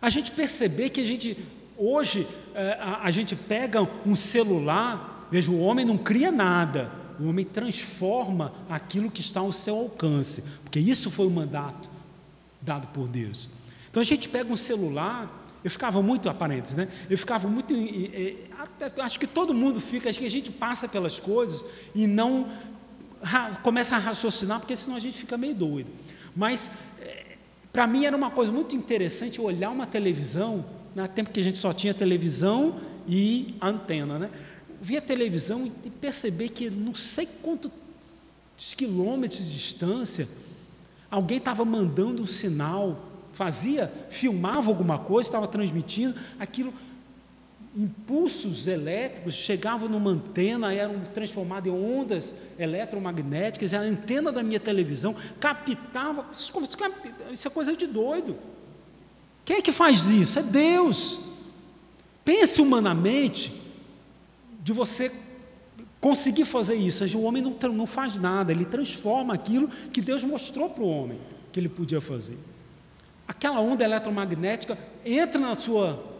A 0.00 0.10
gente 0.10 0.30
perceber 0.30 0.90
que 0.90 1.00
a 1.00 1.04
gente, 1.04 1.36
hoje, 1.76 2.26
é, 2.54 2.78
a, 2.80 3.00
a 3.02 3.10
gente 3.10 3.34
pega 3.34 3.82
um 4.06 4.14
celular, 4.14 5.26
veja, 5.30 5.50
o 5.50 5.60
homem 5.60 5.84
não 5.84 5.96
cria 5.96 6.30
nada, 6.30 6.90
o 7.18 7.28
homem 7.28 7.44
transforma 7.44 8.52
aquilo 8.68 9.10
que 9.10 9.20
está 9.20 9.40
ao 9.40 9.52
seu 9.52 9.76
alcance, 9.76 10.42
porque 10.62 10.78
isso 10.78 11.10
foi 11.10 11.26
o 11.26 11.30
mandato 11.30 11.88
dado 12.60 12.88
por 12.88 13.08
Deus. 13.08 13.48
Então 13.90 14.00
a 14.00 14.04
gente 14.04 14.28
pega 14.28 14.52
um 14.52 14.56
celular, 14.56 15.43
eu 15.64 15.70
ficava 15.70 16.02
muito, 16.02 16.28
aparentes, 16.28 16.74
né? 16.74 16.88
Eu 17.08 17.16
ficava 17.16 17.48
muito. 17.48 17.74
acho 19.02 19.18
que 19.18 19.26
todo 19.26 19.54
mundo 19.54 19.80
fica, 19.80 20.10
acho 20.10 20.18
que 20.18 20.26
a 20.26 20.30
gente 20.30 20.50
passa 20.50 20.86
pelas 20.86 21.18
coisas 21.18 21.64
e 21.94 22.06
não 22.06 22.46
começa 23.62 23.96
a 23.96 23.98
raciocinar, 23.98 24.60
porque 24.60 24.76
senão 24.76 24.94
a 24.94 25.00
gente 25.00 25.16
fica 25.16 25.38
meio 25.38 25.54
doido. 25.54 25.90
Mas 26.36 26.70
para 27.72 27.86
mim 27.86 28.04
era 28.04 28.14
uma 28.14 28.30
coisa 28.30 28.52
muito 28.52 28.76
interessante 28.76 29.40
olhar 29.40 29.70
uma 29.70 29.86
televisão, 29.86 30.64
na 30.94 31.08
tempo 31.08 31.30
que 31.30 31.40
a 31.40 31.42
gente 31.42 31.58
só 31.58 31.72
tinha 31.72 31.94
televisão 31.94 32.78
e 33.08 33.56
antena, 33.60 34.18
né? 34.18 34.30
Via 34.82 35.00
televisão 35.00 35.72
e 35.82 35.90
perceber 35.90 36.50
que 36.50 36.68
não 36.68 36.94
sei 36.94 37.26
quantos 37.42 37.72
quilômetros 38.76 39.40
de 39.40 39.54
distância 39.54 40.28
alguém 41.10 41.38
estava 41.38 41.64
mandando 41.64 42.22
um 42.22 42.26
sinal, 42.26 43.13
fazia, 43.34 43.92
filmava 44.08 44.68
alguma 44.68 44.98
coisa, 44.98 45.28
estava 45.28 45.46
transmitindo, 45.46 46.14
aquilo 46.38 46.72
impulsos 47.76 48.68
elétricos 48.68 49.34
chegavam 49.34 49.88
numa 49.88 50.10
antena, 50.10 50.72
eram 50.72 51.00
transformados 51.12 51.72
em 51.72 51.74
ondas 51.74 52.32
eletromagnéticas, 52.56 53.74
a 53.74 53.80
antena 53.80 54.30
da 54.30 54.42
minha 54.42 54.60
televisão 54.60 55.14
captava. 55.40 56.26
Isso 56.32 57.48
é 57.48 57.50
coisa 57.50 57.76
de 57.76 57.86
doido. 57.86 58.36
Quem 59.44 59.56
é 59.56 59.62
que 59.62 59.72
faz 59.72 60.04
isso? 60.04 60.38
É 60.38 60.42
Deus. 60.42 61.20
Pense 62.24 62.62
humanamente 62.62 63.52
de 64.62 64.72
você 64.72 65.12
conseguir 66.00 66.44
fazer 66.44 66.76
isso. 66.76 67.04
O 67.18 67.22
homem 67.22 67.42
não, 67.42 67.56
não 67.72 67.86
faz 67.86 68.18
nada, 68.18 68.52
ele 68.52 68.64
transforma 68.64 69.34
aquilo 69.34 69.68
que 69.92 70.00
Deus 70.00 70.22
mostrou 70.22 70.70
para 70.70 70.84
o 70.84 70.88
homem 70.88 71.18
que 71.52 71.58
ele 71.58 71.68
podia 71.68 72.00
fazer. 72.00 72.38
Aquela 73.26 73.60
onda 73.60 73.84
eletromagnética 73.84 74.78
entra 75.04 75.40
na 75.40 75.54
sua 75.54 76.14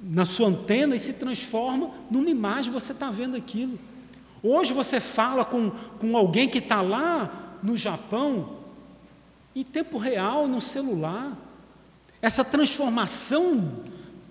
na 0.00 0.24
sua 0.24 0.48
antena 0.48 0.94
e 0.94 0.98
se 0.98 1.14
transforma 1.14 1.90
numa 2.08 2.30
imagem, 2.30 2.72
você 2.72 2.92
está 2.92 3.10
vendo 3.10 3.36
aquilo. 3.36 3.78
Hoje 4.42 4.72
você 4.72 5.00
fala 5.00 5.44
com, 5.44 5.70
com 5.98 6.16
alguém 6.16 6.48
que 6.48 6.58
está 6.58 6.80
lá 6.80 7.58
no 7.62 7.76
Japão, 7.76 8.58
em 9.56 9.64
tempo 9.64 9.98
real, 9.98 10.46
no 10.46 10.60
celular. 10.60 11.36
Essa 12.22 12.44
transformação 12.44 13.72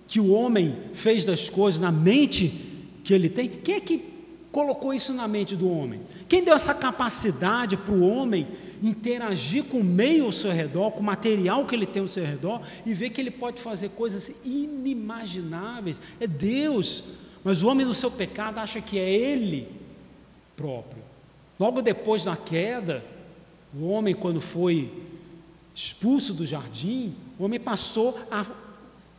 que 0.06 0.18
o 0.18 0.30
homem 0.30 0.74
fez 0.94 1.24
das 1.24 1.50
coisas 1.50 1.78
na 1.78 1.92
mente 1.92 2.48
que 3.04 3.12
ele 3.12 3.28
tem, 3.28 3.48
quem 3.48 3.74
é 3.74 3.80
que 3.80 4.17
colocou 4.52 4.94
isso 4.94 5.12
na 5.12 5.28
mente 5.28 5.54
do 5.54 5.70
homem? 5.70 6.00
Quem 6.28 6.42
deu 6.42 6.54
essa 6.54 6.74
capacidade 6.74 7.76
para 7.76 7.94
o 7.94 8.06
homem 8.06 8.48
interagir 8.82 9.64
com 9.64 9.78
o 9.78 9.84
meio 9.84 10.26
ao 10.26 10.32
seu 10.32 10.50
redor, 10.50 10.92
com 10.92 11.00
o 11.00 11.04
material 11.04 11.64
que 11.64 11.74
ele 11.74 11.86
tem 11.86 12.02
ao 12.02 12.08
seu 12.08 12.24
redor 12.24 12.62
e 12.86 12.94
ver 12.94 13.10
que 13.10 13.20
ele 13.20 13.30
pode 13.30 13.60
fazer 13.60 13.90
coisas 13.90 14.30
inimagináveis? 14.44 16.00
É 16.20 16.26
Deus. 16.26 17.04
Mas 17.44 17.62
o 17.62 17.68
homem 17.68 17.86
no 17.86 17.94
seu 17.94 18.10
pecado 18.10 18.58
acha 18.58 18.80
que 18.80 18.98
é 18.98 19.10
ele 19.10 19.68
próprio. 20.56 21.02
Logo 21.58 21.82
depois 21.82 22.24
da 22.24 22.36
queda, 22.36 23.04
o 23.74 23.88
homem, 23.88 24.14
quando 24.14 24.40
foi 24.40 24.92
expulso 25.74 26.34
do 26.34 26.46
jardim, 26.46 27.14
o 27.38 27.44
homem 27.44 27.60
passou 27.60 28.18
a, 28.30 28.46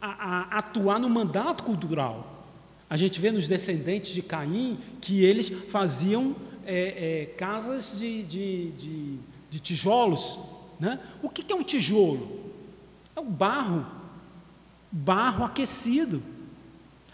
a, 0.01 0.07
a 0.09 0.57
atuar 0.59 0.99
no 0.99 1.09
mandato 1.09 1.63
cultural. 1.63 2.38
A 2.89 2.97
gente 2.97 3.19
vê 3.19 3.31
nos 3.31 3.47
descendentes 3.47 4.13
de 4.13 4.21
Caim 4.21 4.79
que 4.99 5.23
eles 5.23 5.49
faziam 5.49 6.35
é, 6.65 7.21
é, 7.21 7.25
casas 7.25 7.99
de, 7.99 8.23
de, 8.23 8.71
de, 8.71 9.15
de 9.51 9.59
tijolos. 9.59 10.39
Né? 10.79 10.99
O 11.21 11.29
que 11.29 11.51
é 11.51 11.55
um 11.55 11.63
tijolo? 11.63 12.39
É 13.15 13.19
o 13.19 13.25
barro, 13.25 13.85
barro 14.91 15.43
aquecido. 15.43 16.23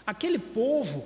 Aquele 0.06 0.38
povo 0.38 1.04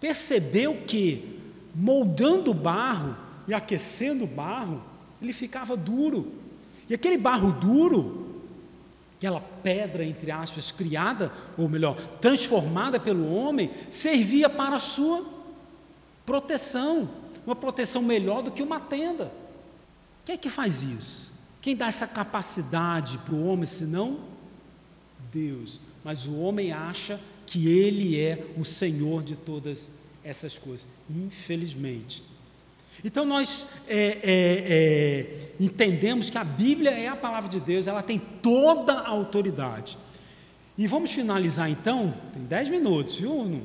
percebeu 0.00 0.82
que, 0.86 1.38
moldando 1.74 2.52
o 2.52 2.54
barro 2.54 3.16
e 3.46 3.52
aquecendo 3.52 4.24
o 4.24 4.28
barro, 4.28 4.82
ele 5.20 5.32
ficava 5.32 5.76
duro. 5.76 6.32
E 6.88 6.94
aquele 6.94 7.18
barro 7.18 7.52
duro 7.52 8.27
aquela 9.18 9.40
pedra, 9.40 10.04
entre 10.04 10.30
aspas, 10.30 10.70
criada, 10.70 11.32
ou 11.56 11.68
melhor, 11.68 11.96
transformada 12.20 13.00
pelo 13.00 13.28
homem, 13.34 13.70
servia 13.90 14.48
para 14.48 14.76
a 14.76 14.80
sua 14.80 15.26
proteção, 16.24 17.10
uma 17.44 17.56
proteção 17.56 18.00
melhor 18.00 18.42
do 18.42 18.52
que 18.52 18.62
uma 18.62 18.78
tenda. 18.78 19.32
Quem 20.24 20.36
é 20.36 20.38
que 20.38 20.48
faz 20.48 20.84
isso? 20.84 21.32
Quem 21.60 21.74
dá 21.74 21.88
essa 21.88 22.06
capacidade 22.06 23.18
para 23.18 23.34
o 23.34 23.44
homem, 23.44 23.66
senão 23.66 24.20
Deus? 25.32 25.80
Mas 26.04 26.26
o 26.26 26.38
homem 26.38 26.70
acha 26.72 27.20
que 27.44 27.68
ele 27.68 28.20
é 28.20 28.46
o 28.56 28.64
Senhor 28.64 29.22
de 29.24 29.34
todas 29.34 29.90
essas 30.22 30.56
coisas, 30.56 30.86
infelizmente. 31.10 32.22
Então 33.04 33.24
nós 33.24 33.74
é, 33.88 33.96
é, 33.96 34.18
é, 34.24 35.50
entendemos 35.60 36.30
que 36.30 36.38
a 36.38 36.44
Bíblia 36.44 36.90
é 36.90 37.08
a 37.08 37.16
palavra 37.16 37.48
de 37.48 37.60
Deus, 37.60 37.86
ela 37.86 38.02
tem 38.02 38.18
toda 38.18 38.94
a 38.94 39.08
autoridade. 39.08 39.96
E 40.76 40.86
vamos 40.86 41.12
finalizar 41.12 41.70
então, 41.70 42.14
tem 42.32 42.42
dez 42.42 42.68
minutos, 42.68 43.16
viu? 43.16 43.62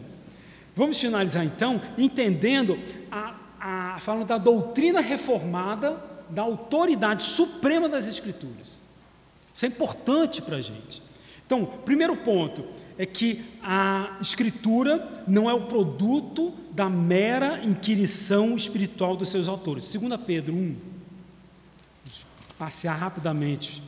Vamos 0.76 0.98
finalizar 0.98 1.46
então, 1.46 1.82
entendendo 1.98 2.80
a 3.12 3.44
a, 3.64 3.98
falando 4.02 4.26
da 4.26 4.38
doutrina 4.38 5.00
reformada, 5.00 5.98
da 6.30 6.42
autoridade 6.42 7.24
suprema 7.24 7.88
das 7.88 8.08
Escrituras. 8.10 8.84
Isso 9.54 9.66
é 9.66 9.70
importante 9.70 10.42
para 10.42 10.58
a 10.58 10.62
gente. 10.62 11.02
Então, 11.46 11.66
primeiro 11.66 12.18
ponto 12.18 12.66
é 12.98 13.06
que 13.06 13.44
a 13.62 14.18
Escritura 14.22 15.24
não 15.28 15.50
é 15.50 15.54
o 15.54 15.68
produto 15.68 16.54
da 16.72 16.90
mera 16.90 17.64
inquirição 17.64 18.56
espiritual 18.56 19.16
dos 19.16 19.30
seus 19.30 19.48
autores. 19.48 19.92
2 19.94 20.20
Pedro 20.26 20.56
1, 20.56 20.76
passear 22.58 22.98
rapidamente 22.98 23.82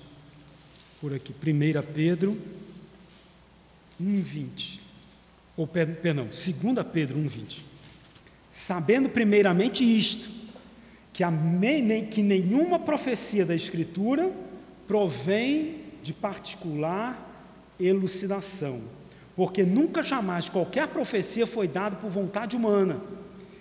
por 1.00 1.14
aqui. 1.14 1.32
1 1.34 1.94
Pedro 1.94 2.38
1,20. 4.02 4.80
Ou, 5.58 5.66
perdão, 5.68 6.26
2 6.26 6.88
Pedro 6.92 7.18
1,20. 7.18 7.60
Sabendo 8.52 9.10
primeiramente 9.10 9.84
isto, 9.84 10.30
que, 11.14 11.24
a, 11.24 11.32
que 12.12 12.22
nenhuma 12.22 12.78
profecia 12.78 13.46
da 13.46 13.56
Escritura 13.56 14.34
provém 14.88 15.84
de 16.04 16.14
particular 16.14 17.25
elucidação, 17.80 18.82
porque 19.36 19.64
nunca 19.64 20.02
jamais 20.02 20.50
qualquer 20.50 20.88
profecia 20.88 21.46
foi 21.46 21.68
dada 21.68 21.96
por 21.96 22.10
vontade 22.10 22.56
humana. 22.56 23.02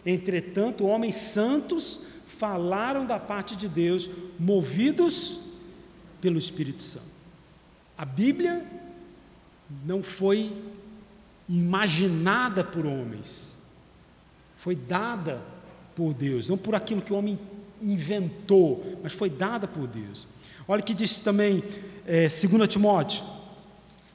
Entretanto, 0.07 0.87
homens 0.87 1.17
santos 1.17 2.03
falaram 2.27 3.07
da 3.07 3.19
parte 3.19 3.57
de 3.57 3.69
Deus, 3.69 4.09
movidos 4.39 5.41
pelo 6.21 6.39
Espírito 6.39 6.83
Santo. 6.83 7.15
A 7.97 8.05
Bíblia 8.05 8.65
não 9.85 10.03
foi 10.03 10.53
imaginada 11.49 12.65
por 12.65 12.87
homens, 12.87 13.57
foi 14.57 14.75
dada 14.75 15.43
por 15.95 16.13
Deus, 16.13 16.49
não 16.49 16.57
por 16.57 16.75
aquilo 16.75 17.03
que 17.03 17.13
o 17.13 17.17
homem 17.17 17.39
inventou, 17.81 18.99
mas 19.03 19.13
foi 19.13 19.31
dada 19.31 19.67
por 19.67 19.87
Deus. 19.87 20.27
Olha 20.67 20.81
o 20.81 20.85
que 20.85 20.95
diz 20.95 21.21
também 21.21 21.63
é, 22.07 22.29
2 22.29 22.69
Timóteo 22.69 23.23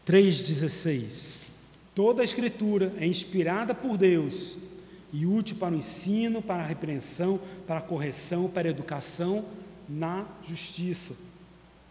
3,16: 0.09 1.33
Toda 1.93 2.23
a 2.23 2.25
Escritura 2.25 2.91
é 2.97 3.05
inspirada 3.05 3.75
por 3.75 3.95
Deus 3.95 4.57
e 5.13 5.23
útil 5.27 5.57
para 5.57 5.75
o 5.75 5.77
ensino, 5.77 6.41
para 6.41 6.63
a 6.63 6.65
repreensão, 6.65 7.39
para 7.67 7.77
a 7.77 7.81
correção, 7.81 8.47
para 8.49 8.67
a 8.67 8.71
educação 8.71 9.45
na 9.87 10.25
justiça. 10.43 11.15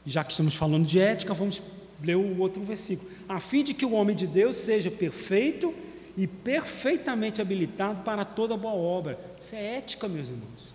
E 0.05 0.11
já 0.11 0.25
que 0.25 0.33
estamos 0.33 0.57
falando 0.57 0.85
de 0.85 0.99
ética, 0.99 1.33
vamos 1.33 1.63
ler 2.03 2.17
o 2.17 2.41
outro 2.41 2.61
versículo. 2.61 3.09
A 3.29 3.39
fim 3.39 3.63
de 3.63 3.73
que 3.73 3.87
o 3.87 3.93
homem 3.93 4.17
de 4.17 4.27
Deus 4.27 4.57
seja 4.57 4.91
perfeito 4.91 5.73
e 6.17 6.27
perfeitamente 6.27 7.41
habilitado 7.41 8.03
para 8.03 8.25
toda 8.25 8.57
boa 8.57 8.75
obra. 8.75 9.17
Isso 9.41 9.55
é 9.55 9.77
ética, 9.77 10.09
meus 10.09 10.29
irmãos. 10.29 10.75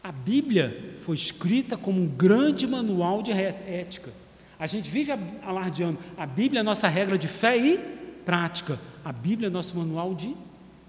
A 0.00 0.12
Bíblia 0.12 0.94
foi 1.00 1.16
escrita 1.16 1.76
como 1.76 2.00
um 2.00 2.06
grande 2.06 2.64
manual 2.64 3.22
de 3.22 3.32
ética. 3.32 4.12
A 4.58 4.66
gente 4.66 4.90
vive 4.90 5.12
alardeando. 5.42 5.98
A 6.16 6.26
Bíblia 6.26 6.60
é 6.60 6.62
nossa 6.62 6.88
regra 6.88 7.18
de 7.18 7.28
fé 7.28 7.56
e 7.56 7.78
prática. 8.24 8.78
A 9.04 9.12
Bíblia 9.12 9.48
é 9.48 9.50
nosso 9.50 9.76
manual 9.76 10.14
de 10.14 10.34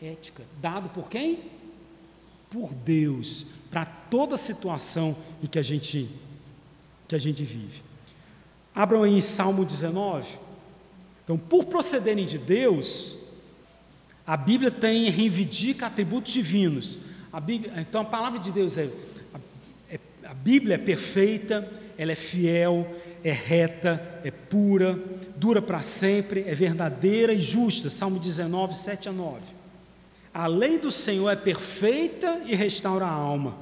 ética. 0.01 0.43
Dado 0.61 0.89
por 0.89 1.09
quem? 1.09 1.39
Por 2.49 2.73
Deus. 2.73 3.47
Para 3.71 3.85
toda 3.85 4.37
situação 4.37 5.15
em 5.41 5.47
que 5.47 5.59
a 5.59 5.63
gente, 5.63 6.09
que 7.07 7.15
a 7.15 7.19
gente 7.19 7.43
vive. 7.43 7.83
Abram 8.73 9.03
aí 9.03 9.17
em 9.17 9.21
Salmo 9.21 9.65
19. 9.65 10.37
Então, 11.23 11.37
por 11.37 11.65
procederem 11.65 12.25
de 12.25 12.37
Deus, 12.37 13.17
a 14.27 14.37
Bíblia 14.37 14.71
tem 14.71 15.09
reivindica 15.09 15.87
atributos 15.87 16.33
divinos. 16.33 16.99
A 17.31 17.39
Bíblia, 17.39 17.73
então 17.77 18.01
a 18.01 18.05
palavra 18.05 18.39
de 18.39 18.51
Deus 18.51 18.77
é 18.77 18.89
a, 19.33 19.39
é 19.89 19.99
a 20.23 20.33
Bíblia 20.33 20.75
é 20.75 20.77
perfeita, 20.77 21.69
ela 21.97 22.11
é 22.11 22.15
fiel, 22.15 22.95
é 23.25 23.31
reta, 23.31 23.99
é 24.23 24.29
pura, 24.29 24.99
dura 25.35 25.59
para 25.59 25.81
sempre, 25.81 26.41
é 26.45 26.53
verdadeira 26.53 27.33
e 27.33 27.41
justa. 27.41 27.89
Salmo 27.89 28.19
19, 28.19 28.77
7 28.77 29.09
a 29.09 29.11
9. 29.11 29.39
A 30.31 30.45
lei 30.45 30.77
do 30.77 30.91
Senhor 30.91 31.31
é 31.31 31.35
perfeita 31.35 32.43
e 32.45 32.53
restaura 32.53 33.07
a 33.07 33.11
alma. 33.11 33.57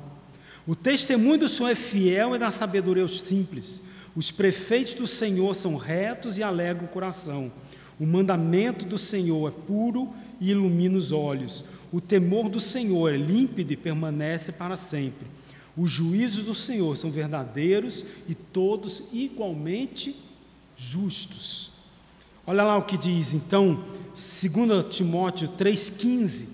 O 0.67 0.75
testemunho 0.75 1.39
do 1.39 1.47
Senhor 1.47 1.69
é 1.69 1.75
fiel 1.75 2.35
e 2.35 2.39
dá 2.39 2.51
sabedoria 2.51 3.03
aos 3.03 3.21
simples. 3.21 3.81
Os 4.13 4.31
prefeitos 4.31 4.95
do 4.95 5.07
Senhor 5.07 5.55
são 5.55 5.77
retos 5.77 6.37
e 6.37 6.43
alegram 6.43 6.83
o 6.83 6.89
coração. 6.89 7.49
O 7.97 8.05
mandamento 8.05 8.83
do 8.83 8.97
Senhor 8.97 9.47
é 9.47 9.65
puro 9.65 10.13
e 10.41 10.51
ilumina 10.51 10.97
os 10.97 11.13
olhos. 11.13 11.63
O 11.89 12.01
temor 12.01 12.49
do 12.49 12.59
Senhor 12.59 13.13
é 13.13 13.15
límpido 13.15 13.71
e 13.71 13.77
permanece 13.77 14.51
para 14.51 14.75
sempre. 14.75 15.25
Os 15.75 15.91
juízos 15.91 16.45
do 16.45 16.53
Senhor 16.53 16.95
são 16.95 17.11
verdadeiros 17.11 18.05
e 18.27 18.35
todos 18.35 19.03
igualmente 19.11 20.15
justos. 20.77 21.71
Olha 22.45 22.63
lá 22.63 22.77
o 22.77 22.83
que 22.83 22.97
diz 22.97 23.33
então 23.33 23.83
2 24.09 24.95
Timóteo 24.95 25.49
3,15. 25.49 26.47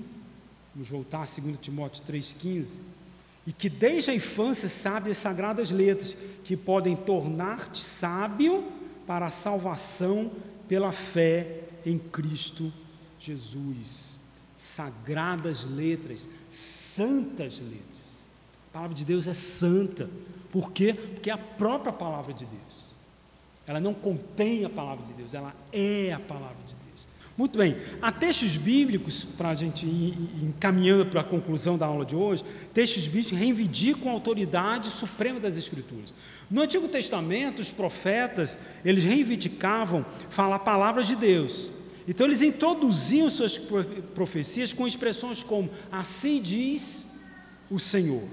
Vamos 0.74 0.90
voltar 0.90 1.24
a 1.24 1.42
2 1.42 1.58
Timóteo 1.60 2.04
3,15 2.08 2.80
e 3.46 3.52
que 3.52 3.68
desde 3.68 4.12
a 4.12 4.16
infância 4.16 4.70
sabe 4.70 5.10
as 5.10 5.18
sagradas 5.18 5.72
letras, 5.72 6.16
que 6.44 6.56
podem 6.56 6.96
tornar-te 6.96 7.80
sábio 7.80 8.64
para 9.08 9.26
a 9.26 9.32
salvação 9.32 10.32
pela 10.68 10.92
fé 10.92 11.62
em 11.84 11.98
Cristo 11.98 12.72
Jesus. 13.20 14.20
Sagradas 14.56 15.64
letras, 15.64 16.28
santas 16.48 17.60
letras. 17.60 17.99
A 18.70 18.74
palavra 18.74 18.96
de 18.96 19.04
Deus 19.04 19.28
é 19.28 19.34
santa. 19.34 20.10
Por 20.52 20.72
quê? 20.72 20.94
Porque 20.94 21.30
é 21.30 21.34
a 21.34 21.38
própria 21.38 21.92
palavra 21.92 22.34
de 22.34 22.46
Deus. 22.46 22.90
Ela 23.66 23.80
não 23.80 23.94
contém 23.94 24.66
a 24.66 24.70
palavra 24.70 25.06
de 25.06 25.14
Deus, 25.14 25.34
ela 25.34 25.56
é 25.72 26.12
a 26.12 26.20
palavra 26.20 26.58
de 26.66 26.74
Deus. 26.74 27.08
Muito 27.38 27.58
bem, 27.58 27.78
há 28.02 28.12
textos 28.12 28.58
bíblicos, 28.58 29.24
para 29.24 29.50
a 29.50 29.56
gente 29.56 29.86
ir 29.86 30.18
encaminhando 30.44 31.06
para 31.06 31.22
a 31.22 31.24
conclusão 31.24 31.78
da 31.78 31.86
aula 31.86 32.04
de 32.04 32.16
hoje, 32.16 32.44
textos 32.74 33.06
bíblicos 33.06 33.38
reivindicam 33.38 34.10
a 34.10 34.12
autoridade 34.12 34.90
suprema 34.90 35.40
das 35.40 35.56
Escrituras. 35.56 36.14
No 36.50 36.62
Antigo 36.62 36.88
Testamento, 36.88 37.62
os 37.62 37.70
profetas, 37.70 38.58
eles 38.84 39.04
reivindicavam 39.04 40.06
falar 40.30 40.60
palavras 40.60 41.08
de 41.08 41.16
Deus. 41.16 41.72
Então, 42.08 42.26
eles 42.26 42.42
introduziam 42.42 43.30
suas 43.30 43.58
profecias 44.16 44.74
com 44.74 44.88
expressões 44.88 45.44
como: 45.44 45.70
Assim 45.92 46.42
diz 46.42 47.08
o 47.70 47.80
Senhor. 47.80 48.24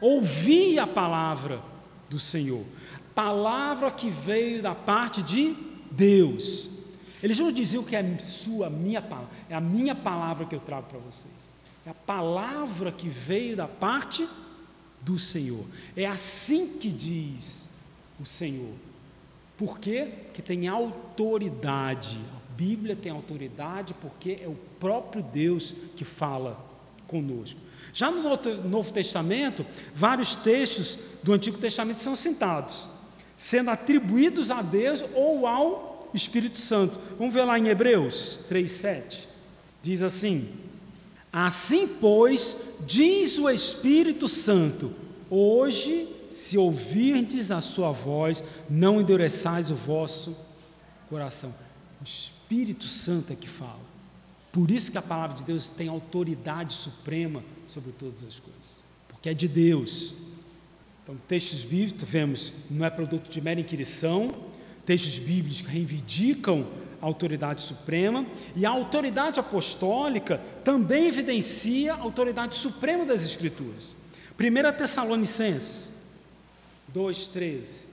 Ouvi 0.00 0.78
a 0.78 0.86
palavra 0.86 1.62
do 2.08 2.18
Senhor, 2.18 2.64
palavra 3.14 3.90
que 3.90 4.10
veio 4.10 4.62
da 4.62 4.74
parte 4.74 5.22
de 5.22 5.54
Deus. 5.90 6.70
Eles 7.22 7.38
não 7.38 7.50
diziam 7.50 7.82
que 7.82 7.96
é 7.96 8.18
sua, 8.18 8.70
minha 8.70 9.02
palavra, 9.02 9.30
é 9.50 9.54
a 9.54 9.60
minha 9.60 9.94
palavra 9.94 10.46
que 10.46 10.54
eu 10.54 10.60
trago 10.60 10.86
para 10.86 10.98
vocês. 10.98 11.32
É 11.84 11.90
a 11.90 11.94
palavra 11.94 12.92
que 12.92 13.08
veio 13.08 13.56
da 13.56 13.66
parte 13.66 14.28
do 15.00 15.18
Senhor. 15.18 15.64
É 15.96 16.06
assim 16.06 16.76
que 16.78 16.90
diz 16.90 17.68
o 18.20 18.26
Senhor. 18.26 18.74
Por 19.56 19.78
quê? 19.80 20.08
Porque 20.26 20.42
tem 20.42 20.68
autoridade. 20.68 22.18
A 22.36 22.54
Bíblia 22.54 22.94
tem 22.94 23.10
autoridade 23.10 23.94
porque 23.94 24.38
é 24.40 24.46
o 24.46 24.56
próprio 24.78 25.22
Deus 25.22 25.74
que 25.96 26.04
fala 26.04 26.64
conosco. 27.08 27.60
Já 27.98 28.12
no 28.12 28.22
Novo 28.68 28.92
Testamento, 28.92 29.66
vários 29.92 30.36
textos 30.36 31.00
do 31.20 31.32
Antigo 31.32 31.58
Testamento 31.58 32.00
são 32.00 32.14
citados, 32.14 32.86
sendo 33.36 33.70
atribuídos 33.70 34.52
a 34.52 34.62
Deus 34.62 35.02
ou 35.16 35.48
ao 35.48 36.08
Espírito 36.14 36.60
Santo. 36.60 36.96
Vamos 37.18 37.34
ver 37.34 37.42
lá 37.42 37.58
em 37.58 37.66
Hebreus 37.66 38.38
3,7. 38.48 39.24
Diz 39.82 40.00
assim: 40.00 40.48
Assim, 41.32 41.88
pois, 41.88 42.76
diz 42.86 43.36
o 43.36 43.50
Espírito 43.50 44.28
Santo: 44.28 44.92
Hoje, 45.28 46.06
se 46.30 46.56
ouvirdes 46.56 47.50
a 47.50 47.60
sua 47.60 47.90
voz, 47.90 48.44
não 48.70 49.00
endureçais 49.00 49.72
o 49.72 49.74
vosso 49.74 50.36
coração. 51.08 51.52
O 52.00 52.04
Espírito 52.04 52.84
Santo 52.84 53.32
é 53.32 53.36
que 53.36 53.48
fala. 53.48 53.88
Por 54.52 54.70
isso 54.70 54.92
que 54.92 54.98
a 54.98 55.02
palavra 55.02 55.36
de 55.36 55.42
Deus 55.42 55.66
tem 55.66 55.88
autoridade 55.88 56.74
suprema 56.74 57.42
sobre 57.68 57.92
todas 57.92 58.24
as 58.24 58.40
coisas, 58.40 58.84
porque 59.08 59.28
é 59.28 59.34
de 59.34 59.46
Deus. 59.46 60.14
Então, 61.02 61.16
textos 61.28 61.62
bíblicos, 61.62 62.08
vemos, 62.08 62.52
não 62.70 62.84
é 62.84 62.90
produto 62.90 63.30
de 63.30 63.40
mera 63.40 63.60
inquirição, 63.60 64.34
textos 64.84 65.18
bíblicos 65.18 65.60
que 65.60 65.68
reivindicam 65.68 66.66
a 67.00 67.06
autoridade 67.06 67.62
suprema, 67.62 68.26
e 68.56 68.66
a 68.66 68.70
autoridade 68.70 69.38
apostólica 69.38 70.40
também 70.64 71.06
evidencia 71.06 71.94
a 71.94 72.00
autoridade 72.00 72.56
suprema 72.56 73.04
das 73.04 73.22
Escrituras. 73.22 73.94
1 74.38 74.76
Tessalonicenses 74.76 75.92
2,13. 76.94 77.86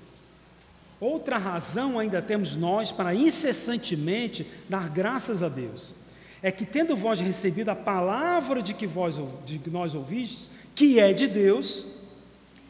Outra 1.00 1.38
razão 1.38 2.00
ainda 2.00 2.22
temos 2.22 2.56
nós 2.56 2.92
para 2.92 3.14
incessantemente 3.14 4.48
dar 4.70 4.90
graças 4.90 5.44
a 5.44 5.50
Deus 5.50 5.94
é 6.42 6.52
que, 6.52 6.66
tendo 6.66 6.96
vós 6.96 7.20
recebido 7.20 7.70
a 7.70 7.76
palavra 7.76 8.62
de 8.62 8.74
que, 8.74 8.86
vós, 8.86 9.20
de 9.46 9.60
que 9.60 9.70
nós 9.70 9.96
ouvistes, 9.96 10.50
que 10.74 11.00
é 11.00 11.14
de 11.14 11.28
Deus, 11.28 11.88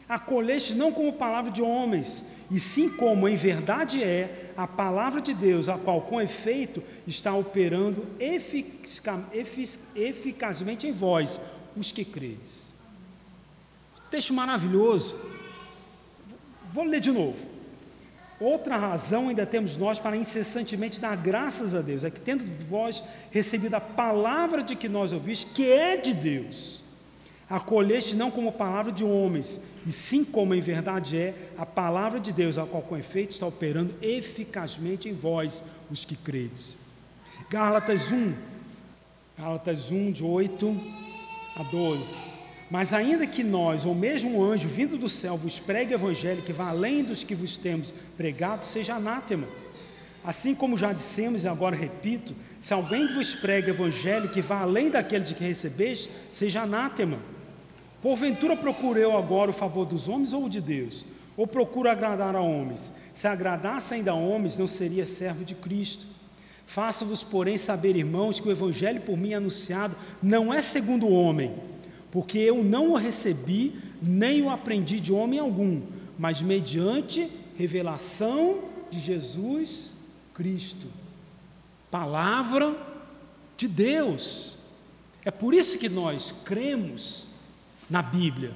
acolheste 0.08 0.74
não 0.74 0.92
como 0.92 1.12
palavra 1.12 1.50
de 1.50 1.60
homens, 1.62 2.24
e 2.50 2.60
sim 2.60 2.88
como 2.88 3.28
em 3.28 3.36
verdade 3.36 4.02
é 4.02 4.52
a 4.56 4.66
palavra 4.66 5.20
de 5.20 5.34
Deus, 5.34 5.68
a 5.68 5.76
qual 5.76 6.00
com 6.00 6.20
efeito 6.20 6.82
está 7.06 7.34
operando 7.34 8.06
eficazmente 9.94 10.86
em 10.86 10.92
vós, 10.92 11.40
os 11.76 11.92
que 11.92 12.04
credes. 12.04 12.74
Texto 14.10 14.32
maravilhoso. 14.32 15.16
Vou 16.72 16.84
ler 16.84 17.00
de 17.00 17.10
novo. 17.10 17.55
Outra 18.38 18.76
razão 18.76 19.28
ainda 19.28 19.46
temos 19.46 19.76
nós 19.76 19.98
para 19.98 20.16
incessantemente 20.16 21.00
dar 21.00 21.16
graças 21.16 21.74
a 21.74 21.80
Deus, 21.80 22.04
é 22.04 22.10
que 22.10 22.20
tendo 22.20 22.44
vós 22.68 23.02
recebido 23.30 23.74
a 23.74 23.80
palavra 23.80 24.62
de 24.62 24.76
que 24.76 24.88
nós 24.88 25.12
ouviste, 25.12 25.46
que 25.46 25.70
é 25.70 25.96
de 25.96 26.12
Deus, 26.12 26.82
acolheste 27.48 28.14
não 28.14 28.30
como 28.30 28.52
palavra 28.52 28.92
de 28.92 29.04
homens, 29.04 29.58
e 29.86 29.92
sim 29.92 30.22
como 30.22 30.54
em 30.54 30.60
verdade 30.60 31.16
é 31.16 31.34
a 31.56 31.64
palavra 31.64 32.20
de 32.20 32.32
Deus, 32.32 32.58
a 32.58 32.66
qual 32.66 32.82
com 32.82 32.96
efeito 32.96 33.30
está 33.30 33.46
operando 33.46 33.94
eficazmente 34.02 35.08
em 35.08 35.14
vós, 35.14 35.62
os 35.90 36.04
que 36.04 36.16
credes. 36.16 36.78
Gálatas 37.48 38.12
1, 38.12 38.34
Gálatas 39.38 39.90
1, 39.90 40.12
de 40.12 40.24
8 40.24 40.80
a 41.56 41.62
12. 41.62 42.36
Mas 42.68 42.92
ainda 42.92 43.26
que 43.26 43.44
nós, 43.44 43.84
ou 43.84 43.94
mesmo 43.94 44.38
um 44.38 44.42
anjo 44.42 44.66
vindo 44.66 44.98
do 44.98 45.08
céu, 45.08 45.36
vos 45.36 45.58
pregue 45.58 45.94
o 45.94 45.96
evangelho 45.96 46.42
que 46.42 46.52
vá 46.52 46.70
além 46.70 47.04
dos 47.04 47.22
que 47.22 47.34
vos 47.34 47.56
temos 47.56 47.94
pregado, 48.16 48.64
seja 48.64 48.94
anátema. 48.94 49.46
Assim 50.24 50.54
como 50.54 50.76
já 50.76 50.92
dissemos 50.92 51.44
e 51.44 51.48
agora 51.48 51.76
repito, 51.76 52.34
se 52.60 52.74
alguém 52.74 53.06
vos 53.14 53.34
prega 53.34 53.70
evangelho 53.70 54.28
que 54.28 54.40
vá 54.40 54.60
além 54.60 54.90
daquele 54.90 55.24
de 55.24 55.34
que 55.34 55.44
recebeste, 55.44 56.10
seja 56.32 56.62
anátema. 56.62 57.18
Porventura 58.02 58.56
procuro 58.56 58.98
eu 58.98 59.16
agora 59.16 59.50
o 59.50 59.54
favor 59.54 59.84
dos 59.84 60.08
homens 60.08 60.32
ou 60.32 60.44
o 60.44 60.50
de 60.50 60.60
Deus? 60.60 61.04
Ou 61.36 61.46
procuro 61.46 61.88
agradar 61.88 62.34
a 62.34 62.40
homens? 62.40 62.90
Se 63.14 63.28
agradasse 63.28 63.94
ainda 63.94 64.10
a 64.10 64.14
homens, 64.14 64.56
não 64.56 64.66
seria 64.66 65.06
servo 65.06 65.44
de 65.44 65.54
Cristo. 65.54 66.06
Faço-vos, 66.66 67.22
porém, 67.22 67.56
saber, 67.56 67.94
irmãos, 67.94 68.40
que 68.40 68.48
o 68.48 68.52
evangelho 68.52 69.00
por 69.02 69.16
mim 69.16 69.34
anunciado 69.34 69.94
não 70.22 70.52
é 70.52 70.60
segundo 70.60 71.06
o 71.06 71.12
homem 71.12 71.54
porque 72.16 72.38
eu 72.38 72.64
não 72.64 72.92
o 72.92 72.96
recebi, 72.96 73.74
nem 74.00 74.40
o 74.40 74.48
aprendi 74.48 75.00
de 75.00 75.12
homem 75.12 75.38
algum, 75.38 75.82
mas 76.18 76.40
mediante 76.40 77.28
revelação 77.56 78.62
de 78.90 78.98
Jesus 78.98 79.92
Cristo. 80.34 80.86
Palavra 81.90 82.76
de 83.56 83.66
Deus. 83.66 84.56
É 85.24 85.30
por 85.30 85.54
isso 85.54 85.78
que 85.78 85.88
nós 85.88 86.34
cremos 86.44 87.28
na 87.88 88.02
Bíblia, 88.02 88.52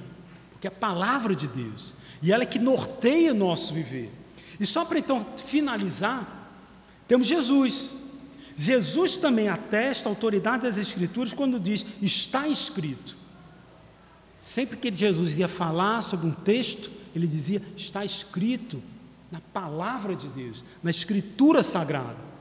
porque 0.51 0.67
é 0.67 0.69
a 0.69 0.71
palavra 0.71 1.35
de 1.35 1.47
Deus, 1.47 1.93
e 2.21 2.31
ela 2.31 2.43
é 2.43 2.45
que 2.45 2.59
norteia 2.59 3.33
o 3.33 3.37
nosso 3.37 3.73
viver. 3.73 4.11
E 4.59 4.65
só 4.65 4.85
para 4.85 4.99
então 4.99 5.25
finalizar, 5.37 6.49
temos 7.07 7.27
Jesus. 7.27 7.95
Jesus 8.55 9.17
também 9.17 9.49
atesta 9.49 10.07
a 10.07 10.11
autoridade 10.11 10.63
das 10.63 10.77
Escrituras 10.77 11.33
quando 11.33 11.59
diz: 11.59 11.85
está 12.01 12.47
escrito. 12.47 13.17
Sempre 14.39 14.77
que 14.77 14.93
Jesus 14.93 15.37
ia 15.37 15.47
falar 15.47 16.01
sobre 16.01 16.27
um 16.27 16.31
texto, 16.31 16.91
ele 17.15 17.27
dizia: 17.27 17.61
está 17.75 18.03
escrito 18.03 18.81
na 19.31 19.39
palavra 19.39 20.15
de 20.15 20.27
Deus, 20.27 20.63
na 20.83 20.89
Escritura 20.89 21.63
Sagrada. 21.63 22.31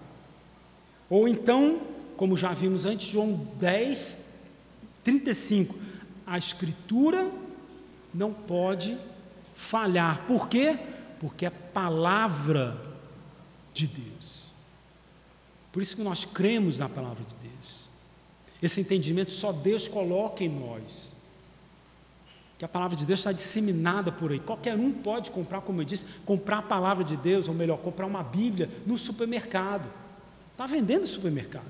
Ou 1.09 1.29
então, 1.29 1.81
como 2.17 2.37
já 2.37 2.53
vimos 2.53 2.85
antes, 2.85 3.09
João 3.09 3.49
10, 3.59 4.35
35, 5.05 5.75
a 6.27 6.37
Escritura 6.37 7.31
não 8.13 8.33
pode 8.33 8.97
falhar. 9.55 10.27
Por 10.27 10.49
quê? 10.49 10.79
Porque 11.19 11.47
é 11.47 11.51
palavra 11.51 12.81
de 13.73 13.87
Deus. 13.87 14.41
Por 15.73 15.83
isso 15.83 15.95
que 15.95 16.03
nós 16.03 16.25
cremos 16.25 16.79
na 16.79 16.89
palavra 16.89 17.23
de 17.25 17.37
Deus. 17.37 17.89
Esse 18.61 18.81
entendimento 18.81 19.33
só 19.33 19.53
Deus 19.53 19.87
coloca 19.87 20.43
em 20.43 20.49
nós 20.49 21.20
que 22.61 22.65
a 22.67 22.69
palavra 22.69 22.95
de 22.95 23.07
Deus 23.07 23.21
está 23.21 23.33
disseminada 23.33 24.13
por 24.13 24.31
aí. 24.31 24.39
Qualquer 24.39 24.75
um 24.77 24.93
pode 24.93 25.31
comprar, 25.31 25.63
como 25.63 25.81
eu 25.81 25.85
disse, 25.87 26.05
comprar 26.27 26.59
a 26.59 26.63
palavra 26.63 27.03
de 27.03 27.17
Deus, 27.17 27.49
ou 27.49 27.55
melhor, 27.55 27.79
comprar 27.79 28.05
uma 28.05 28.23
Bíblia 28.23 28.69
no 28.85 28.99
supermercado. 28.99 29.91
Está 30.53 30.67
vendendo 30.67 31.07
supermercado. 31.07 31.65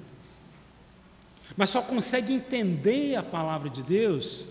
Mas 1.57 1.71
só 1.71 1.81
consegue 1.81 2.33
entender 2.33 3.15
a 3.15 3.23
palavra 3.23 3.71
de 3.71 3.85
Deus 3.85 4.49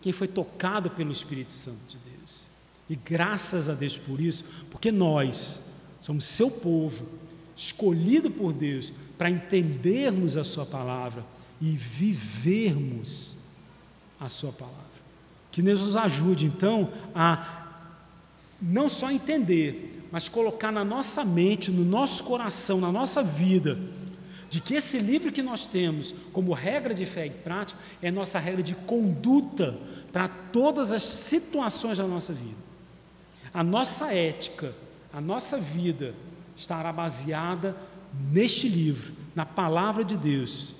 quem 0.00 0.12
foi 0.12 0.28
tocado 0.28 0.90
pelo 0.90 1.10
Espírito 1.10 1.52
Santo 1.54 1.80
de 1.88 1.98
Deus. 1.98 2.44
E 2.88 2.94
graças 2.94 3.68
a 3.68 3.74
Deus 3.74 3.98
por 3.98 4.20
isso, 4.20 4.44
porque 4.70 4.92
nós 4.92 5.72
somos 6.00 6.24
seu 6.24 6.52
povo, 6.52 7.04
escolhido 7.56 8.30
por 8.30 8.52
Deus 8.52 8.92
para 9.18 9.28
entendermos 9.28 10.36
a 10.36 10.44
Sua 10.44 10.64
palavra 10.64 11.26
e 11.60 11.76
vivermos 11.76 13.38
a 14.20 14.28
Sua 14.28 14.52
palavra. 14.52 14.81
Que 15.52 15.60
Deus 15.60 15.82
nos 15.82 15.96
ajude, 15.96 16.46
então, 16.46 16.90
a 17.14 17.60
não 18.60 18.88
só 18.88 19.10
entender, 19.10 20.08
mas 20.10 20.28
colocar 20.28 20.72
na 20.72 20.84
nossa 20.84 21.24
mente, 21.24 21.70
no 21.70 21.84
nosso 21.84 22.24
coração, 22.24 22.80
na 22.80 22.90
nossa 22.90 23.22
vida, 23.22 23.78
de 24.48 24.60
que 24.60 24.74
esse 24.74 24.98
livro 24.98 25.30
que 25.30 25.42
nós 25.42 25.66
temos 25.66 26.14
como 26.32 26.52
regra 26.52 26.94
de 26.94 27.04
fé 27.04 27.26
e 27.26 27.30
prática 27.30 27.78
é 28.00 28.10
nossa 28.10 28.38
regra 28.38 28.62
de 28.62 28.74
conduta 28.74 29.78
para 30.12 30.28
todas 30.28 30.92
as 30.92 31.02
situações 31.02 31.98
da 31.98 32.06
nossa 32.06 32.32
vida. 32.32 32.60
A 33.52 33.62
nossa 33.62 34.12
ética, 34.12 34.74
a 35.12 35.20
nossa 35.20 35.58
vida 35.58 36.14
estará 36.56 36.92
baseada 36.92 37.76
neste 38.14 38.68
livro, 38.68 39.14
na 39.34 39.44
palavra 39.44 40.04
de 40.04 40.16
Deus, 40.16 40.74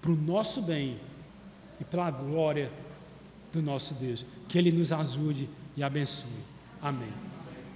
para 0.00 0.10
o 0.10 0.16
nosso 0.16 0.62
bem 0.62 0.98
e 1.80 1.84
para 1.84 2.06
a 2.06 2.10
glória 2.10 2.70
do 3.54 3.62
nosso 3.62 3.94
Deus. 3.94 4.24
Que 4.48 4.58
Ele 4.58 4.70
nos 4.70 4.92
ajude 4.92 5.48
e 5.76 5.82
abençoe. 5.82 6.28
Amém. 6.82 7.23